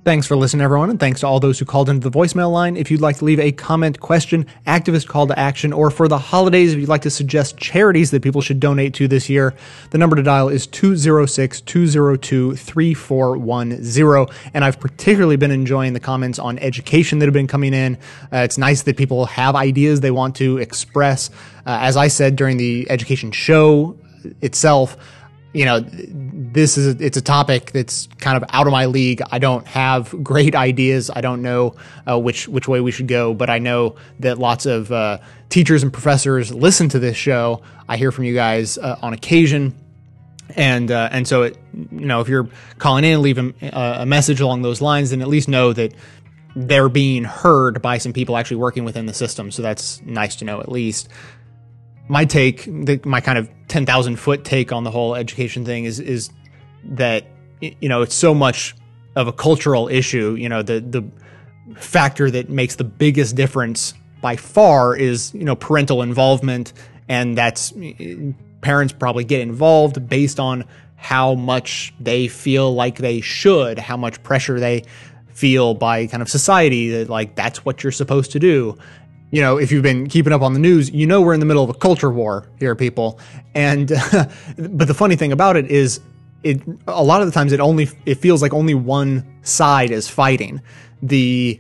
Thanks 0.04 0.26
for 0.26 0.36
listening, 0.36 0.64
everyone, 0.64 0.90
and 0.90 1.00
thanks 1.00 1.20
to 1.20 1.28
all 1.28 1.40
those 1.40 1.60
who 1.60 1.66
called 1.66 1.88
into 1.88 2.10
the 2.10 2.18
voicemail 2.18 2.52
line. 2.52 2.76
If 2.76 2.90
you'd 2.90 3.02
like 3.02 3.18
to 3.18 3.26
leave 3.26 3.40
a 3.40 3.52
comment, 3.52 4.00
question, 4.00 4.48
activist 4.66 5.08
call 5.08 5.28
to 5.28 5.38
action, 5.38 5.72
or 5.72 5.92
for 5.92 6.08
the 6.08 6.18
holidays, 6.18 6.74
if 6.74 6.80
you'd 6.80 6.90
like 6.90 7.04
to 7.04 7.12
suggest 7.12 7.56
charities 7.58 8.10
that 8.10 8.24
people 8.24 8.42
should 8.42 8.60
donate 8.60 8.96
to 8.96 9.08
this 9.08 9.30
year, 9.30 9.54
the 9.92 10.00
number 10.00 10.16
to 10.16 10.24
dial 10.24 10.50
is 10.50 10.66
206 10.66 11.62
202 11.62 12.56
3410. 12.56 14.36
And 14.56 14.66
I've 14.66 14.80
particularly 14.80 15.36
been 15.36 15.52
enjoying 15.52 15.94
the 15.94 16.00
comments 16.00 16.40
on 16.40 16.58
education 16.58 17.20
that 17.20 17.28
have 17.28 17.34
been 17.34 17.46
coming 17.46 17.76
in. 17.76 17.96
Uh, 18.34 18.38
it's 18.38 18.58
nice 18.58 18.82
that 18.82 18.98
people 18.98 19.28
have 19.28 19.56
ideas 19.56 20.00
they 20.00 20.10
want 20.10 20.36
to 20.38 20.58
express. 20.58 21.30
Uh, 21.68 21.78
as 21.80 21.96
I 21.96 22.08
said 22.08 22.36
during 22.36 22.58
the 22.58 22.90
education 22.90 23.32
show 23.32 23.96
itself, 24.42 24.98
you 25.54 25.66
know, 25.66 25.82
this 26.52 26.78
is 26.78 26.96
a, 26.96 27.06
it's 27.06 27.18
a 27.18 27.22
topic 27.22 27.72
that's 27.72 28.08
kind 28.20 28.36
of 28.36 28.44
out 28.50 28.68
of 28.68 28.72
my 28.72 28.86
league. 28.86 29.22
I 29.32 29.40
don't 29.40 29.66
have 29.68 30.14
great 30.24 30.56
ideas. 30.56 31.10
I 31.14 31.22
don't 31.22 31.42
know 31.42 31.76
uh, 32.08 32.20
which 32.20 32.48
which 32.48 32.68
way 32.68 32.82
we 32.82 32.92
should 32.92 33.08
go, 33.08 33.34
but 33.34 33.50
I 33.50 33.60
know 33.60 33.96
that 34.20 34.38
lots 34.38 34.66
of 34.66 34.92
uh, 34.92 35.20
teachers 35.50 35.84
and 35.84 35.92
professors 35.92 36.54
listen 36.54 36.90
to 36.90 37.00
this 37.00 37.18
show. 37.18 37.62
I 37.88 37.98
hear 37.98 38.12
from 38.12 38.26
you 38.26 38.34
guys 38.34 38.78
uh, 38.78 39.00
on 39.02 39.14
occasion, 39.14 39.76
and 40.56 40.92
uh, 40.92 41.10
and 41.12 41.28
so 41.28 41.44
it, 41.44 41.58
you 41.74 42.06
know 42.06 42.22
if 42.22 42.28
you're 42.28 42.50
calling 42.78 43.04
in, 43.04 43.22
leave 43.22 43.38
a, 43.38 43.54
a 43.72 44.06
message 44.06 44.42
along 44.42 44.62
those 44.62 44.82
lines, 44.82 45.12
then 45.12 45.22
at 45.22 45.28
least 45.28 45.48
know 45.48 45.74
that 45.74 45.94
they're 46.56 46.90
being 46.90 47.24
heard 47.24 47.82
by 47.82 47.98
some 47.98 48.12
people 48.12 48.36
actually 48.36 48.58
working 48.58 48.84
within 48.84 49.06
the 49.06 49.14
system. 49.14 49.52
So 49.52 49.62
that's 49.62 50.02
nice 50.02 50.36
to 50.38 50.46
know 50.46 50.60
at 50.60 50.70
least 50.70 51.08
my 52.10 52.26
take, 52.26 52.68
my 53.06 53.22
kind 53.22 53.38
of 53.38 53.50
ten 53.70 53.86
thousand 53.86 54.18
foot 54.18 54.44
take 54.44 54.74
on 54.74 54.84
the 54.84 54.92
whole 54.92 55.16
education 55.16 55.64
thing 55.64 55.86
is 55.86 56.00
is 56.00 56.30
that 56.84 57.26
you 57.62 57.90
know 57.90 58.02
it's 58.02 58.16
so 58.16 58.34
much 58.34 58.76
of 59.16 59.28
a 59.28 59.34
cultural 59.34 59.88
issue. 59.88 60.36
You 60.36 60.50
know, 60.50 60.62
the 60.62 60.80
the 60.80 61.04
factor 61.80 62.30
that 62.32 62.50
makes 62.50 62.76
the 62.76 62.84
biggest 62.84 63.36
difference 63.36 63.94
by 64.22 64.36
far 64.36 64.96
is 64.96 65.34
you 65.34 65.44
know 65.44 65.56
parental 65.56 66.02
involvement, 66.02 66.74
and 67.08 67.38
that's 67.38 67.74
parents 68.62 68.94
probably 68.94 69.24
get 69.24 69.42
involved 69.42 70.08
based 70.08 70.40
on 70.40 70.66
how 70.96 71.34
much 71.34 71.94
they 72.00 72.28
feel 72.28 72.76
like 72.76 72.98
they 72.98 73.22
should, 73.22 73.80
how 73.80 73.98
much 73.98 74.22
pressure 74.22 74.60
they 74.60 74.84
feel 75.30 75.74
by 75.74 76.06
kind 76.06 76.22
of 76.22 76.30
society 76.30 76.90
that 76.90 77.10
like 77.10 77.36
that's 77.36 77.66
what 77.66 77.84
you're 77.84 77.92
supposed 77.92 78.32
to 78.32 78.40
do 78.40 78.78
you 79.32 79.42
know, 79.42 79.58
if 79.58 79.72
you've 79.72 79.84
been 79.84 80.08
keeping 80.08 80.34
up 80.34 80.42
on 80.42 80.54
the 80.54 80.60
news, 80.60 80.92
you 80.92 81.08
know 81.08 81.22
we're 81.22 81.34
in 81.34 81.40
the 81.40 81.46
middle 81.46 81.64
of 81.64 81.70
a 81.70 81.74
culture 81.74 82.12
war 82.12 82.50
here, 82.60 82.76
people. 82.76 83.18
And 83.56 83.88
but 84.58 84.88
the 84.88 84.94
funny 84.94 85.16
thing 85.16 85.32
about 85.32 85.56
it 85.56 85.72
is, 85.72 86.02
it 86.44 86.62
a 86.88 87.04
lot 87.04 87.22
of 87.22 87.28
the 87.28 87.34
times 87.34 87.52
it 87.52 87.60
only 87.60 87.90
it 88.06 88.16
feels 88.16 88.42
like 88.42 88.54
only 88.54 88.74
one 88.74 89.26
side 89.44 89.92
is 89.92 90.08
fighting. 90.08 90.62
The 91.02 91.60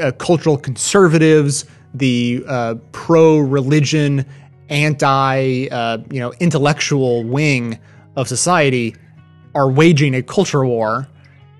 uh, 0.00 0.12
cultural 0.12 0.56
conservatives, 0.56 1.64
the 1.94 2.44
uh, 2.46 2.74
pro-religion, 2.92 4.26
anti, 4.68 5.68
uh, 5.68 5.98
you 6.10 6.20
know, 6.20 6.32
intellectual 6.40 7.24
wing 7.24 7.78
of 8.16 8.28
society 8.28 8.96
are 9.54 9.70
waging 9.70 10.14
a 10.14 10.22
culture 10.22 10.64
war, 10.64 11.08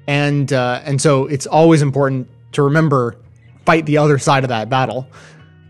and 0.07 0.53
uh, 0.53 0.81
and 0.85 1.01
so 1.01 1.27
it's 1.27 1.47
always 1.47 1.83
important 1.83 2.29
to 2.53 2.63
remember 2.63 3.17
fight 3.65 3.87
the 3.87 3.99
other 3.99 4.19
side 4.19 4.45
of 4.45 4.49
that 4.49 4.69
battle. 4.69 5.09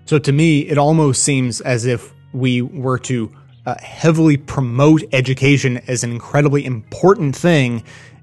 So 0.05 0.19
to 0.19 0.33
me, 0.33 0.61
it 0.61 0.79
almost 0.79 1.23
seems 1.23 1.61
as 1.61 1.87
if 1.87 2.13
we 2.33 2.63
were 2.63 2.99
to 3.01 3.33
uh, 3.67 3.75
heavily 3.81 4.37
promote 4.37 5.03
education 5.13 5.79
as 5.87 6.03
an 6.05 6.11
incredibly 6.11 6.65
important 6.65 7.37
thing 7.37 7.83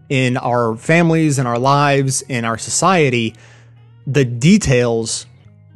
in 0.09 0.37
our 0.37 0.75
families, 0.75 1.37
in 1.37 1.45
our 1.45 1.59
lives, 1.59 2.21
in 2.23 2.45
our 2.45 2.57
society. 2.57 3.35
The 4.05 4.25
details 4.25 5.25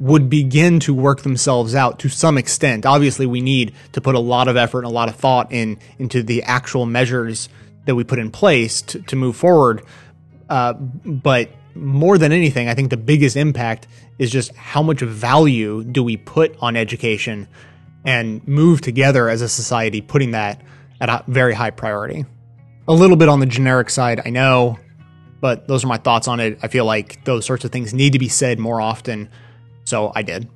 would 0.00 0.28
begin 0.28 0.80
to 0.80 0.92
work 0.92 1.22
themselves 1.22 1.74
out 1.74 2.00
to 2.00 2.08
some 2.08 2.36
extent. 2.36 2.84
Obviously, 2.84 3.24
we 3.26 3.40
need 3.40 3.72
to 3.92 4.00
put 4.00 4.14
a 4.14 4.20
lot 4.20 4.48
of 4.48 4.56
effort 4.56 4.78
and 4.78 4.88
a 4.88 4.90
lot 4.90 5.08
of 5.08 5.14
thought 5.14 5.52
in 5.52 5.78
into 5.98 6.22
the 6.22 6.42
actual 6.42 6.86
measures 6.86 7.48
that 7.84 7.94
we 7.94 8.02
put 8.02 8.18
in 8.18 8.30
place 8.30 8.82
to, 8.82 9.00
to 9.02 9.16
move 9.16 9.36
forward. 9.36 9.82
Uh, 10.48 10.72
but 10.72 11.50
more 11.74 12.18
than 12.18 12.32
anything, 12.32 12.68
I 12.68 12.74
think 12.74 12.90
the 12.90 12.96
biggest 12.96 13.36
impact 13.36 13.86
is 14.18 14.30
just 14.30 14.54
how 14.56 14.82
much 14.82 15.00
value 15.00 15.84
do 15.84 16.02
we 16.02 16.16
put 16.16 16.56
on 16.60 16.76
education 16.76 17.46
and 18.04 18.46
move 18.46 18.80
together 18.80 19.28
as 19.28 19.42
a 19.42 19.48
society, 19.48 20.00
putting 20.00 20.32
that 20.32 20.62
at 21.00 21.08
a 21.08 21.24
very 21.28 21.54
high 21.54 21.70
priority. 21.70 22.24
A 22.88 22.92
little 22.92 23.16
bit 23.16 23.28
on 23.28 23.40
the 23.40 23.46
generic 23.46 23.90
side, 23.90 24.20
I 24.24 24.30
know, 24.30 24.78
but 25.40 25.68
those 25.68 25.84
are 25.84 25.88
my 25.88 25.98
thoughts 25.98 26.28
on 26.28 26.40
it. 26.40 26.58
I 26.62 26.68
feel 26.68 26.84
like 26.84 27.24
those 27.24 27.46
sorts 27.46 27.64
of 27.64 27.70
things 27.70 27.94
need 27.94 28.12
to 28.14 28.18
be 28.18 28.28
said 28.28 28.58
more 28.58 28.80
often, 28.80 29.28
so 29.84 30.12
I 30.14 30.22
did. 30.22 30.48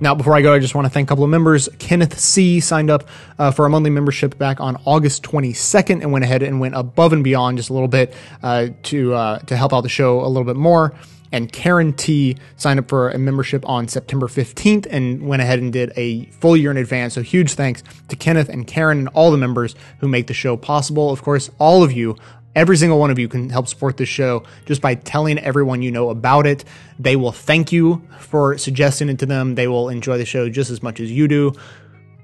Now, 0.00 0.14
before 0.14 0.34
I 0.34 0.42
go, 0.42 0.54
I 0.54 0.60
just 0.60 0.76
want 0.76 0.86
to 0.86 0.90
thank 0.90 1.08
a 1.08 1.10
couple 1.10 1.24
of 1.24 1.30
members. 1.30 1.68
Kenneth 1.80 2.20
C. 2.20 2.60
signed 2.60 2.88
up 2.88 3.08
uh, 3.38 3.50
for 3.50 3.66
a 3.66 3.70
monthly 3.70 3.90
membership 3.90 4.38
back 4.38 4.60
on 4.60 4.80
August 4.84 5.24
22nd 5.24 6.02
and 6.02 6.12
went 6.12 6.24
ahead 6.24 6.44
and 6.44 6.60
went 6.60 6.76
above 6.76 7.12
and 7.12 7.24
beyond 7.24 7.56
just 7.56 7.68
a 7.68 7.72
little 7.72 7.88
bit 7.88 8.14
uh, 8.42 8.68
to 8.84 9.14
uh, 9.14 9.38
to 9.40 9.56
help 9.56 9.72
out 9.72 9.80
the 9.80 9.88
show 9.88 10.20
a 10.20 10.28
little 10.28 10.44
bit 10.44 10.56
more. 10.56 10.94
And 11.32 11.52
Karen 11.52 11.92
T. 11.92 12.36
signed 12.56 12.78
up 12.78 12.88
for 12.88 13.10
a 13.10 13.18
membership 13.18 13.68
on 13.68 13.88
September 13.88 14.26
15th 14.26 14.86
and 14.90 15.26
went 15.26 15.42
ahead 15.42 15.58
and 15.58 15.72
did 15.72 15.92
a 15.96 16.26
full 16.26 16.56
year 16.56 16.70
in 16.70 16.76
advance. 16.76 17.14
So 17.14 17.22
huge 17.22 17.52
thanks 17.52 17.82
to 18.08 18.16
Kenneth 18.16 18.48
and 18.48 18.66
Karen 18.66 18.98
and 18.98 19.08
all 19.08 19.30
the 19.30 19.38
members 19.38 19.74
who 20.00 20.08
make 20.08 20.26
the 20.26 20.34
show 20.34 20.56
possible. 20.56 21.10
Of 21.10 21.22
course, 21.22 21.50
all 21.58 21.82
of 21.82 21.92
you 21.92 22.16
Every 22.58 22.76
single 22.76 22.98
one 22.98 23.12
of 23.12 23.20
you 23.20 23.28
can 23.28 23.50
help 23.50 23.68
support 23.68 23.98
this 23.98 24.08
show 24.08 24.42
just 24.66 24.80
by 24.82 24.96
telling 24.96 25.38
everyone 25.38 25.80
you 25.80 25.92
know 25.92 26.10
about 26.10 26.44
it. 26.44 26.64
They 26.98 27.14
will 27.14 27.30
thank 27.30 27.70
you 27.70 28.02
for 28.18 28.58
suggesting 28.58 29.08
it 29.08 29.20
to 29.20 29.26
them. 29.26 29.54
They 29.54 29.68
will 29.68 29.88
enjoy 29.88 30.18
the 30.18 30.24
show 30.24 30.48
just 30.48 30.68
as 30.68 30.82
much 30.82 30.98
as 30.98 31.08
you 31.08 31.28
do. 31.28 31.52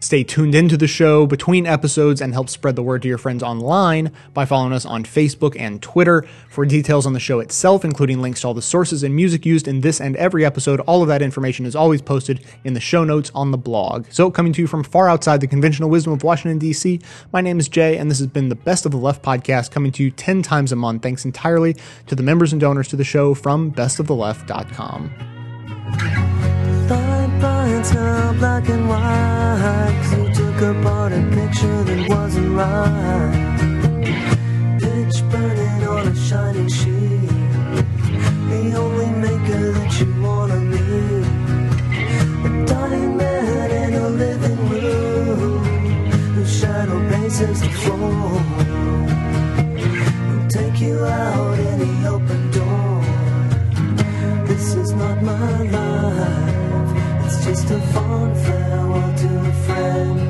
Stay 0.05 0.22
tuned 0.22 0.55
into 0.55 0.76
the 0.76 0.86
show 0.86 1.24
between 1.24 1.66
episodes 1.66 2.20
and 2.20 2.35
help 2.35 2.51
spread 2.51 2.76
the 2.76 2.82
word 2.82 3.01
to 3.01 3.09
your 3.09 3.16
friends 3.16 3.43
online 3.43 4.12
by 4.35 4.44
following 4.44 4.74
us 4.74 4.85
on 4.85 5.02
Facebook 5.02 5.59
and 5.59 5.81
Twitter. 5.81 6.26
For 6.51 6.66
details 6.66 7.06
on 7.06 7.14
the 7.14 7.20
show 7.20 7.40
itself, 7.40 7.86
including 7.86 8.20
links 8.20 8.43
to 8.43 8.48
all 8.48 8.52
the 8.52 8.60
sources 8.60 9.02
and 9.02 9.16
music 9.16 9.47
used 9.47 9.66
in 9.66 9.81
this 9.81 10.02
and 10.02 10.14
every 10.16 10.44
episode, 10.44 10.81
all 10.81 11.01
of 11.01 11.09
that 11.09 11.22
information 11.22 11.64
is 11.64 11.74
always 11.74 12.02
posted 12.02 12.44
in 12.64 12.74
the 12.74 12.81
show 12.81 13.02
notes 13.02 13.31
on 13.35 13.51
the 13.51 13.56
blog. 13.56 14.05
So, 14.10 14.31
coming 14.31 14.52
to 14.52 14.60
you 14.60 14.66
from 14.66 14.85
far 14.85 15.09
outside 15.09 15.40
the 15.40 15.47
conventional 15.47 15.89
wisdom 15.89 16.12
of 16.12 16.22
Washington, 16.22 16.59
D.C., 16.59 17.01
my 17.32 17.40
name 17.40 17.59
is 17.59 17.70
Jay, 17.70 17.97
and 17.97 18.10
this 18.10 18.18
has 18.18 18.26
been 18.26 18.51
the 18.51 18.56
Best 18.56 18.85
of 18.85 18.93
the 18.93 18.98
Left 18.98 19.22
podcast 19.22 19.70
coming 19.70 19.90
to 19.93 20.05
you 20.05 20.10
10 20.10 20.43
times 20.43 20.70
a 20.70 20.76
month, 20.76 21.02
thanks 21.02 21.24
entirely 21.24 21.78
to 22.09 22.14
the 22.14 22.22
members 22.22 22.52
and 22.52 22.60
donors 22.60 22.89
to 22.89 22.97
the 22.97 23.05
show 23.05 23.32
from 23.32 23.72
bestoftheleft.com. 23.72 26.34
Now 27.93 28.32
black 28.32 28.69
and 28.69 28.89
white. 28.89 30.02
you 30.16 30.32
took 30.35 30.61
apart 30.62 31.12
a 31.12 31.23
picture 31.31 31.85
that 31.85 32.09
wasn't 32.09 32.51
right. 32.56 33.35
Pitch 34.81 35.23
burning 35.31 35.86
on 35.86 36.09
a 36.09 36.16
shining 36.16 36.69
sheet. 36.69 37.28
The 38.51 38.74
only 38.77 39.11
maker 39.27 39.73
that 39.73 40.01
you 40.01 40.09
wanna 40.23 40.61
meet. 40.73 41.27
A 42.47 42.66
dying 42.66 43.16
man 43.16 43.70
in 43.70 43.94
a 43.94 44.09
living 44.09 44.69
room. 44.70 45.65
Whose 46.35 46.59
shadow 46.59 46.98
bases 47.11 47.61
the 47.61 47.69
floor. 47.69 48.40
Who'll 50.28 50.48
take 50.48 50.81
you 50.81 51.05
out 51.05 51.53
a 57.74 57.80
farewell 58.44 59.14
to 59.16 59.28
a 59.38 59.52
friend. 59.64 60.20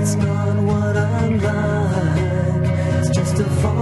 It's 0.00 0.14
not 0.14 0.56
what 0.62 0.96
I'm 0.96 1.40
like, 1.40 2.70
it's 2.98 3.10
just 3.10 3.40
a 3.40 3.44
phone. 3.44 3.77